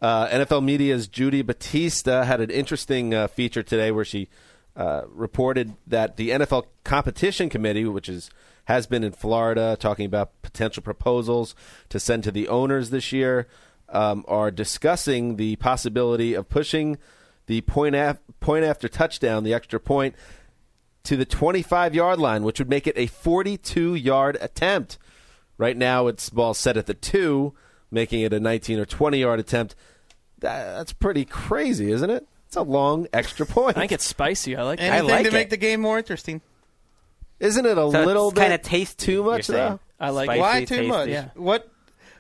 Uh, 0.03 0.27
NFL 0.29 0.65
Media's 0.65 1.07
Judy 1.07 1.43
Battista 1.43 2.25
had 2.25 2.41
an 2.41 2.51
interesting 2.51 3.15
uh, 3.15 3.29
feature 3.29 3.63
today 3.63 3.91
where 3.91 4.05
she 4.05 4.29
uh, 4.75 5.03
reported 5.09 5.75
that 5.87 6.17
the 6.17 6.31
NFL 6.31 6.65
Competition 6.85 7.49
Committee, 7.49 7.85
which 7.85 8.09
is 8.09 8.31
has 8.67 8.87
been 8.87 9.05
in 9.05 9.13
Florida, 9.13 9.77
talking 9.79 10.07
about 10.07 10.41
potential 10.43 10.83
proposals 10.83 11.55
to 11.89 11.99
send 11.99 12.25
to 12.25 12.31
the 12.31 12.49
owners 12.49 12.91
this 12.91 13.13
year, 13.13 13.47
um, 13.89 14.25
are 14.29 14.51
discussing 14.51 15.37
the 15.37 15.57
possibility 15.57 16.35
of 16.35 16.49
pushing 16.49 16.99
the 17.47 17.61
point 17.63 17.95
af- 17.95 18.21
point 18.39 18.65
after 18.65 18.89
touchdown, 18.89 19.43
the 19.43 19.55
extra 19.55 19.81
point, 19.81 20.15
to 21.05 21.17
the 21.17 21.25
25 21.25 21.95
yard 21.95 22.19
line, 22.19 22.45
which 22.45 22.59
would 22.59 22.69
make 22.69 22.87
it 22.87 22.97
a 22.97 23.07
42 23.07 23.95
yard 23.95 24.39
attempt. 24.41 24.99
Right 25.59 25.77
now, 25.77 26.07
it's 26.07 26.31
ball 26.31 26.55
set 26.55 26.77
at 26.77 26.87
the 26.87 26.95
two, 26.95 27.55
making 27.91 28.23
it 28.23 28.33
a 28.33 28.41
19 28.41 28.79
or 28.79 28.87
20 28.87 29.19
yard 29.19 29.41
attempt. 29.41 29.75
That, 30.39 30.77
that's 30.77 30.93
pretty 30.93 31.25
crazy, 31.25 31.91
isn't 31.93 32.09
it? 32.09 32.27
It's 32.47 32.57
a 32.57 32.63
long 32.63 33.07
extra 33.13 33.47
point. 33.47 33.77
I 33.77 33.81
think 33.81 33.93
it's 33.93 34.07
spicy. 34.07 34.57
I 34.57 34.63
like 34.63 34.79
that. 34.79 34.85
Anything 34.85 35.11
like 35.11 35.23
to 35.23 35.29
it. 35.29 35.33
make 35.33 35.51
the 35.51 35.57
game 35.57 35.81
more 35.81 35.99
interesting. 35.99 36.41
Isn't 37.41 37.67
it 37.67 37.73
a 37.79 37.91
So 37.91 38.05
little 38.05 38.29
it's 38.29 38.35
bit 38.35 38.41
kind 38.41 38.53
of 38.53 38.63
taste 38.63 38.99
too 38.99 39.25
much 39.25 39.45
saying. 39.47 39.59
though? 39.73 39.81
I 39.99 40.11
like 40.11 40.27
Spicy, 40.29 40.41
Why 40.41 40.61
too 40.61 40.67
tasty. 40.67 40.87
much? 40.89 41.09
Yeah. 41.09 41.29
What 41.35 41.71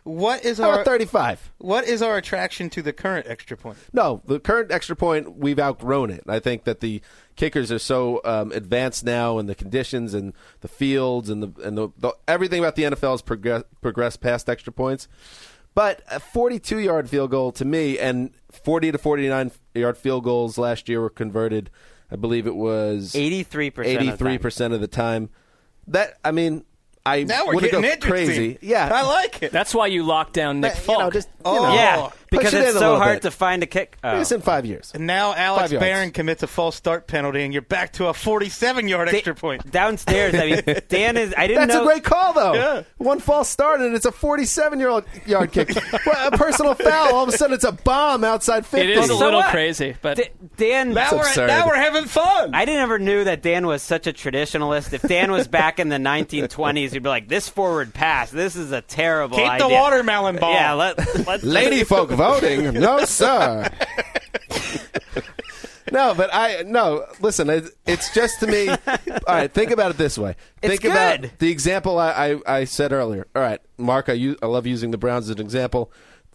what 0.02 0.44
is 0.46 0.56
How 0.58 0.64
about 0.70 0.78
our 0.78 0.84
35? 0.84 1.52
what 1.58 1.84
is 1.84 2.00
our 2.00 2.16
attraction 2.16 2.70
to 2.70 2.80
the 2.82 2.92
current 2.92 3.26
extra 3.28 3.54
point? 3.56 3.76
No, 3.92 4.22
the 4.26 4.40
current 4.40 4.72
extra 4.72 4.96
point, 4.96 5.36
we've 5.36 5.58
outgrown 5.58 6.10
it. 6.10 6.24
I 6.26 6.38
think 6.38 6.64
that 6.64 6.80
the 6.80 7.02
kickers 7.36 7.70
are 7.70 7.78
so 7.78 8.20
um, 8.24 8.50
advanced 8.52 9.04
now, 9.04 9.36
and 9.38 9.46
the 9.46 9.54
conditions 9.54 10.14
and 10.14 10.32
the 10.62 10.68
fields 10.68 11.28
and 11.28 11.42
the 11.42 11.62
and 11.62 11.76
the, 11.76 11.88
the 11.98 12.12
everything 12.26 12.60
about 12.60 12.76
the 12.76 12.84
NFL 12.84 13.10
has 13.12 13.22
progress, 13.22 13.62
progressed 13.82 14.22
past 14.22 14.48
extra 14.48 14.72
points. 14.72 15.06
But 15.74 16.02
a 16.10 16.18
42 16.18 16.78
yard 16.78 17.08
field 17.10 17.30
goal 17.30 17.52
to 17.52 17.64
me, 17.66 17.98
and 17.98 18.30
40 18.50 18.92
to 18.92 18.98
49 18.98 19.50
yard 19.74 19.98
field 19.98 20.24
goals 20.24 20.56
last 20.58 20.88
year 20.88 21.00
were 21.02 21.10
converted. 21.10 21.70
I 22.12 22.16
believe 22.16 22.46
it 22.46 22.56
was 22.56 23.12
83% 23.14 23.68
of 23.68 23.74
the 23.76 23.82
time. 23.84 24.08
83 24.08 24.38
percent 24.38 24.74
of 24.74 24.80
the 24.80 24.88
time. 24.88 25.30
That 25.88 26.18
I 26.24 26.30
mean, 26.32 26.64
I 27.06 27.24
Now 27.24 27.46
we're 27.46 27.54
wouldn't 27.54 27.72
getting 27.72 28.00
go 28.00 28.06
crazy. 28.06 28.58
Yeah, 28.60 28.88
I 28.92 29.02
like 29.02 29.42
it. 29.42 29.52
That's 29.52 29.74
why 29.74 29.86
you 29.86 30.02
locked 30.04 30.34
down 30.34 30.60
Nick 30.60 30.74
But, 30.74 30.82
Falk. 30.82 30.98
you 30.98 31.04
know, 31.04 31.10
just 31.10 31.28
you 31.28 31.39
Oh. 31.44 31.62
know, 31.64 31.74
Yeah, 31.74 32.08
because 32.30 32.52
it's 32.54 32.78
so 32.78 32.96
hard 32.96 33.16
bit. 33.16 33.22
to 33.22 33.30
find 33.30 33.62
a 33.62 33.66
kick. 33.66 33.96
Oh. 34.04 34.20
It's 34.20 34.30
in 34.32 34.40
five 34.40 34.66
years. 34.66 34.92
And 34.94 35.06
now 35.06 35.34
Alex 35.34 35.70
Barron 35.72 36.10
commits 36.10 36.42
a 36.42 36.46
false 36.46 36.76
start 36.76 37.06
penalty, 37.06 37.42
and 37.42 37.52
you're 37.52 37.62
back 37.62 37.92
to 37.94 38.06
a 38.08 38.14
47 38.14 38.88
yard 38.88 39.08
Da- 39.08 39.16
extra 39.16 39.34
point. 39.34 39.70
Downstairs, 39.70 40.34
I 40.34 40.46
mean, 40.66 40.80
Dan 40.88 41.16
is. 41.16 41.34
I 41.36 41.46
didn't 41.46 41.68
That's 41.68 41.74
know. 41.74 41.82
a 41.82 41.86
great 41.86 42.04
call, 42.04 42.32
though. 42.32 42.54
Yeah. 42.54 42.82
One 42.98 43.20
false 43.20 43.48
start 43.48 43.80
and 43.80 43.94
it's 43.94 44.04
a 44.06 44.12
47 44.12 44.78
year 44.78 44.88
old 44.88 45.04
yard 45.26 45.52
kick. 45.52 45.70
Well, 46.06 46.28
a 46.28 46.36
personal 46.36 46.74
foul. 46.74 47.14
All 47.14 47.22
of 47.24 47.28
a 47.28 47.36
sudden, 47.36 47.54
it's 47.54 47.64
a 47.64 47.72
bomb 47.72 48.24
outside 48.24 48.66
50. 48.66 48.80
it 48.92 48.98
is 48.98 49.04
a 49.04 49.08
So 49.08 49.18
little 49.18 49.40
what? 49.40 49.50
crazy, 49.50 49.96
but 50.02 50.16
D- 50.16 50.28
Dan. 50.56 50.92
Now 50.92 51.08
we're, 51.12 51.18
absurd. 51.20 51.46
now 51.48 51.66
we're 51.66 51.76
having 51.76 52.04
fun. 52.04 52.54
I 52.54 52.64
didn't 52.64 52.80
ever 52.82 52.98
knew 52.98 53.24
that 53.24 53.42
Dan 53.42 53.66
was 53.66 53.82
such 53.82 54.06
a 54.06 54.12
traditionalist. 54.12 54.92
If 54.92 55.02
Dan 55.02 55.30
was 55.32 55.48
back 55.48 55.78
in 55.78 55.88
the 55.88 55.96
1920s, 55.96 56.90
he'd 56.92 57.02
be 57.02 57.08
like, 57.08 57.28
"This 57.28 57.48
forward 57.48 57.92
pass, 57.94 58.30
this 58.30 58.56
is 58.56 58.72
a 58.72 58.80
terrible 58.80 59.38
Keep 59.38 59.48
idea." 59.48 59.68
the 59.68 59.74
watermelon 59.74 60.36
ball. 60.36 60.52
Yeah, 60.52 60.72
let, 60.74 61.26
let's 61.30 61.44
Lady 61.44 61.84
folk 61.84 62.10
voting? 62.10 62.74
No, 62.80 63.04
sir. 63.04 63.68
no, 65.92 66.14
but 66.14 66.30
I 66.32 66.62
no. 66.66 67.06
Listen, 67.20 67.50
it, 67.50 67.64
it's 67.86 68.12
just 68.14 68.40
to 68.40 68.46
me. 68.46 68.68
All 68.68 68.78
right, 69.28 69.52
think 69.52 69.70
about 69.70 69.90
it 69.90 69.98
this 69.98 70.18
way. 70.18 70.36
It's 70.62 70.70
think 70.70 70.84
about 70.84 71.22
good. 71.22 71.32
the 71.38 71.50
example 71.50 71.98
I, 71.98 72.38
I, 72.46 72.58
I 72.58 72.64
said 72.64 72.92
earlier. 72.92 73.26
All 73.34 73.42
right, 73.42 73.60
Mark, 73.78 74.08
I 74.08 74.14
love 74.42 74.66
using 74.66 74.90
the 74.90 74.98
Browns 74.98 75.28
as 75.28 75.36
an 75.36 75.40
example. 75.40 75.92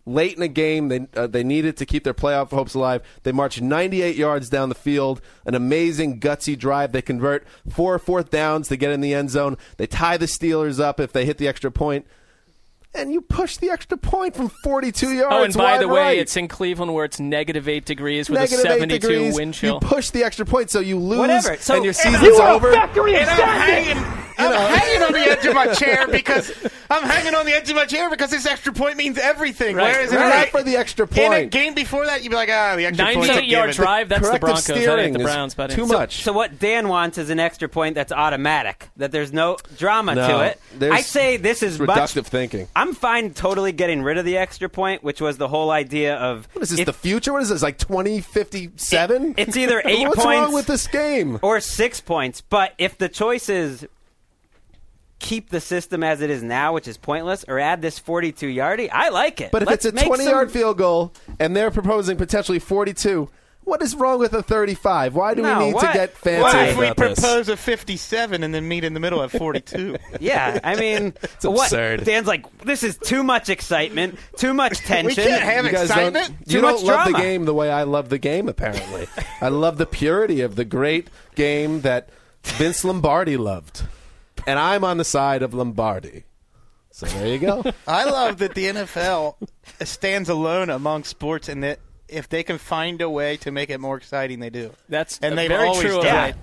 Late 0.07 0.37
in 0.37 0.43
a 0.43 0.47
game, 0.47 0.89
they 0.89 1.07
uh, 1.15 1.25
they 1.25 1.43
needed 1.43 1.77
to 1.77 1.85
keep 1.85 2.03
their 2.03 2.13
playoff 2.13 2.51
hopes 2.51 2.75
alive. 2.75 3.01
They 3.23 3.31
march 3.31 3.59
98 3.59 4.15
yards 4.15 4.49
down 4.49 4.69
the 4.69 4.75
field, 4.75 5.19
an 5.45 5.55
amazing 5.55 6.19
gutsy 6.19 6.57
drive. 6.57 6.91
They 6.91 7.01
convert 7.01 7.45
four 7.67 7.97
fourth 7.97 8.29
downs 8.29 8.67
to 8.67 8.77
get 8.77 8.91
in 8.91 9.01
the 9.01 9.15
end 9.15 9.31
zone. 9.31 9.57
They 9.77 9.87
tie 9.87 10.17
the 10.17 10.27
Steelers 10.27 10.79
up 10.79 10.99
if 10.99 11.11
they 11.11 11.25
hit 11.25 11.39
the 11.39 11.47
extra 11.47 11.71
point, 11.71 12.05
and 12.97 13.11
you 13.11 13.21
push 13.21 13.57
the 13.57 13.69
extra 13.69 13.97
point 13.97 14.35
from 14.35 14.49
42 14.49 15.11
yards. 15.13 15.27
oh, 15.33 15.43
and 15.43 15.53
by 15.53 15.77
the 15.77 15.87
way, 15.87 15.99
right 16.01 16.17
it's 16.19 16.35
in 16.37 16.47
Cleveland 16.47 16.93
where 16.93 17.05
it's 17.05 17.19
negative 17.19 17.67
eight 17.67 17.85
degrees 17.85 18.29
with 18.29 18.39
negative 18.39 18.65
a 18.65 18.73
eight 18.73 18.79
72 18.79 18.99
degrees. 19.07 19.35
wind 19.35 19.53
chill. 19.53 19.75
You 19.75 19.79
push 19.87 20.09
the 20.11 20.23
extra 20.23 20.45
point, 20.45 20.69
so 20.69 20.79
you 20.79 20.97
lose, 20.99 21.19
Whatever. 21.19 21.57
So- 21.57 21.75
and 21.75 21.83
your 21.83 21.89
and 21.89 21.97
season's 21.97 22.39
over. 22.39 22.69
And 22.73 22.77
I'm 23.29 23.59
hanging, 23.59 23.97
I'm 24.37 24.51
hanging 24.79 25.01
on 25.03 25.13
the 25.13 25.19
edge 25.19 25.45
of 25.45 25.53
my 25.55 25.67
chair 25.73 26.07
because 26.11 26.51
I'm 26.89 27.03
hanging 27.03 27.35
on 27.35 27.45
the 27.45 27.53
edge 27.53 27.69
of 27.69 27.75
my 27.75 27.85
chair 27.85 28.09
because 28.09 28.31
this 28.31 28.45
extra 28.45 28.73
point 28.73 28.97
means 28.97 29.17
everything. 29.17 29.75
Right. 29.75 29.93
Whereas 29.93 30.11
in 30.11 30.17
Right. 30.17 30.47
a- 30.47 30.51
for 30.51 30.61
the 30.63 30.75
extra 30.75 31.07
point 31.07 31.33
in 31.33 31.33
a 31.33 31.45
game 31.45 31.73
before 31.73 32.05
that, 32.05 32.23
you'd 32.23 32.29
be 32.31 32.35
like, 32.35 32.49
ah, 32.51 32.75
the 32.75 32.85
extra 32.85 33.05
point. 33.13 33.27
98 33.27 33.45
yard 33.49 33.71
drive. 33.71 34.09
That's 34.09 34.21
the 34.29 34.39
Corrective 34.39 34.75
Broncos. 34.75 34.85
That 34.85 34.99
ain't 34.99 35.13
the 35.13 35.19
is 35.19 35.25
Browns, 35.25 35.55
buddy. 35.55 35.75
too 35.75 35.85
much. 35.85 36.23
So 36.23 36.33
what 36.33 36.59
Dan 36.59 36.87
wants 36.89 37.17
is 37.17 37.29
an 37.29 37.39
extra 37.39 37.69
point 37.69 37.95
that's 37.95 38.11
automatic, 38.11 38.89
that 38.97 39.11
there's 39.11 39.31
no 39.33 39.57
drama 39.77 40.15
No, 40.15 40.27
to 40.27 40.43
it. 40.45 40.91
I 40.91 41.01
say 41.01 41.37
this 41.37 41.63
is 41.63 41.79
it's 41.79 41.87
much. 41.87 41.97
reductive 41.97 42.25
thinking. 42.25 42.67
I'm 42.75 42.84
fine 42.93 43.33
totally 43.33 43.71
getting 43.71 44.01
rid 44.03 44.17
of 44.17 44.25
the 44.25 44.37
extra 44.37 44.69
point, 44.69 45.03
which 45.03 45.19
was 45.21 45.37
the 45.37 45.47
whole 45.47 45.71
idea 45.71 46.15
of 46.15 46.47
What 46.53 46.63
is 46.63 46.69
this? 46.69 46.85
the 46.85 46.93
future? 46.93 47.33
What 47.33 47.41
is 47.41 47.49
this? 47.49 47.61
Like 47.63 47.77
twenty 47.77 48.21
fifty 48.21 48.71
seven? 48.75 49.31
It- 49.37 49.47
it's 49.49 49.57
either 49.57 49.81
eight 49.85 50.07
What's 50.07 50.21
points 50.23 50.39
wrong 50.41 50.53
with 50.53 50.67
this 50.67 50.87
game? 50.87 51.39
or 51.41 51.59
six 51.59 51.99
points. 52.01 52.41
But 52.41 52.73
if 52.77 52.97
the 52.97 53.09
choice 53.09 53.49
is 53.49 53.87
keep 55.19 55.49
the 55.49 55.61
system 55.61 56.03
as 56.03 56.21
it 56.21 56.29
is 56.29 56.43
now, 56.43 56.73
which 56.73 56.87
is 56.87 56.97
pointless, 56.97 57.45
or 57.47 57.57
add 57.59 57.81
this 57.81 57.97
42 57.97 58.47
yardy, 58.47 58.89
I 58.91 59.09
like 59.09 59.41
it. 59.41 59.51
But 59.51 59.63
if 59.63 59.69
Let's 59.69 59.85
it's 59.85 60.01
a 60.01 60.05
twenty 60.05 60.25
some- 60.25 60.33
yard 60.33 60.51
field 60.51 60.77
goal 60.77 61.13
and 61.39 61.55
they're 61.55 61.71
proposing 61.71 62.17
potentially 62.17 62.59
forty 62.59 62.93
two, 62.93 63.29
what 63.65 63.81
is 63.81 63.95
wrong 63.95 64.19
with 64.19 64.33
a 64.33 64.41
thirty 64.41 64.73
five? 64.75 65.13
Why 65.15 65.33
do 65.33 65.41
No, 65.41 65.59
we 65.59 65.65
need 65.65 65.73
what- 65.73 65.87
to 65.87 65.93
get 65.93 66.15
fancy 66.17 66.41
What 66.41 66.55
if 66.55 66.77
we 66.77 66.85
about 66.87 66.97
this? 66.97 67.19
propose 67.19 67.49
a 67.49 67.57
57 67.57 68.43
and 68.43 68.53
then 68.53 68.67
meet 68.67 68.83
in 68.83 68.93
the 68.93 68.99
middle 68.99 69.21
at 69.23 69.31
42? 69.31 69.97
Yeah, 70.21 70.59
I 70.63 70.75
mean, 70.75 71.13
what? 71.41 71.65
absurd. 71.65 72.05
Dan's 72.05 72.27
like, 72.27 72.45
this 72.59 72.83
is 72.83 72.97
too 72.97 73.23
much 73.23 73.49
excitement, 73.49 74.17
too 74.37 74.53
much 74.53 74.77
tension. 74.85 75.07
we 75.07 75.15
can't 75.15 75.43
have 75.43 75.65
You 75.65 75.71
excitement. 75.71 76.27
don't, 76.27 76.47
Too 76.47 76.55
you 76.57 76.61
much 76.61 76.75
don't 76.77 76.85
love 76.85 77.07
the 77.11 77.17
game 77.17 77.45
the 77.45 77.53
way 77.53 77.69
I 77.71 77.83
love 77.83 78.09
the 78.09 78.17
game. 78.19 78.47
Apparently, 78.47 79.07
I 79.41 79.49
love 79.49 79.77
the 79.77 79.85
purity 79.85 80.41
of 80.41 80.55
the 80.55 80.63
great 80.65 81.09
game 81.35 81.81
that 81.81 82.09
Vince 82.43 82.85
Lombardi 82.85 83.35
loved, 83.37 83.83
and 84.47 84.57
I'm 84.59 84.83
on 84.83 84.97
the 84.97 85.03
side 85.03 85.41
of 85.41 85.53
Lombardi. 85.53 86.23
So 86.91 87.07
there 87.07 87.27
you 87.27 87.39
go. 87.39 87.63
I 87.85 88.05
love 88.05 88.37
that 88.37 88.55
the 88.55 88.67
NFL 88.67 89.35
stands 89.83 90.29
alone 90.29 90.69
among 90.69 91.03
sports 91.03 91.49
and 91.49 91.61
that 91.63 91.79
if 92.07 92.29
they 92.29 92.43
can 92.43 92.57
find 92.57 93.01
a 93.01 93.09
way 93.09 93.37
to 93.37 93.51
make 93.51 93.69
it 93.69 93.79
more 93.79 93.97
exciting, 93.97 94.39
they 94.39 94.49
do. 94.49 94.71
That's 94.89 95.19
And 95.21 95.37
they've 95.37 95.49
very 95.49 95.67
always 95.67 95.81
true. 95.81 95.97
of 95.99 96.03
done 96.03 96.29
it. 96.29 96.35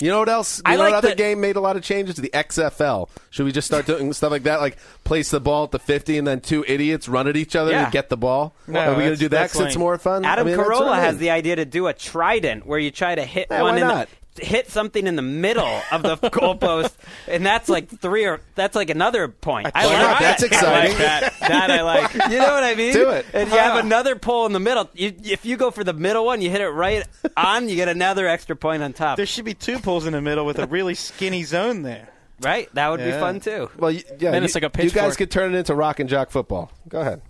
You 0.00 0.10
know 0.10 0.20
what 0.20 0.28
else? 0.28 0.58
You 0.58 0.62
I 0.64 0.76
know 0.76 0.82
like 0.82 0.90
what 0.92 0.98
other 0.98 1.08
the- 1.08 1.14
game 1.16 1.40
made 1.40 1.56
a 1.56 1.60
lot 1.60 1.76
of 1.76 1.82
changes? 1.82 2.14
The 2.14 2.30
XFL. 2.32 3.08
Should 3.30 3.46
we 3.46 3.50
just 3.50 3.66
start 3.66 3.84
doing 3.86 4.12
stuff 4.12 4.30
like 4.30 4.44
that? 4.44 4.60
Like 4.60 4.76
place 5.02 5.30
the 5.30 5.40
ball 5.40 5.64
at 5.64 5.72
the 5.72 5.80
50 5.80 6.18
and 6.18 6.24
then 6.26 6.40
two 6.40 6.64
idiots 6.68 7.08
run 7.08 7.26
at 7.26 7.36
each 7.36 7.56
other 7.56 7.72
Yeah. 7.72 7.82
and 7.84 7.92
get 7.92 8.08
the 8.08 8.16
ball? 8.16 8.54
No, 8.68 8.78
Are 8.78 8.90
we 8.90 8.94
going 8.94 8.96
to 8.98 9.02
that's- 9.06 9.18
do 9.18 9.28
that 9.30 9.36
that's 9.40 9.52
because 9.54 9.66
it's 9.66 9.74
lame. 9.76 9.80
more 9.80 9.98
fun? 9.98 10.24
Adam 10.24 10.46
I 10.46 10.50
mean, 10.50 10.56
that's 10.56 10.68
what 10.70 10.82
Carolla 10.82 10.90
I 10.92 11.00
has 11.00 11.18
the 11.18 11.30
idea 11.30 11.56
to 11.56 11.64
do 11.64 11.88
a 11.88 11.92
trident 11.92 12.64
where 12.64 12.78
you 12.78 12.92
try 12.92 13.16
to 13.16 13.24
hit 13.24 13.48
Yeah, 13.50 13.62
one 13.62 13.74
why 13.74 13.80
in 13.80 13.86
not? 13.88 14.08
The 14.38 14.44
hit 14.46 14.70
something 14.70 15.06
in 15.06 15.16
the 15.16 15.22
middle 15.22 15.80
of 15.92 16.02
the 16.02 16.16
goalpost, 16.30 16.94
and 17.26 17.44
that's 17.44 17.68
like 17.68 17.88
three 17.88 18.24
or 18.26 18.40
that's 18.54 18.74
like 18.76 18.90
another 18.90 19.28
point. 19.28 19.68
I 19.74 19.86
Why 19.86 19.92
like 19.92 20.02
not? 20.02 20.08
that. 20.08 20.20
That's 20.20 20.42
exciting. 20.42 20.98
That, 20.98 21.34
that 21.40 21.70
I 21.70 21.82
like. 21.82 22.14
You 22.28 22.38
know 22.38 22.52
what 22.52 22.64
I 22.64 22.74
mean? 22.74 22.92
Do 22.92 23.10
it. 23.10 23.26
And 23.32 23.48
you 23.50 23.56
have 23.56 23.84
another 23.84 24.16
pole 24.16 24.44
in 24.46 24.52
the 24.52 24.60
middle. 24.60 24.88
You, 24.92 25.12
if 25.24 25.44
you 25.46 25.56
go 25.56 25.70
for 25.70 25.82
the 25.84 25.92
middle 25.92 26.24
one, 26.26 26.40
you 26.42 26.50
hit 26.50 26.60
it 26.60 26.68
right 26.68 27.06
on. 27.36 27.68
You 27.68 27.76
get 27.76 27.88
another 27.88 28.26
extra 28.26 28.54
point 28.54 28.82
on 28.82 28.92
top. 28.92 29.16
There 29.16 29.26
should 29.26 29.44
be 29.44 29.54
two 29.54 29.78
poles 29.78 30.06
in 30.06 30.12
the 30.12 30.20
middle 30.20 30.44
with 30.44 30.58
a 30.58 30.66
really 30.66 30.94
skinny 30.94 31.44
zone 31.44 31.82
there. 31.82 32.08
Right? 32.40 32.72
That 32.74 32.88
would 32.90 33.00
be 33.00 33.10
fun 33.12 33.40
too. 33.40 33.70
Well, 33.76 33.90
yeah, 33.90 34.02
Then 34.18 34.42
you, 34.42 34.44
it's 34.44 34.54
like 34.54 34.62
a 34.62 34.66
you 34.82 34.90
guys 34.90 34.92
pitchfork. 34.92 35.16
could 35.16 35.30
turn 35.30 35.54
it 35.54 35.58
into 35.58 35.74
rock 35.74 35.98
and 36.00 36.08
jock 36.08 36.30
football. 36.30 36.70
Go 36.88 37.00
ahead. 37.00 37.22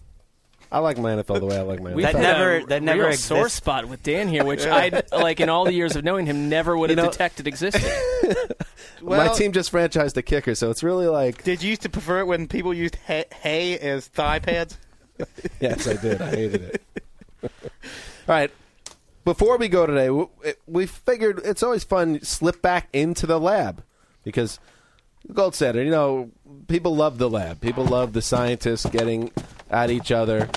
I 0.71 0.81
like 0.81 0.99
my 0.99 1.13
NFL 1.13 1.41
the 1.41 1.47
way 1.47 1.57
I 1.57 1.63
like 1.63 1.81
my 1.83 1.95
We've 1.95 2.05
That 2.05 2.15
never- 2.17 2.57
a 2.59 2.67
that 2.67 2.83
never 2.83 2.99
real 3.01 3.09
exists. 3.09 3.27
sore 3.29 3.49
spot 3.49 3.87
with 3.89 4.03
Dan 4.03 4.29
here, 4.29 4.45
which 4.45 4.67
I 4.67 5.03
like 5.13 5.41
in 5.41 5.49
all 5.49 5.65
the 5.65 5.73
years 5.73 5.97
of 5.97 6.05
knowing 6.05 6.27
him 6.27 6.49
never 6.49 6.77
would 6.77 6.91
have 6.91 6.99
You 6.99 7.05
know- 7.05 7.11
detected 7.11 7.47
existed. 7.47 7.83
my 9.03 9.29
team 9.29 9.53
just 9.53 9.73
franchised 9.73 10.17
a 10.17 10.23
kicker, 10.23 10.55
so 10.55 10.71
it's 10.71 10.83
really 10.83 11.07
like 11.07 11.43
Did 11.45 11.63
you 11.63 11.71
used 11.71 11.83
to 11.83 11.89
prefer 11.89 12.21
it 12.21 12.27
when 12.27 12.47
people 12.49 12.75
used 12.75 12.97
hay, 12.97 13.25
hay 13.43 13.79
as 13.79 14.07
thigh 14.09 14.39
pads? 14.41 14.79
yes, 15.61 15.87
I 15.89 15.95
did. 15.97 16.21
I 16.21 16.31
hated 16.31 16.63
it. 16.63 16.83
All 17.43 17.51
right. 18.29 18.51
Before 19.25 19.57
we 19.59 19.69
go 19.69 19.87
today, 19.87 20.11
we, 20.11 20.27
we 20.67 20.87
figured 20.87 21.41
it's 21.45 21.63
always 21.63 21.85
fun 21.85 22.19
to 22.21 22.25
slip 22.25 22.63
back 22.63 22.89
into 22.93 23.27
the 23.27 23.39
lab 23.39 23.83
because 24.25 24.59
Gold 25.33 25.55
Center, 25.55 25.83
you 25.83 25.91
know, 25.91 26.31
people 26.67 26.95
love 26.97 27.19
the 27.19 27.29
lab. 27.29 27.61
People 27.61 27.85
love 27.85 28.13
the 28.15 28.23
scientists 28.23 28.87
getting 28.87 29.31
at 29.71 29.91
each 29.91 30.13
other. 30.13 30.49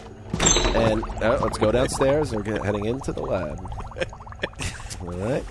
And 0.76 1.04
uh, 1.22 1.40
let's 1.42 1.58
go 1.58 1.72
downstairs. 1.72 2.34
We're 2.34 2.44
get- 2.44 2.64
heading 2.64 2.86
into 2.86 3.12
the 3.12 3.22
lab. 3.22 3.60
All 5.02 5.08
right. 5.08 5.44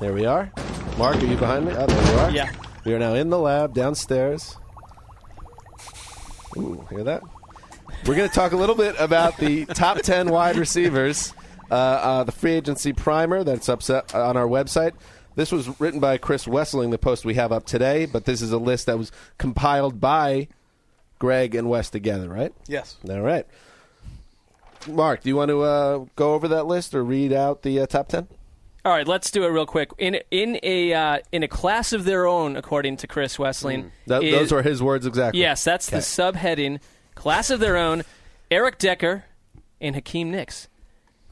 There 0.00 0.12
we 0.12 0.24
are. 0.26 0.50
Mark, 0.98 1.16
are 1.16 1.26
you 1.26 1.36
behind 1.36 1.66
me? 1.66 1.72
Oh, 1.76 1.86
there 1.86 2.12
you 2.12 2.18
are. 2.20 2.30
Yeah. 2.30 2.52
We 2.84 2.94
are 2.94 2.98
now 2.98 3.14
in 3.14 3.30
the 3.30 3.38
lab 3.38 3.74
downstairs. 3.74 4.56
Ooh, 6.56 6.86
hear 6.90 7.04
that? 7.04 7.22
We're 8.06 8.14
going 8.14 8.28
to 8.28 8.34
talk 8.34 8.52
a 8.52 8.56
little 8.56 8.74
bit 8.74 8.94
about 8.98 9.36
the 9.36 9.66
top 9.66 9.98
10 9.98 10.28
wide 10.30 10.56
receivers, 10.56 11.34
uh, 11.70 11.74
uh, 11.74 12.24
the 12.24 12.32
free 12.32 12.52
agency 12.52 12.92
primer 12.92 13.42
that's 13.44 13.68
up 13.68 13.82
set 13.82 14.14
on 14.14 14.36
our 14.36 14.46
website. 14.46 14.92
This 15.34 15.52
was 15.52 15.78
written 15.80 16.00
by 16.00 16.16
Chris 16.16 16.46
Wesseling, 16.46 16.90
the 16.90 16.98
post 16.98 17.24
we 17.24 17.34
have 17.34 17.52
up 17.52 17.66
today, 17.66 18.06
but 18.06 18.24
this 18.24 18.40
is 18.40 18.52
a 18.52 18.58
list 18.58 18.86
that 18.86 18.96
was 18.96 19.12
compiled 19.38 20.00
by 20.00 20.48
Gregg 21.18 21.54
and 21.54 21.68
Wes 21.68 21.90
together, 21.90 22.28
right? 22.28 22.52
Yes. 22.66 22.96
All 23.08 23.20
right. 23.20 23.46
Mark, 24.88 25.22
do 25.22 25.28
you 25.28 25.36
want 25.36 25.48
to 25.50 25.62
uh, 25.62 26.04
go 26.14 26.34
over 26.34 26.48
that 26.48 26.66
list 26.66 26.94
or 26.94 27.02
read 27.04 27.32
out 27.32 27.62
the 27.62 27.80
uh, 27.80 27.86
top 27.86 28.08
10? 28.08 28.28
All 28.84 28.92
right, 28.92 29.08
let's 29.08 29.32
do 29.32 29.42
it 29.42 29.48
real 29.48 29.66
quick. 29.66 29.90
In 29.98 30.20
in 30.30 30.60
a 30.62 30.94
uh, 30.94 31.18
in 31.32 31.42
a 31.42 31.48
class 31.48 31.92
of 31.92 32.04
their 32.04 32.24
own, 32.24 32.56
according 32.56 32.98
to 32.98 33.08
Chris 33.08 33.36
Wesseling. 33.36 33.90
Th- 34.06 34.22
is- 34.22 34.32
those 34.32 34.52
were 34.52 34.62
his 34.62 34.80
words 34.80 35.06
exactly. 35.06 35.40
Yes, 35.40 35.64
that's 35.64 35.90
the 35.90 35.96
subheading. 35.96 36.78
Class 37.16 37.50
of 37.50 37.58
their 37.58 37.76
own. 37.76 38.04
Eric 38.48 38.78
Decker 38.78 39.24
and 39.80 39.96
Hakeem 39.96 40.30
Nicks. 40.30 40.68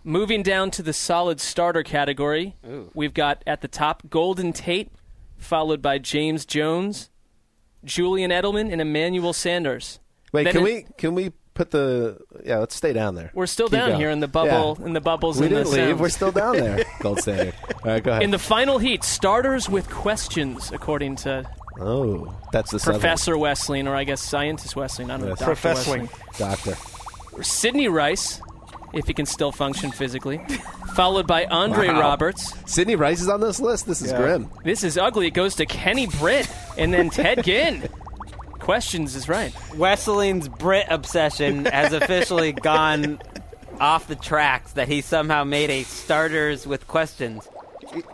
Moving 0.03 0.43
down 0.43 0.73
to 0.73 0.83
the 0.83 0.93
solid 0.93 1.41
starter 1.41 1.85
category, 1.85 2.57
we've 2.93 3.15
got 3.15 3.45
at 3.47 3.61
the 3.61 3.69
top 3.69 4.03
Golden 4.11 4.53
Tate, 4.53 4.91
followed 5.39 5.81
by 5.81 5.99
James 5.99 6.45
Jones, 6.45 7.09
Julian 7.85 8.31
Edelman, 8.31 8.71
and 8.73 8.81
Emmanuel 8.81 9.33
Sanders. 9.33 10.01
Wait, 10.33 10.45
Then 10.45 10.53
can 10.55 10.63
it- 10.63 10.65
we 10.65 10.87
can 10.99 11.15
we 11.15 11.33
put 11.55 11.71
the 11.71 12.19
yeah? 12.45 12.59
Let's 12.59 12.75
stay 12.75 12.93
down 12.93 13.15
there. 13.15 13.31
We're 13.35 13.47
still 13.47 13.67
Keep 13.69 13.79
down 13.79 13.89
going. 13.91 14.01
here 14.01 14.11
in 14.11 14.21
the 14.21 14.29
bubble, 14.29 14.77
Yeah. 14.81 14.87
in 14.87 14.93
the 14.93 15.01
bubbles. 15.01 15.39
We 15.39 15.47
and 15.47 15.55
didn't 15.55 15.71
the 15.71 15.77
leave. 15.77 15.89
sounds. 15.91 16.01
We're 16.01 16.09
still 16.09 16.33
down 16.33 16.57
there. 16.57 16.85
Gold 17.01 17.21
standard. 17.21 17.55
All 17.85 17.91
right, 17.93 18.03
go 18.03 18.11
ahead. 18.11 18.23
in 18.25 18.31
the 18.31 18.39
final 18.39 18.79
heat. 18.79 19.05
Starters 19.05 19.69
with 19.69 19.89
questions, 19.91 20.73
according 20.73 21.17
to 21.17 21.49
oh, 21.81 22.35
that's 22.53 22.71
the 22.73 22.79
southern 22.81 23.01
Professor 23.01 23.35
Wesseling, 23.37 23.87
or 23.89 23.95
I 23.95 24.05
guess 24.05 24.21
Scientist 24.21 24.75
Wesseling. 24.75 25.05
I 25.07 25.09
don't 25.17 25.21
know. 25.23 25.29
Yes. 25.29 25.39
Dr. 25.39 25.45
Professor. 25.47 25.99
Wesseling. 25.99 26.39
doctor. 26.39 27.43
Sidney 27.43 27.89
Rice, 27.89 28.41
if 28.95 29.07
he 29.07 29.15
can 29.15 29.27
still 29.27 29.53
function 29.53 29.91
physically, 29.93 30.41
followed 30.95 31.27
by 31.27 31.45
Andre 31.47 31.89
Wow. 31.89 32.01
Roberts. 32.01 32.53
Sydney 32.67 32.97
Rice 32.97 33.21
is 33.21 33.29
on 33.29 33.41
this 33.41 33.61
list. 33.61 33.87
This 33.87 34.01
is 34.03 34.11
Yeah. 34.13 34.19
grim. 34.19 34.51
This 34.65 34.85
is 34.85 34.97
ugly. 34.99 35.27
It 35.27 35.35
goes 35.35 35.55
to 35.57 35.67
Kenny 35.67 36.07
Britt 36.07 36.49
and 36.79 36.93
then 36.93 37.11
Ted 37.11 37.45
Ginn. 37.45 37.89
Questions 38.61 39.15
is 39.15 39.29
right. 39.29 39.53
Wesseling's 39.75 40.49
Britt 40.49 40.87
obsession 40.89 41.67
has 41.67 41.93
officially 41.93 42.53
gone 42.53 43.19
off 43.81 44.07
the 44.07 44.15
tracks. 44.17 44.73
That 44.73 44.89
he 44.89 45.01
somehow 45.03 45.45
made 45.45 45.69
a 45.71 45.83
starters 45.83 46.67
with 46.67 46.87
questions. 46.89 47.47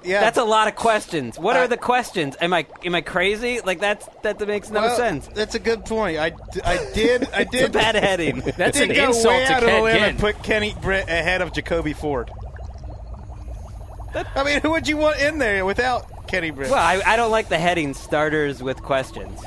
Yeah, 0.03 0.21
That's 0.21 0.39
a 0.39 0.45
lot 0.45 0.69
of 0.69 0.77
questions. 0.77 1.39
What 1.39 1.57
I- 1.57 1.61
are 1.61 1.69
the 1.69 1.77
questions? 1.77 2.37
Am 2.41 2.53
I 2.53 2.67
am 2.85 2.95
I 2.95 3.01
crazy? 3.01 3.61
Like 3.61 3.81
that's 3.81 4.09
that 4.23 4.41
makes 4.47 4.71
no 4.71 4.83
well, 4.83 4.97
sense. 4.97 5.27
That's 5.29 5.55
a 5.55 5.59
good 5.59 5.85
point. 5.85 6.19
I, 6.19 6.33
I 6.65 6.91
did 6.95 7.29
I 7.33 7.41
It's 7.41 7.55
a 7.55 7.59
did 7.59 7.73
bad 7.73 7.95
heading. 7.95 8.41
That's 8.57 8.79
did 8.79 8.91
an 8.91 8.97
go 8.97 9.09
insult 9.09 9.35
way 9.35 9.47
to 9.47 9.53
out 9.53 9.63
of 9.63 9.69
the 9.69 9.71
Ted 9.71 9.83
limb 9.83 10.03
and 10.03 10.19
put 10.19 10.43
Kenny 10.43 10.75
Britt 10.81 11.09
ahead 11.09 11.43
of 11.43 11.53
Jacoby 11.53 11.93
Ford. 11.93 12.31
I 14.15 14.43
mean, 14.45 14.61
who 14.61 14.71
would 14.71 14.89
you 14.89 14.97
want 14.97 15.21
in 15.21 15.39
there 15.39 15.65
without 15.65 16.27
Kenny 16.27 16.51
Britt? 16.51 16.71
well, 16.71 16.79
I, 16.79 17.01
I 17.07 17.17
don't 17.17 17.31
like 17.31 17.49
the 17.49 17.59
heading 17.59 17.95
starters 17.95 18.63
with 18.63 18.83
questions. 18.83 19.41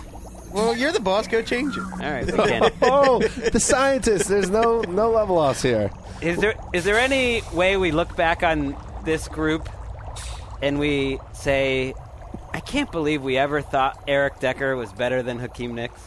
Well, 0.54 0.78
you're 0.78 0.92
the 0.92 1.00
boss. 1.00 1.28
Go 1.28 1.42
change 1.42 1.76
it. 1.76 1.84
All 1.84 2.00
right, 2.00 2.26
we 2.32 2.38
can. 2.38 2.72
Oh, 2.84 3.20
the 3.20 3.60
scientist. 3.60 4.30
There's 4.30 4.50
no 4.50 4.82
no 4.82 5.10
level 5.12 5.36
loss 5.36 5.62
here. 5.62 5.92
Is 6.22 6.38
there 6.38 6.56
is 6.74 6.84
there 6.86 6.98
any 6.98 7.42
way 7.54 7.76
we 7.76 7.92
look 7.92 8.16
back 8.16 8.44
on 8.44 8.78
this 9.04 9.28
group 9.28 9.68
and 10.64 10.80
we 10.80 11.20
say, 11.34 11.94
I 12.54 12.60
can't 12.62 12.92
believe 12.92 13.22
we 13.22 13.38
ever 13.38 13.62
thought 13.62 14.02
Eric 14.08 14.40
Decker 14.40 14.76
was 14.76 14.92
better 14.94 15.22
than 15.22 15.38
Hakeem 15.40 15.76
Nicks? 15.76 16.02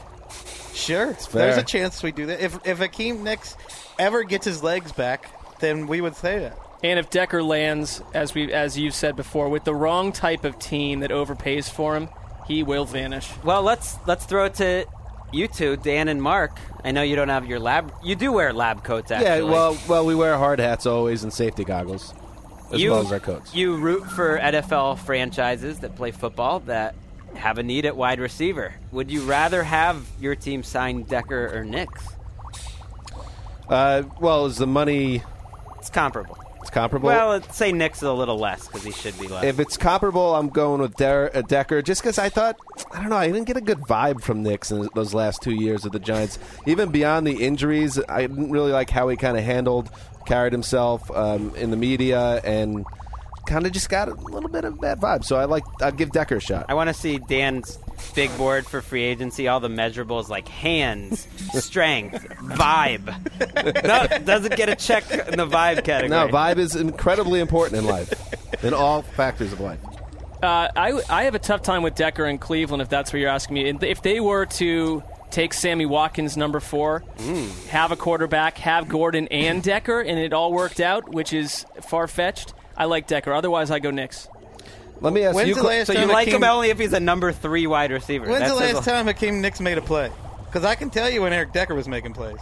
Sure, 0.72 1.16
there's 1.32 1.56
a 1.56 1.62
chance 1.62 2.02
we 2.02 2.12
do 2.12 2.26
that. 2.26 2.40
If 2.40 2.66
if 2.66 2.78
Akeem 2.80 3.20
Nicks 3.20 3.56
ever 3.98 4.24
gets 4.24 4.44
his 4.44 4.62
legs 4.62 4.92
back, 4.92 5.30
then 5.60 5.86
we 5.86 6.00
would 6.00 6.16
say 6.16 6.38
that. 6.40 6.58
And 6.82 6.98
if 6.98 7.08
Decker 7.08 7.42
lands, 7.42 8.02
as 8.12 8.34
we 8.34 8.52
as 8.52 8.78
you've 8.78 8.94
said 8.94 9.16
before, 9.16 9.48
with 9.48 9.64
the 9.64 9.74
wrong 9.74 10.12
type 10.12 10.44
of 10.44 10.58
team 10.58 11.00
that 11.00 11.10
overpays 11.10 11.70
for 11.70 11.96
him, 11.96 12.08
he 12.46 12.62
will 12.62 12.84
vanish. 12.84 13.30
Well, 13.42 13.62
let's 13.62 13.96
let's 14.06 14.26
throw 14.26 14.46
it 14.46 14.54
to 14.54 14.86
you 15.32 15.48
two, 15.48 15.76
Dan 15.76 16.08
and 16.08 16.22
Mark. 16.22 16.58
I 16.84 16.92
know 16.92 17.02
you 17.02 17.16
don't 17.16 17.30
have 17.30 17.46
your 17.46 17.58
lab. 17.58 17.92
You 18.04 18.14
do 18.14 18.32
wear 18.32 18.52
lab 18.52 18.84
coats, 18.84 19.10
actually. 19.10 19.46
Yeah, 19.46 19.52
well, 19.52 19.78
well, 19.88 20.04
we 20.04 20.14
wear 20.14 20.36
hard 20.36 20.60
hats 20.60 20.86
always 20.86 21.24
and 21.24 21.32
safety 21.32 21.64
goggles, 21.64 22.14
as 22.72 22.80
you, 22.80 22.90
well 22.90 23.00
as 23.00 23.12
our 23.12 23.20
coats. 23.20 23.54
You 23.54 23.76
root 23.76 24.04
for 24.10 24.38
NFL 24.38 24.98
franchises 24.98 25.80
that 25.80 25.94
play 25.96 26.10
football 26.10 26.60
that 26.60 26.94
have 27.34 27.58
a 27.58 27.62
need 27.62 27.86
at 27.86 27.96
wide 27.96 28.20
receiver. 28.20 28.74
Would 28.92 29.10
you 29.10 29.22
rather 29.22 29.62
have 29.62 30.06
your 30.20 30.34
team 30.34 30.62
sign 30.62 31.02
Decker 31.02 31.56
or 31.56 31.64
Nicks? 31.64 32.08
Uh, 33.68 34.04
well, 34.20 34.46
is 34.46 34.56
the 34.56 34.66
money 34.66 35.22
It's 35.78 35.90
comparable. 35.90 36.38
It's 36.66 36.74
comparable? 36.74 37.06
Well, 37.06 37.28
let's 37.28 37.56
say 37.56 37.70
Nicks 37.70 38.02
a 38.02 38.12
little 38.12 38.38
less 38.38 38.66
because 38.66 38.82
he 38.82 38.90
should 38.90 39.16
be 39.20 39.28
less. 39.28 39.44
if 39.44 39.60
it's 39.60 39.76
comparable, 39.76 40.34
I'm 40.34 40.48
going 40.48 40.80
with 40.80 40.96
Der- 40.96 41.30
uh, 41.32 41.42
Decker 41.42 41.80
just 41.80 42.02
because 42.02 42.18
I 42.18 42.28
thought, 42.28 42.58
I 42.90 43.00
don't 43.00 43.10
know, 43.10 43.16
I 43.16 43.28
didn't 43.28 43.44
get 43.44 43.56
a 43.56 43.60
good 43.60 43.78
vibe 43.82 44.20
from 44.20 44.42
Nicks 44.42 44.72
in 44.72 44.88
those 44.96 45.14
last 45.14 45.42
two 45.42 45.54
years 45.54 45.84
of 45.84 45.92
the 45.92 46.00
Giants. 46.00 46.40
Even 46.66 46.90
beyond 46.90 47.24
the 47.24 47.44
injuries, 47.44 48.00
I 48.08 48.22
didn't 48.22 48.50
really 48.50 48.72
like 48.72 48.90
how 48.90 49.06
he 49.08 49.16
kind 49.16 49.38
of 49.38 49.44
handled, 49.44 49.90
carried 50.26 50.52
himself 50.52 51.08
um, 51.12 51.54
in 51.54 51.70
the 51.70 51.76
media, 51.76 52.40
and 52.42 52.84
kind 53.46 53.64
of 53.64 53.70
just 53.70 53.88
got 53.88 54.08
a 54.08 54.14
little 54.14 54.50
bit 54.50 54.64
of 54.64 54.80
bad 54.80 54.98
vibe. 54.98 55.24
So 55.24 55.36
I 55.36 55.44
like, 55.44 55.62
I'd 55.80 55.96
give 55.96 56.10
Decker 56.10 56.38
a 56.38 56.40
shot. 56.40 56.66
I 56.68 56.74
want 56.74 56.88
to 56.88 56.94
see 56.94 57.18
Dan's 57.18 57.78
big 58.14 58.36
board 58.36 58.66
for 58.66 58.80
free 58.80 59.02
agency. 59.02 59.48
All 59.48 59.60
the 59.60 59.68
measurables 59.68 60.28
like 60.28 60.48
hands, 60.48 61.26
strength, 61.52 62.26
vibe. 62.28 63.06
No, 63.84 64.18
doesn't 64.24 64.56
get 64.56 64.68
a 64.68 64.76
check 64.76 65.10
in 65.10 65.36
the 65.36 65.46
vibe 65.46 65.84
category. 65.84 66.08
No, 66.08 66.28
vibe 66.28 66.58
is 66.58 66.76
incredibly 66.76 67.40
important 67.40 67.78
in 67.78 67.86
life, 67.86 68.64
in 68.64 68.74
all 68.74 69.02
factors 69.02 69.52
of 69.52 69.60
life. 69.60 69.80
Uh, 70.42 70.68
I 70.76 71.00
I 71.08 71.22
have 71.24 71.34
a 71.34 71.38
tough 71.38 71.62
time 71.62 71.82
with 71.82 71.94
Decker 71.94 72.26
in 72.26 72.38
Cleveland 72.38 72.82
if 72.82 72.88
that's 72.88 73.12
what 73.12 73.20
you're 73.20 73.30
asking 73.30 73.54
me. 73.54 73.68
If 73.68 74.02
they 74.02 74.20
were 74.20 74.46
to 74.46 75.02
take 75.30 75.52
Sammy 75.54 75.86
Watkins 75.86 76.36
number 76.36 76.60
four, 76.60 77.02
have 77.68 77.90
a 77.90 77.96
quarterback, 77.96 78.58
have 78.58 78.88
Gordon 78.88 79.28
and 79.28 79.62
Decker, 79.62 80.00
and 80.00 80.18
it 80.18 80.32
all 80.32 80.52
worked 80.52 80.80
out, 80.80 81.08
which 81.12 81.32
is 81.32 81.66
far 81.88 82.06
fetched. 82.06 82.54
I 82.76 82.84
like 82.84 83.06
Decker. 83.06 83.32
Otherwise, 83.32 83.70
I 83.70 83.78
go 83.78 83.90
Nicks. 83.90 84.28
Let 85.00 85.12
me 85.12 85.24
ask 85.24 85.34
When's 85.36 85.48
you. 85.48 85.54
the 85.54 85.60
que- 85.60 85.68
last 85.68 85.86
So 85.88 85.92
you 85.92 86.00
time 86.00 86.08
like 86.08 86.28
Akeem- 86.28 86.32
him 86.36 86.44
only 86.44 86.70
if 86.70 86.78
he's 86.78 86.92
a 86.92 87.00
number 87.00 87.32
three 87.32 87.66
wide 87.66 87.90
receiver. 87.90 88.26
When's 88.26 88.40
That 88.40 88.48
the 88.54 88.58
says 88.58 88.74
last 88.74 88.86
a- 88.86 88.90
time 88.90 89.06
Hakeem 89.06 89.40
Nicks 89.40 89.60
made 89.60 89.78
a 89.78 89.82
play? 89.82 90.10
Because 90.46 90.64
I 90.64 90.74
can 90.74 90.90
tell 90.90 91.10
you 91.10 91.22
when 91.22 91.32
Eric 91.32 91.52
Decker 91.52 91.74
was 91.74 91.86
making 91.88 92.14
plays. 92.14 92.38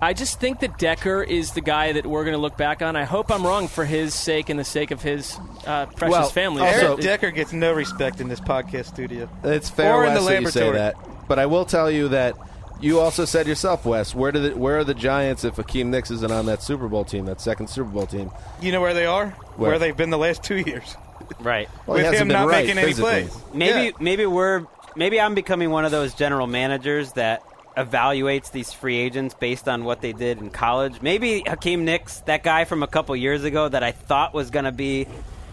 I 0.00 0.14
just 0.14 0.40
think 0.40 0.60
that 0.60 0.78
Decker 0.78 1.22
is 1.22 1.52
the 1.52 1.60
guy 1.60 1.92
that 1.92 2.04
we're 2.04 2.24
going 2.24 2.34
to 2.34 2.40
look 2.40 2.56
back 2.56 2.82
on. 2.82 2.96
I 2.96 3.04
hope 3.04 3.30
I'm 3.30 3.46
wrong 3.46 3.68
for 3.68 3.84
his 3.84 4.14
sake 4.14 4.48
and 4.48 4.58
the 4.58 4.64
sake 4.64 4.90
of 4.90 5.00
his 5.00 5.38
uh, 5.64 5.86
precious 5.86 6.10
Well, 6.12 6.28
family. 6.28 6.62
also- 6.62 6.86
Eric 6.94 7.00
Decker 7.00 7.30
gets 7.30 7.52
no 7.52 7.72
respect 7.72 8.20
in 8.20 8.28
this 8.28 8.40
podcast 8.40 8.86
studio. 8.86 9.28
It's 9.44 9.70
fair, 9.70 9.94
Or 9.94 10.04
in 10.04 10.14
Wes, 10.14 10.26
that 10.26 10.40
you 10.42 10.50
say 10.50 10.60
laboratory. 10.72 10.78
that. 10.78 11.28
But 11.28 11.38
I 11.38 11.46
will 11.46 11.64
tell 11.64 11.88
you 11.90 12.08
that 12.08 12.36
you 12.80 12.98
also 12.98 13.24
said 13.24 13.46
yourself, 13.46 13.84
Wes. 13.86 14.12
Where 14.12 14.32
do 14.32 14.50
the, 14.50 14.56
where 14.58 14.78
are 14.78 14.84
the 14.84 14.94
Giants 14.94 15.44
if 15.44 15.54
Akeem 15.54 15.86
Nicks 15.86 16.10
isn't 16.10 16.32
on 16.32 16.46
that 16.46 16.62
Super 16.64 16.88
Bowl 16.88 17.04
team, 17.04 17.26
that 17.26 17.40
second 17.40 17.68
Super 17.68 17.88
Bowl 17.90 18.06
team? 18.06 18.30
You 18.60 18.72
know 18.72 18.80
where 18.80 18.94
they 18.94 19.06
are? 19.06 19.28
Where? 19.56 19.70
Where, 19.70 19.78
they've 19.78 19.96
been 19.96 20.10
the 20.10 20.18
last 20.18 20.42
two 20.42 20.56
years. 20.66 20.96
Right. 21.40 21.68
Well, 21.86 21.96
With 21.98 22.12
him 22.14 22.28
not 22.28 22.48
right 22.48 22.66
making 22.66 22.78
any 22.82 22.94
plays. 22.94 23.34
Maybe 23.52 23.86
Yeah. 23.86 23.90
maybe 24.00 24.26
we're 24.26 24.66
maybe 24.96 25.20
I'm 25.20 25.34
becoming 25.34 25.70
one 25.70 25.84
of 25.84 25.90
those 25.90 26.14
general 26.14 26.46
managers 26.46 27.12
that 27.12 27.42
evaluates 27.76 28.50
these 28.52 28.72
free 28.72 28.98
agents 28.98 29.34
based 29.34 29.68
on 29.68 29.84
what 29.84 30.02
they 30.02 30.12
did 30.12 30.38
in 30.38 30.50
college. 30.50 31.00
Maybe 31.00 31.42
Hakeem 31.46 31.84
Nicks, 31.84 32.20
that 32.26 32.42
guy 32.42 32.64
from 32.64 32.82
a 32.82 32.86
couple 32.86 33.16
years 33.16 33.44
ago 33.44 33.68
that 33.68 33.82
I 33.82 33.92
thought 33.92 34.34
was 34.34 34.50
going 34.50 34.66
to 34.66 34.72
be 34.72 35.06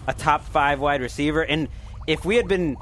a 0.07 0.13
top 0.13 0.43
5 0.45 0.79
wide 0.81 1.01
receiver 1.01 1.41
and 1.43 1.69
if 2.07 2.25
we 2.25 2.35
had 2.35 2.47
been 2.47 2.75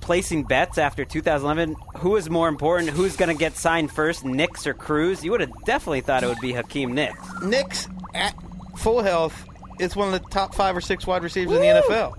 placing 0.00 0.44
bets 0.44 0.78
after 0.78 1.04
2011, 1.04 1.74
who 1.98 2.16
is 2.16 2.30
more 2.30 2.48
important? 2.48 2.90
Who's 2.90 3.16
going 3.16 3.34
to 3.34 3.38
get 3.38 3.56
signed 3.56 3.90
first, 3.90 4.24
Nicks 4.24 4.66
or 4.66 4.74
Cruz? 4.74 5.24
You 5.24 5.30
would 5.32 5.40
have 5.40 5.52
definitely 5.64 6.02
thought 6.02 6.22
it 6.22 6.28
would 6.28 6.40
be 6.40 6.52
Hakeem 6.52 6.92
Nicks. 6.94 7.18
Nicks 7.42 7.88
at 8.14 8.34
full 8.76 9.02
health 9.02 9.44
is 9.80 9.96
one 9.96 10.12
of 10.12 10.22
the 10.22 10.28
top 10.30 10.54
five 10.54 10.76
or 10.76 10.80
six 10.80 11.06
wide 11.06 11.22
receivers 11.22 11.56
in 11.56 11.60
the 11.60 11.82
NFL. 11.82 12.14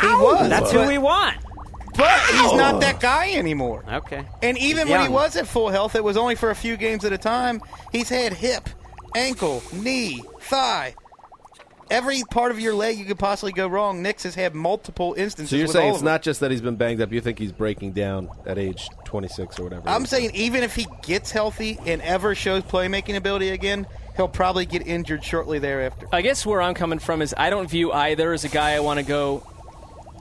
He 0.00 0.06
was. 0.06 0.48
That's 0.48 0.72
but, 0.72 0.82
who 0.82 0.88
we 0.88 0.98
want. 0.98 1.36
But 1.96 2.20
he's 2.20 2.52
not 2.52 2.80
that 2.80 3.00
guy 3.00 3.32
anymore. 3.32 3.84
Okay. 3.88 4.24
And 4.42 4.56
even 4.58 4.88
when 4.88 5.00
he 5.00 5.06
young. 5.06 5.12
was 5.12 5.36
at 5.36 5.46
full 5.46 5.68
health, 5.68 5.94
it 5.94 6.04
was 6.04 6.16
only 6.16 6.34
for 6.34 6.50
a 6.50 6.54
few 6.54 6.76
games 6.76 7.04
at 7.04 7.12
a 7.12 7.18
time. 7.18 7.60
He's 7.92 8.08
had 8.08 8.32
hip, 8.32 8.68
ankle, 9.14 9.62
knee, 9.72 10.22
thigh. 10.40 10.94
Every 11.90 12.22
part 12.30 12.52
of 12.52 12.60
your 12.60 12.72
leg 12.72 12.98
you 12.98 13.04
could 13.04 13.18
possibly 13.18 13.50
go 13.50 13.66
wrong. 13.66 14.00
Nicks 14.00 14.22
has 14.22 14.36
had 14.36 14.54
multiple 14.54 15.14
instances. 15.18 15.50
So 15.50 15.56
you're 15.56 15.64
with 15.64 15.72
saying 15.72 15.86
all 15.86 15.90
it's 15.90 15.98
of 15.98 16.04
them. 16.04 16.12
not 16.12 16.22
just 16.22 16.38
that 16.40 16.52
he's 16.52 16.60
been 16.60 16.76
banged 16.76 17.00
up. 17.00 17.12
You 17.12 17.20
think 17.20 17.38
he's 17.38 17.50
breaking 17.50 17.92
down 17.92 18.30
at 18.46 18.58
age 18.58 18.88
26 19.04 19.58
or 19.58 19.64
whatever. 19.64 19.88
I'm 19.88 20.06
saying 20.06 20.30
even 20.34 20.62
if 20.62 20.76
he 20.76 20.86
gets 21.02 21.32
healthy 21.32 21.78
and 21.84 22.00
ever 22.02 22.36
shows 22.36 22.62
playmaking 22.62 23.16
ability 23.16 23.48
again, 23.48 23.88
he'll 24.16 24.28
probably 24.28 24.66
get 24.66 24.86
injured 24.86 25.24
shortly 25.24 25.58
thereafter. 25.58 26.06
I 26.12 26.22
guess 26.22 26.46
where 26.46 26.62
I'm 26.62 26.74
coming 26.74 27.00
from 27.00 27.22
is 27.22 27.34
I 27.36 27.50
don't 27.50 27.68
view 27.68 27.90
either 27.90 28.32
as 28.32 28.44
a 28.44 28.48
guy 28.48 28.74
I 28.74 28.80
want 28.80 29.00
to 29.00 29.04
go 29.04 29.44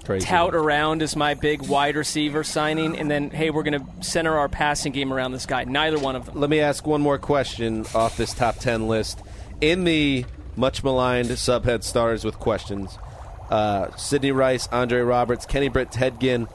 Crazy. 0.09 0.25
tout 0.25 0.55
around 0.55 1.03
as 1.03 1.15
my 1.15 1.35
big 1.35 1.61
wide 1.67 1.95
receiver 1.95 2.43
signing, 2.43 2.97
and 2.97 3.11
then 3.11 3.29
hey, 3.29 3.51
we're 3.51 3.61
going 3.61 3.79
to 3.79 4.03
center 4.03 4.35
our 4.35 4.49
passing 4.49 4.91
game 4.91 5.13
around 5.13 5.33
this 5.33 5.45
guy. 5.45 5.65
Neither 5.65 5.99
one 5.99 6.15
of 6.15 6.25
them. 6.25 6.39
Let 6.39 6.49
me 6.49 6.61
ask 6.61 6.87
one 6.87 6.99
more 6.99 7.19
question 7.19 7.85
off 7.93 8.17
this 8.17 8.33
top 8.33 8.55
10 8.57 8.87
list. 8.87 9.21
In 9.61 9.83
the 9.83 10.25
much 10.55 10.83
maligned 10.83 11.27
subhead 11.27 11.83
stars 11.83 12.25
with 12.25 12.39
questions, 12.39 12.97
uh, 13.51 13.95
Sidney 13.97 14.31
Rice, 14.31 14.67
Andre 14.71 15.01
Roberts, 15.01 15.45
Kenny 15.45 15.69
Britt, 15.69 15.91
Ted 15.91 16.19
Ginn. 16.19 16.47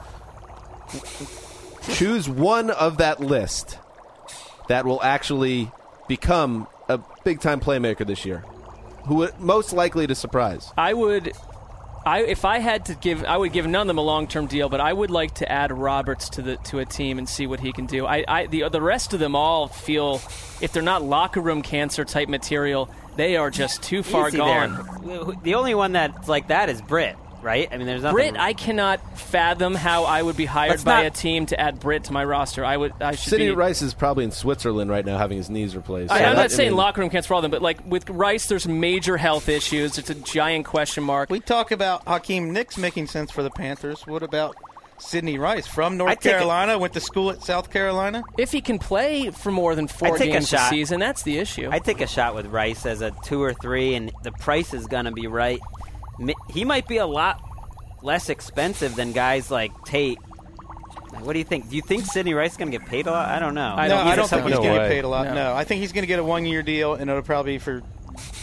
Choose 1.93 2.29
one 2.29 2.71
of 2.71 2.97
that 2.97 3.21
list 3.21 3.79
that 4.67 4.85
will 4.85 5.01
actually 5.01 5.71
become 6.09 6.67
a 6.89 6.99
big 7.23 7.41
time 7.41 7.61
playmaker 7.61 8.05
this 8.05 8.25
year. 8.25 8.43
Who 9.05 9.15
would 9.17 9.39
most 9.39 9.73
likely 9.73 10.09
to 10.09 10.15
surprise? 10.17 10.73
I 10.77 10.93
would 10.93 11.33
I 12.07 12.21
if 12.23 12.45
I 12.45 12.59
had 12.59 12.87
to 12.87 12.95
give, 12.95 13.25
I 13.25 13.37
would 13.37 13.53
give 13.53 13.67
none 13.67 13.83
of 13.83 13.87
them 13.89 13.99
a 13.99 14.03
long 14.03 14.27
term 14.27 14.47
deal, 14.47 14.69
but 14.69 14.81
I 14.81 14.93
would 14.93 15.11
like 15.11 15.35
to 15.37 15.51
add 15.51 15.73
Roberts 15.73 16.29
to 16.31 16.43
the 16.43 16.57
to 16.57 16.79
a 16.81 16.85
team 16.85 17.19
and 17.19 17.29
see 17.29 17.47
what 17.47 17.61
he 17.61 17.73
can 17.73 17.87
do. 17.87 18.07
I, 18.07 18.25
I 18.29 18.47
the 18.47 18.69
the 18.69 18.83
rest 18.83 19.15
of 19.15 19.21
them 19.21 19.35
all 19.35 19.69
feel 19.69 20.21
if 20.61 20.73
they're 20.73 20.83
not 20.83 21.03
locker 21.03 21.41
room 21.41 21.63
cancer 21.63 22.05
type 22.05 22.29
material, 22.29 22.91
they 23.17 23.37
are 23.37 23.51
just 23.51 23.83
too 23.83 24.03
far 24.03 24.29
Easy 24.29 24.39
gone. 24.39 25.03
there. 25.05 25.35
The 25.43 25.55
only 25.55 25.75
one 25.75 25.93
that's 25.93 26.29
like 26.29 26.49
that 26.49 26.69
is 26.69 26.83
Britt, 26.83 27.17
right? 27.45 27.69
I 27.71 27.77
mean, 27.77 27.87
there's 27.87 28.03
nothing. 28.03 28.15
Britt, 28.17 28.37
I 28.37 28.55
cannot 28.55 29.19
fathom 29.19 29.75
how 29.75 30.05
I 30.05 30.23
would 30.23 30.37
be 30.37 30.47
hired 30.47 30.71
Let's 30.71 30.85
by 30.85 31.03
not- 31.03 31.07
a 31.07 31.11
team 31.11 31.47
to 31.47 31.61
add 31.61 31.79
Britt 31.79 32.05
to 32.05 32.13
my 32.13 32.25
roster. 32.25 32.65
I 32.65 32.77
would. 32.77 32.93
I 33.01 33.13
should 33.15 33.31
Sidney 33.31 33.49
be. 33.51 33.55
Rice 33.55 33.83
is 33.83 33.95
probably 33.95 34.25
in 34.25 34.33
Switzerland 34.33 34.91
right 34.91 35.05
now 35.05 35.19
having 35.19 35.37
his 35.37 35.51
knees 35.51 35.77
replaced. 35.77 36.11
I, 36.13 36.19
So 36.19 36.25
I'm 36.25 36.37
that- 36.37 36.43
not 36.43 36.51
saying 36.51 36.71
mean, 36.71 36.77
locker 36.79 37.01
room 37.03 37.11
cancer 37.11 37.29
for 37.29 37.35
all 37.35 37.43
them, 37.43 37.51
but 37.51 37.63
like 37.63 37.79
with 37.87 38.09
Rice, 38.11 38.47
there's 38.47 38.67
major 38.67 39.17
health 39.17 39.49
issues. 39.49 39.99
It's 39.99 40.11
a 40.11 40.15
giant 40.15 40.65
question 40.67 41.05
mark. 41.05 41.31
We 41.31 41.41
talk 41.41 41.71
about 41.71 42.03
Hakeem 42.09 42.53
Nicks 42.53 42.77
making 42.79 43.07
sense 43.07 43.31
for 43.31 43.43
the 43.43 43.51
Panthers. 43.51 44.07
What 44.07 44.23
about 44.23 44.57
Sidney 44.99 45.39
Rice 45.39 45.67
from 45.67 45.97
North 45.97 46.11
I 46.11 46.15
take 46.15 46.27
it- 46.27 46.31
Carolina? 46.37 46.79
Went 46.79 46.93
to 46.95 47.01
school 47.01 47.31
at 47.31 47.43
South 47.43 47.71
Carolina. 47.71 48.23
if 48.39 48.53
he 48.53 48.61
can 48.61 48.79
play 48.79 49.31
for 49.31 49.51
more 49.51 49.75
than 49.75 49.89
four 49.89 50.15
I'd 50.15 50.19
take 50.19 50.31
a 50.31 50.33
games 50.35 50.53
a 50.53 50.57
shot. 50.57 50.71
season, 50.71 51.01
that's 51.01 51.23
the 51.25 51.39
issue. 51.39 51.69
I 51.71 51.79
take 51.81 52.01
a 52.01 52.07
shot 52.07 52.35
with 52.35 52.47
Rice 52.47 52.87
as 52.87 53.01
a 53.03 53.13
two 53.25 53.43
or 53.43 53.53
three, 53.55 53.95
and 53.97 54.13
the 54.23 54.33
price 54.33 54.73
is 54.73 54.87
going 54.87 55.05
to 55.07 55.11
be 55.13 55.27
right. 55.27 55.59
Mi- 56.19 56.35
He 56.51 56.65
might 56.65 56.87
be 56.89 56.99
a 56.99 57.07
lot 57.07 57.41
less 58.03 58.29
expensive 58.29 58.97
than 58.97 59.13
guys 59.13 59.51
like 59.51 59.73
Tate. 59.85 60.19
What 61.21 61.33
do 61.33 61.39
you 61.39 61.45
think? 61.45 61.71
Do 61.71 61.77
you 61.77 61.83
think 61.83 62.05
Sidney 62.07 62.35
Rice 62.35 62.53
is 62.53 62.57
going 62.57 62.71
to 62.71 62.77
get 62.79 62.87
paid 62.89 63.07
a 63.07 63.11
lot? 63.13 63.29
I 63.29 63.39
don't 63.39 63.55
know. 63.55 63.75
I 63.77 63.89
don't 63.89 64.07
I 64.07 64.17
don't 64.17 64.29
think 64.29 64.43
he's 64.45 64.53
No 64.57 64.63
going 64.63 64.75
to 64.75 64.79
get 64.81 64.89
paid 64.89 65.05
a 65.05 65.09
lot. 65.09 65.27
No. 65.27 65.35
No. 65.35 65.55
I 65.55 65.65
think 65.65 65.81
he's 65.81 65.93
going 65.93 66.03
to 66.03 66.07
get 66.09 66.19
a 66.19 66.25
one-year 66.25 66.63
deal, 66.63 66.95
and 66.95 67.09
it'll 67.09 67.23
probably 67.23 67.53
be 67.55 67.59
for 67.59 67.81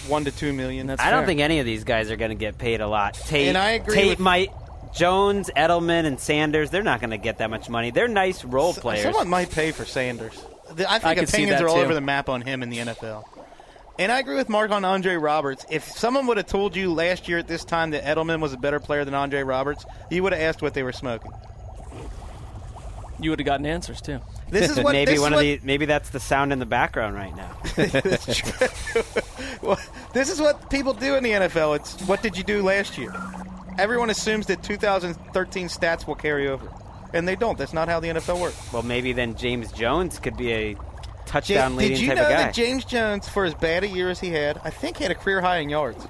one 0.08 0.26
to 0.26 0.32
two 0.32 0.52
million. 0.54 0.88
That's 0.88 1.02
I 1.02 1.12
don't 1.12 1.26
think 1.26 1.42
any 1.42 1.60
of 1.60 1.66
these 1.66 1.84
guys 1.84 2.10
are 2.12 2.16
going 2.16 2.30
to 2.32 2.36
get 2.36 2.58
paid 2.58 2.82
a 2.82 2.88
lot. 2.88 3.14
Tate, 3.14 3.50
And 3.50 3.58
I 3.58 3.72
agree 3.72 3.96
Tate 3.96 4.10
with- 4.12 4.20
might. 4.20 4.52
Jones, 4.94 5.50
Edelman, 5.56 6.06
and 6.06 6.20
Sanders, 6.20 6.70
they're 6.70 6.84
not 6.84 7.00
going 7.00 7.12
to 7.12 7.18
get 7.18 7.38
that 7.38 7.50
much 7.50 7.70
money. 7.70 7.92
They're 7.92 8.10
nice 8.10 8.44
role 8.44 8.74
players. 8.74 9.04
Someone 9.04 9.30
might 9.30 9.50
pay 9.50 9.72
for 9.72 9.86
Sanders. 9.86 10.34
I 10.80 10.96
I 10.96 11.00
think 11.00 11.20
could 11.20 11.30
see 11.30 11.38
opinions 11.44 11.62
are 11.62 11.70
all 11.70 11.76
too. 11.76 11.82
over 11.82 11.94
the 11.94 12.02
map 12.02 12.28
on 12.28 12.42
him 12.42 12.62
in 12.62 12.70
the 12.70 12.80
NFL. 12.80 13.24
And 14.02 14.12
I 14.12 14.18
agree 14.18 14.36
with 14.36 14.50
Mark 14.50 14.72
on 14.72 14.84
Andre 14.84 15.14
Roberts. 15.14 15.64
If 15.70 15.84
someone 15.84 16.26
would 16.26 16.38
have 16.38 16.48
told 16.48 16.76
you 16.76 16.92
last 16.92 17.30
year 17.30 17.38
at 17.38 17.48
this 17.48 17.64
time 17.64 17.92
that 17.92 18.04
Edelman 18.04 18.42
was 18.42 18.52
a 18.52 18.58
better 18.58 18.80
player 18.80 19.06
than 19.06 19.14
Andre 19.14 19.44
Roberts, 19.44 19.86
you 20.10 20.24
would 20.24 20.34
have 20.34 20.42
asked 20.42 20.64
what 20.64 20.74
they 20.74 20.82
were 20.82 20.92
smoking. 20.92 21.32
you 23.20 23.30
would 23.30 23.38
have 23.38 23.46
gotten 23.46 23.68
answers 23.68 24.02
too. 24.02 24.20
This 24.50 24.72
is 24.72 24.80
what 24.84 24.94
maybe 24.94 25.12
this 25.12 25.22
one 25.22 25.34
is 25.34 25.40
of 25.40 25.46
what, 25.46 25.62
the 25.62 25.68
maybe 25.68 25.86
that's 25.86 26.10
the 26.10 26.20
sound 26.20 26.52
in 26.52 26.58
the 26.58 26.66
background 26.66 27.14
right 27.14 27.36
now. 27.36 27.56
well, 29.62 29.80
this 30.14 30.32
is 30.32 30.42
what 30.42 30.72
people 30.72 30.94
do 30.94 31.14
in 31.14 31.24
the 31.24 31.34
NFL. 31.34 31.76
It's 31.76 32.02
what 32.08 32.24
did 32.24 32.36
you 32.36 32.44
do 32.44 32.64
last 32.64 32.98
year? 32.98 33.14
Everyone 33.78 34.10
assumes 34.10 34.48
that 34.48 34.64
2013 34.64 35.68
stats 35.68 36.08
will 36.08 36.16
carry 36.16 36.48
over, 36.48 36.68
and 37.14 37.28
they 37.28 37.36
don't. 37.36 37.56
That's 37.56 37.74
not 37.74 37.88
how 37.88 38.00
the 38.00 38.08
NFL 38.08 38.42
works. 38.42 38.74
well, 38.74 38.82
maybe 38.82 39.14
then 39.14 39.36
James 39.36 39.72
Jones 39.72 40.18
could 40.18 40.38
be 40.38 40.54
a 40.54 40.72
Ja- 40.72 40.80
touchdown 41.26 41.76
leading 41.76 41.98
did 41.98 42.02
you 42.04 42.08
know 42.16 42.16
that 42.28 42.54
James 42.54 42.86
Jones, 42.86 43.28
for 43.30 43.46
as 43.46 43.54
bad 43.54 43.84
a 43.84 43.88
year 43.88 44.10
as 44.10 44.20
he 44.20 44.30
had, 44.30 44.60
I 44.64 44.70
think 44.70 44.98
had 44.98 45.12
a 45.12 45.16
career 45.16 45.42
high 45.42 45.58
in 45.58 45.70
yards. 45.70 46.06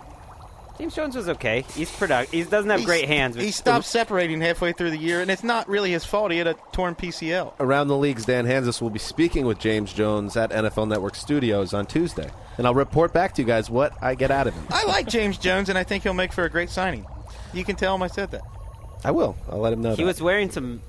James 0.77 0.95
Jones 0.95 1.15
was 1.15 1.29
okay. 1.29 1.63
He's 1.75 1.91
product. 1.91 2.31
He 2.31 2.41
doesn't 2.43 2.69
have 2.71 2.79
He's- 2.79 2.87
great 2.87 3.05
hands. 3.07 3.35
but- 3.35 3.45
He 3.45 3.51
stopped 3.51 3.85
separating 3.85 4.41
halfway 4.41 4.71
through 4.73 4.89
the 4.89 4.97
year, 4.97 5.21
and 5.21 5.29
it's 5.29 5.43
not 5.43 5.69
really 5.69 5.91
his 5.91 6.03
fault. 6.05 6.31
He 6.31 6.39
had 6.39 6.47
a 6.47 6.55
torn 6.71 6.95
PCL. 6.95 7.53
Around 7.59 7.89
the 7.89 7.97
leagues, 7.97 8.25
Dan 8.25 8.47
Hanzus 8.47 8.81
will 8.81 8.89
be 8.89 8.97
speaking 8.97 9.45
with 9.45 9.59
James 9.59 9.93
Jones 9.93 10.35
at 10.35 10.49
NFL 10.51 10.87
Network 10.87 11.13
Studios 11.13 11.75
on 11.75 11.85
Tuesday, 11.85 12.29
and 12.57 12.65
I'll 12.65 12.73
report 12.73 13.13
back 13.13 13.35
to 13.35 13.43
you 13.43 13.47
guys 13.47 13.69
what 13.69 13.93
I 14.01 14.15
get 14.15 14.31
out 14.31 14.47
of 14.47 14.55
him. 14.55 14.65
I 14.71 14.85
like 14.85 15.07
James 15.07 15.37
Jones, 15.37 15.69
and 15.69 15.77
I 15.77 15.83
think 15.83 16.01
he'll 16.01 16.13
make 16.15 16.33
for 16.33 16.45
a 16.45 16.49
great 16.49 16.71
signing. 16.71 17.05
You 17.53 17.63
can 17.63 17.75
tell 17.75 17.93
him 17.93 18.01
I 18.01 18.07
said 18.07 18.31
that. 18.31 18.41
I 19.03 19.11
will. 19.11 19.35
I'll 19.51 19.59
let 19.59 19.73
him 19.73 19.81
know. 19.83 19.91
He 19.91 19.97
that. 19.97 20.05
was 20.07 20.19
wearing 20.21 20.49
some 20.49 20.81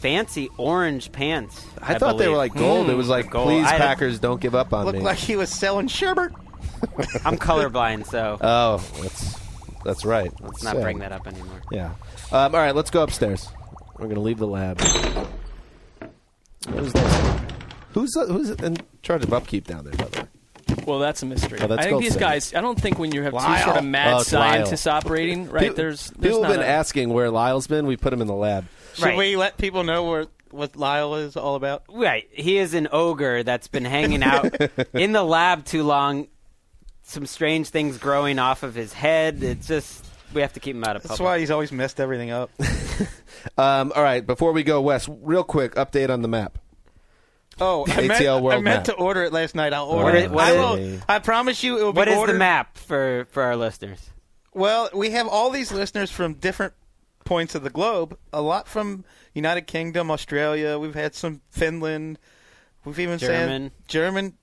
fancy 0.00 0.48
orange 0.56 1.10
pants. 1.12 1.64
I, 1.80 1.94
I, 1.94 1.98
thought 1.98 2.18
they 2.18 2.28
were 2.28 2.36
like 2.36 2.54
gold. 2.54 2.88
it 2.90 2.94
was 2.94 3.08
like, 3.08 3.30
gold. 3.30 3.48
please, 3.48 3.66
I- 3.66 3.78
Packers, 3.78 4.18
don't 4.18 4.40
give 4.40 4.54
up 4.54 4.72
on 4.72 4.86
Looked 4.86 4.98
me. 4.98 5.04
like 5.04 5.18
he 5.18 5.36
was 5.36 5.50
selling 5.50 5.88
sherbet. 5.88 6.32
I'm 7.24 7.38
colorblind, 7.38 8.06
so 8.06 8.38
oh, 8.40 8.76
that's 9.00 9.38
that's 9.84 10.04
right. 10.04 10.30
let's 10.40 10.62
not 10.62 10.74
Sad. 10.74 10.82
bring 10.82 10.98
that 10.98 11.12
up 11.12 11.26
anymore. 11.26 11.62
Yeah. 11.70 11.94
Um, 12.32 12.54
all 12.54 12.60
right, 12.60 12.74
let's 12.74 12.90
go 12.90 13.02
upstairs. 13.02 13.48
We're 13.98 14.06
going 14.06 14.16
to 14.16 14.20
leave 14.20 14.38
the 14.38 14.46
lab. 14.46 14.80
What 16.68 16.84
is 16.84 16.92
that? 16.92 17.52
Who's 17.92 18.16
uh, 18.16 18.26
who's 18.26 18.50
in 18.50 18.76
charge 19.02 19.24
of 19.24 19.32
upkeep 19.32 19.66
down 19.66 19.84
there, 19.84 19.94
by 19.94 20.04
the 20.04 20.20
way? 20.20 20.26
Well, 20.86 20.98
that's 20.98 21.22
a 21.22 21.26
mystery. 21.26 21.58
Oh, 21.60 21.66
that's 21.66 21.80
I 21.80 21.82
think 21.82 21.90
Gold 21.92 22.02
these 22.02 22.12
City. 22.12 22.24
guys. 22.24 22.54
I 22.54 22.60
don't 22.60 22.80
think 22.80 22.98
when 22.98 23.12
you 23.12 23.22
have 23.22 23.32
two 23.32 23.64
sort 23.64 23.76
of 23.78 23.84
mad 23.84 24.14
Oh, 24.14 24.20
it's 24.20 24.32
Lyle. 24.32 24.50
scientists 24.52 24.86
operating, 24.86 25.48
right? 25.50 25.62
People- 25.62 25.76
there's, 25.76 26.10
there's 26.10 26.32
people 26.34 26.42
not 26.42 26.50
have 26.52 26.60
been 26.60 26.66
a- 26.68 26.72
asking 26.72 27.08
where 27.12 27.30
Lyle's 27.30 27.66
been. 27.66 27.86
We 27.86 27.96
put 27.96 28.12
him 28.12 28.20
in 28.20 28.26
the 28.26 28.34
lab. 28.34 28.66
Should 28.94 29.04
Right. 29.04 29.16
we 29.18 29.36
let 29.36 29.58
people 29.58 29.82
know 29.84 30.04
where, 30.04 30.26
what 30.50 30.76
Lyle 30.76 31.14
is 31.16 31.36
all 31.36 31.54
about? 31.56 31.84
Right. 31.92 32.28
He 32.32 32.58
is 32.58 32.74
an 32.74 32.88
ogre 32.92 33.42
that's 33.42 33.68
been 33.68 33.84
hanging 33.84 34.22
out 34.22 34.54
in 34.94 35.12
the 35.12 35.22
lab 35.22 35.64
too 35.64 35.82
long. 35.82 36.28
Some 37.02 37.26
strange 37.26 37.68
things 37.68 37.98
growing 37.98 38.38
off 38.38 38.62
of 38.64 38.74
his 38.74 38.92
head. 38.92 39.42
It's 39.42 39.68
just 39.68 40.04
we 40.34 40.40
have 40.40 40.52
to 40.54 40.60
keep 40.60 40.74
him 40.74 40.82
out 40.84 40.96
of 40.96 41.02
That's 41.04 41.20
why 41.20 41.38
he's 41.38 41.50
always 41.52 41.70
messed 41.72 42.00
everything 42.00 42.30
up. 42.30 42.50
Um, 43.58 43.92
all 43.94 44.02
right, 44.02 44.26
before 44.26 44.52
we 44.52 44.64
go 44.64 44.80
west, 44.80 45.08
real 45.22 45.44
quick 45.44 45.76
update 45.76 46.10
on 46.10 46.20
the 46.22 46.26
map. 46.28 46.58
Oh, 47.60 47.84
I 47.88 48.06
meant, 48.06 48.20
ATL 48.22 48.42
World 48.42 48.58
I 48.58 48.60
meant 48.60 48.64
Map. 48.64 48.84
to 48.84 48.92
order 48.94 49.22
it 49.24 49.32
last 49.32 49.54
night. 49.54 49.72
I'll 49.72 49.86
order 49.86 50.04
What 50.04 50.14
it. 50.14 50.24
is- 50.26 50.30
what 50.30 50.44
I 50.44 50.50
is- 50.52 50.92
will. 50.92 51.00
I 51.08 51.18
promise 51.20 51.62
you, 51.62 51.78
it 51.78 51.82
will 51.84 51.92
be 51.92 51.98
What 51.98 52.08
is 52.08 52.18
ordered. 52.18 52.32
the 52.34 52.38
map 52.38 52.76
for 52.76 53.26
for 53.30 53.42
our 53.42 53.56
listeners? 53.56 54.10
Well, 54.52 54.90
we 54.94 55.10
have 55.10 55.26
all 55.28 55.50
these 55.50 55.72
listeners 55.72 56.10
from 56.10 56.34
different 56.34 56.74
points 57.24 57.54
of 57.54 57.62
the 57.62 57.70
globe. 57.70 58.16
A 58.32 58.40
lot 58.42 58.68
from 58.68 59.04
United 59.34 59.62
Kingdom, 59.66 60.10
Australia. 60.10 60.78
We've 60.78 60.94
had 60.94 61.14
some 61.14 61.40
Finland. 61.50 62.18
We've 62.84 62.98
even 63.00 63.18
German. 63.18 63.70
said 63.70 63.88
German, 63.88 64.34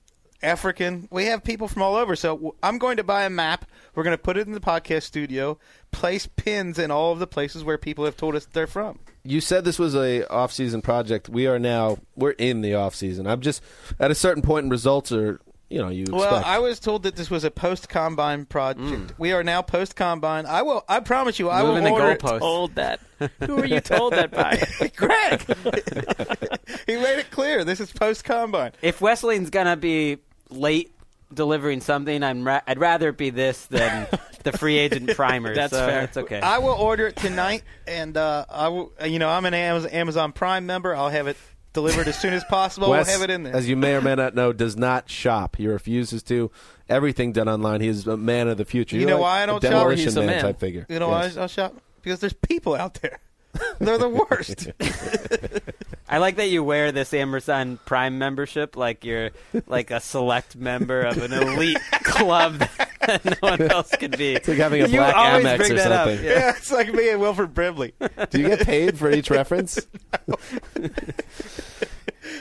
African. 0.42 1.08
We 1.10 1.26
have 1.26 1.42
people 1.42 1.66
from 1.68 1.82
all 1.82 1.96
over. 1.96 2.14
So 2.16 2.54
I'm 2.62 2.78
going 2.78 2.96
to 2.98 3.04
buy 3.04 3.24
a 3.24 3.30
map. 3.30 3.64
We're 3.94 4.02
going 4.02 4.16
to 4.16 4.22
put 4.22 4.36
it 4.36 4.46
in 4.46 4.52
the 4.52 4.60
podcast 4.60 5.04
studio. 5.04 5.58
Place 5.92 6.26
pins 6.36 6.78
in 6.78 6.90
all 6.90 7.12
of 7.12 7.18
the 7.20 7.26
places 7.26 7.64
where 7.64 7.78
people 7.78 8.04
have 8.04 8.16
told 8.16 8.34
us 8.34 8.44
they're 8.46 8.66
from. 8.66 8.98
You 9.24 9.40
said 9.40 9.64
this 9.64 9.78
was 9.78 9.94
a 9.94 10.26
off-season 10.28 10.82
project. 10.82 11.28
We 11.28 11.46
are 11.46 11.58
now 11.58 11.98
we're 12.14 12.32
in 12.32 12.60
the 12.60 12.74
off-season. 12.74 13.26
I'm 13.26 13.40
just 13.40 13.62
at 13.98 14.10
a 14.10 14.14
certain 14.14 14.42
point 14.42 14.70
results 14.70 15.12
are 15.12 15.40
you 15.70 15.78
know 15.80 15.88
you 15.88 16.04
Well, 16.10 16.22
expect. 16.24 16.46
I 16.46 16.58
was 16.58 16.78
told 16.78 17.04
that 17.04 17.16
this 17.16 17.30
was 17.30 17.42
a 17.42 17.50
post 17.50 17.88
combine 17.88 18.44
project. 18.44 18.84
Mm. 18.84 19.10
We 19.18 19.32
are 19.32 19.42
now 19.42 19.62
post 19.62 19.96
combine. 19.96 20.44
I 20.44 20.60
will. 20.62 20.84
I 20.88 21.00
promise 21.00 21.38
you, 21.38 21.48
I 21.48 21.62
Moving 21.62 21.84
will 21.84 21.96
the 21.96 22.02
order. 22.02 22.12
it. 22.12 22.20
goalposts. 22.20 22.38
told 22.40 22.74
that. 22.74 23.00
Who 23.46 23.58
are 23.58 23.64
you 23.64 23.80
told 23.80 24.12
that 24.12 24.30
by? 24.30 24.62
Gregg. 24.96 25.40
he 26.86 26.96
made 26.96 27.18
it 27.18 27.30
clear. 27.30 27.64
This 27.64 27.80
is 27.80 27.90
post 27.92 28.24
combine. 28.24 28.72
If 28.82 29.00
Wesseling's 29.00 29.48
gonna 29.50 29.76
be 29.76 30.18
late 30.50 30.93
delivering 31.34 31.80
something, 31.80 32.22
I'm 32.22 32.46
ra- 32.46 32.62
I'd 32.66 32.78
rather 32.78 33.10
it 33.10 33.16
be 33.18 33.30
this 33.30 33.66
than 33.66 34.06
the 34.44 34.52
free 34.52 34.78
agent 34.78 35.10
primers. 35.16 35.56
That's 35.56 35.72
so 35.72 35.86
fair. 35.86 36.02
It's 36.02 36.16
okay. 36.16 36.40
I 36.40 36.58
will 36.58 36.74
order 36.74 37.08
it 37.08 37.16
tonight, 37.16 37.62
and 37.86 38.16
uh, 38.16 38.46
I 38.48 38.68
will. 38.68 38.92
You 39.04 39.18
know, 39.18 39.28
I'm 39.28 39.44
an 39.44 39.54
Amazon, 39.54 39.90
Amazon 39.90 40.32
Prime 40.32 40.66
member. 40.66 40.94
I'll 40.94 41.10
have 41.10 41.26
it 41.26 41.36
delivered 41.72 42.06
as 42.08 42.16
soon 42.18 42.32
as 42.32 42.44
possible. 42.44 42.88
Wes, 42.90 43.06
we'll 43.06 43.18
have 43.18 43.28
it 43.28 43.32
in 43.32 43.42
there. 43.42 43.54
as 43.54 43.68
you 43.68 43.76
may 43.76 43.94
or 43.94 44.00
may 44.00 44.14
not 44.14 44.34
know, 44.34 44.52
does 44.52 44.76
not 44.76 45.10
shop. 45.10 45.56
He 45.56 45.66
refuses 45.66 46.22
to. 46.24 46.50
Everything 46.88 47.32
done 47.32 47.48
online. 47.48 47.80
He 47.80 47.88
is 47.88 48.06
a 48.06 48.16
man 48.16 48.46
of 48.48 48.58
the 48.58 48.64
future. 48.64 48.96
You 48.96 49.02
You're 49.02 49.10
know 49.10 49.16
like 49.16 49.22
why 49.22 49.42
I 49.42 49.46
don't 49.46 49.62
shop? 49.62 49.70
demolition 49.70 50.04
He's 50.04 50.16
a 50.16 50.22
man. 50.22 50.42
type 50.42 50.60
figure. 50.60 50.86
you 50.88 50.98
know 50.98 51.10
Yes. 51.10 51.34
why 51.36 51.42
I'll 51.42 51.48
shop? 51.48 51.74
Because 52.02 52.20
there's 52.20 52.34
people 52.34 52.74
out 52.74 52.94
there. 53.02 53.18
They're 53.78 53.98
the 53.98 54.08
worst. 54.08 54.68
I 56.08 56.18
like 56.18 56.36
that 56.36 56.48
you 56.48 56.62
wear 56.62 56.92
this 56.92 57.12
Amazon 57.14 57.78
Prime 57.84 58.18
membership 58.18 58.76
like 58.76 59.04
you're 59.04 59.30
like 59.66 59.90
a 59.90 60.00
select 60.00 60.56
member 60.56 61.02
of 61.02 61.18
an 61.18 61.32
elite 61.32 61.78
club 62.04 62.58
that 63.06 63.24
no 63.24 63.36
one 63.40 63.62
else 63.62 63.90
could 63.96 64.16
be. 64.16 64.34
It's 64.34 64.46
like 64.48 64.58
having 64.58 64.82
a 64.82 64.86
you 64.86 64.98
black 64.98 65.16
always 65.16 65.44
Amex 65.46 65.56
bring 65.58 65.72
or 65.72 65.74
that 65.76 65.92
up. 65.92 66.08
something. 66.08 66.24
Yeah. 66.24 66.30
yeah, 66.32 66.56
it's 66.56 66.70
like 66.70 66.92
me 66.92 67.10
and 67.10 67.20
Wilford 67.20 67.54
Brimley. 67.54 67.94
Do 68.30 68.40
you 68.40 68.48
get 68.48 68.60
paid 68.60 68.98
for 68.98 69.10
each 69.10 69.30
reference? 69.30 69.86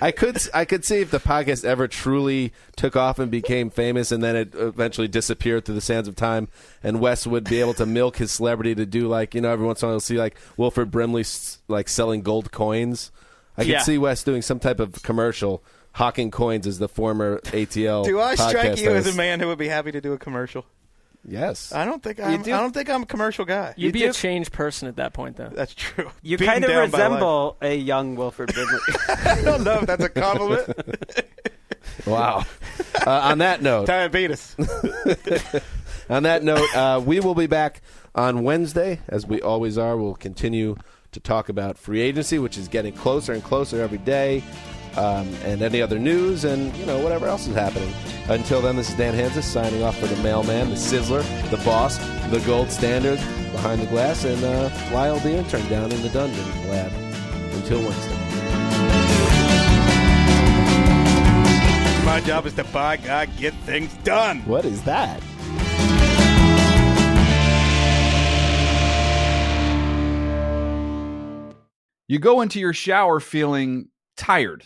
I 0.02 0.12
could 0.12 0.38
I 0.54 0.66
could 0.66 0.84
see 0.86 1.02
if 1.02 1.12
the 1.12 1.20
podcast 1.20 1.64
ever 1.66 1.88
truly 1.88 2.54
took 2.76 2.96
off 2.96 3.20
and 3.20 3.30
became 3.32 3.70
famous, 3.70 4.12
and 4.12 4.24
then 4.24 4.36
it 4.36 4.54
eventually 4.56 5.08
disappeared 5.08 5.66
through 5.66 5.76
the 5.76 5.82
sands 5.82 6.08
of 6.08 6.16
time, 6.16 6.48
and 6.84 7.00
Wes 7.00 7.26
would 7.28 7.44
be 7.46 7.60
able 7.60 7.74
to 7.76 7.86
milk 7.86 8.18
his 8.18 8.32
celebrity 8.32 8.76
to 8.76 8.86
do 8.86 9.08
like 9.08 9.34
you 9.36 9.42
know 9.42 9.52
every 9.52 9.66
once 9.66 9.82
in 9.82 9.86
a 9.86 9.88
while 9.90 9.94
you'll 9.96 10.00
see 10.02 10.18
like 10.18 10.36
Wilford 10.58 10.92
Brimley 10.92 11.26
like 11.68 11.88
selling 11.90 12.22
gold 12.22 12.52
coins. 12.52 13.12
I 13.58 13.62
could 13.64 13.70
Yeah. 13.72 13.82
see 13.82 13.98
Wes 13.98 14.24
doing 14.24 14.42
some 14.42 14.60
type 14.60 14.80
of 14.80 15.04
commercial 15.04 15.64
hawking 15.94 16.32
coins 16.32 16.66
as 16.66 16.80
the 16.80 16.88
former 16.90 17.40
ATL. 17.54 18.04
Do 18.04 18.20
I 18.20 18.34
strike 18.36 18.56
podcast 18.74 18.82
you 18.82 18.90
as 18.92 19.14
a 19.14 19.16
man 19.16 19.40
who 19.40 19.48
would 19.48 19.60
be 19.60 19.68
happy 19.68 19.92
to 19.92 20.02
do 20.02 20.14
a 20.14 20.18
commercial? 20.18 20.66
Yes. 21.26 21.72
I 21.72 21.86
don't 21.86 22.04
think 22.04 22.20
I'm. 22.20 22.42
do- 22.42 22.54
I 22.54 22.60
don't 22.60 22.74
think 22.74 22.90
I'm 22.90 23.04
a 23.04 23.06
commercial 23.06 23.46
guy. 23.46 23.74
You'd 23.78 23.94
be 23.94 24.00
do? 24.00 24.10
a 24.10 24.14
changed 24.14 24.52
person 24.52 24.88
at 24.90 24.98
that 24.98 25.14
point, 25.14 25.38
though. 25.38 25.50
That's 25.54 25.74
true. 25.74 26.12
You 26.22 26.38
Beaten 26.38 26.54
kind 26.54 26.64
of 26.66 26.70
down 26.70 26.90
by 26.92 26.98
life. 26.98 27.10
resemble 27.12 27.58
a 27.62 27.76
young 27.76 28.16
Wilford 28.16 28.54
Brimley. 28.54 28.80
I 29.26 29.42
don't 29.44 29.64
know 29.64 29.80
if 29.80 29.86
that's 29.88 30.04
a 30.04 30.10
compliment. 30.10 30.70
Wow. 32.08 32.46
Uh, 33.06 33.10
on 33.12 33.38
that 33.40 33.62
note, 33.62 33.86
Diabetes. 33.88 34.56
on 36.10 36.24
that 36.24 36.44
note, 36.44 36.74
uh, 36.76 37.02
we 37.06 37.20
will 37.20 37.36
be 37.36 37.46
back 37.48 37.82
on 38.16 38.44
Wednesday, 38.44 39.00
as 39.08 39.26
we 39.28 39.42
always 39.42 39.78
are. 39.78 39.96
We'll 39.98 40.16
continue 40.16 40.76
to 41.12 41.20
talk 41.20 41.50
about 41.50 41.78
free 41.78 42.02
agency, 42.02 42.40
which 42.40 42.58
is 42.58 42.68
getting 42.68 42.94
closer 42.94 43.34
and 43.34 43.44
closer 43.44 43.82
every 43.82 43.98
day, 44.00 44.44
um, 44.98 45.28
and 45.44 45.62
any 45.62 45.82
other 45.82 46.00
news, 46.00 46.44
and 46.44 46.76
you 46.76 46.86
know 46.86 47.00
whatever 47.00 47.28
else 47.28 47.48
is 47.48 47.56
happening. 47.56 47.92
Until 48.30 48.62
then, 48.62 48.76
this 48.76 48.90
is 48.90 48.96
Dan 48.96 49.14
Hanzus 49.14 49.44
signing 49.44 49.84
off 49.84 49.98
for 50.00 50.08
the 50.08 50.22
mailman, 50.24 50.70
the 50.70 50.76
sizzler, 50.76 51.24
the 51.50 51.58
boss, 51.58 51.98
the 52.30 52.42
gold 52.46 52.72
standard 52.72 53.18
behind 53.52 53.82
the 53.82 53.88
glass, 53.88 54.24
and 54.24 54.44
uh, 54.44 54.70
Lyle 54.94 55.20
the 55.20 55.36
intern 55.36 55.68
down 55.70 55.92
in 55.92 56.02
the 56.02 56.10
dungeon 56.10 56.70
lab. 56.70 56.92
Until 57.54 57.82
Wednesday. 57.82 58.24
My 62.06 62.20
job 62.22 62.46
is 62.46 62.54
to 62.54 62.64
buy 62.66 62.98
God, 62.98 63.30
get 63.38 63.54
things 63.66 63.94
done. 64.04 64.42
What 64.42 64.66
is 64.66 64.82
that? 64.84 65.22
You 72.08 72.20
go 72.20 72.42
into 72.42 72.60
your 72.60 72.74
shower 72.74 73.20
feeling 73.20 73.88
tired, 74.18 74.66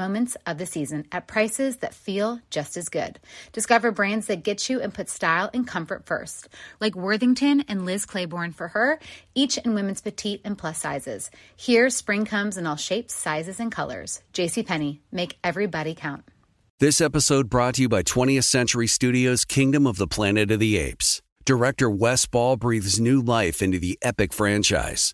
moments 0.01 0.35
of 0.47 0.57
the 0.57 0.65
season 0.65 1.05
at 1.11 1.27
prices 1.27 1.77
that 1.77 1.93
feel 1.93 2.39
just 2.49 2.75
as 2.75 2.89
good. 2.89 3.19
Discover 3.51 3.91
brands 3.91 4.25
that 4.27 4.43
get 4.43 4.67
you 4.67 4.81
and 4.81 4.91
put 4.93 5.09
style 5.09 5.49
and 5.53 5.67
comfort 5.67 6.05
first, 6.07 6.49
like 6.79 6.95
Worthington 6.95 7.63
and 7.67 7.85
Liz 7.85 8.05
Claiborne 8.05 8.51
for 8.51 8.69
her, 8.69 8.99
each 9.35 9.59
in 9.59 9.75
women's 9.75 10.01
petite 10.01 10.41
and 10.43 10.57
plus 10.57 10.79
sizes. 10.79 11.29
Here, 11.55 11.89
spring 11.91 12.25
comes 12.25 12.57
in 12.57 12.65
all 12.65 12.77
shapes, 12.77 13.13
sizes, 13.13 13.59
and 13.59 13.71
colors. 13.71 14.23
JCPenney, 14.33 14.99
make 15.11 15.37
everybody 15.43 15.93
count. 15.93 16.23
This 16.79 16.99
episode 16.99 17.47
brought 17.47 17.75
to 17.75 17.83
you 17.83 17.89
by 17.89 18.01
20th 18.01 18.45
Century 18.45 18.87
Studios' 18.87 19.45
Kingdom 19.45 19.85
of 19.85 19.97
the 19.97 20.07
Planet 20.07 20.49
of 20.49 20.59
the 20.59 20.77
Apes. 20.77 21.21
Director 21.45 21.89
Wes 21.91 22.25
Ball 22.25 22.57
breathes 22.57 22.99
new 22.99 23.21
life 23.21 23.61
into 23.61 23.77
the 23.77 23.99
epic 24.01 24.33
franchise. 24.33 25.13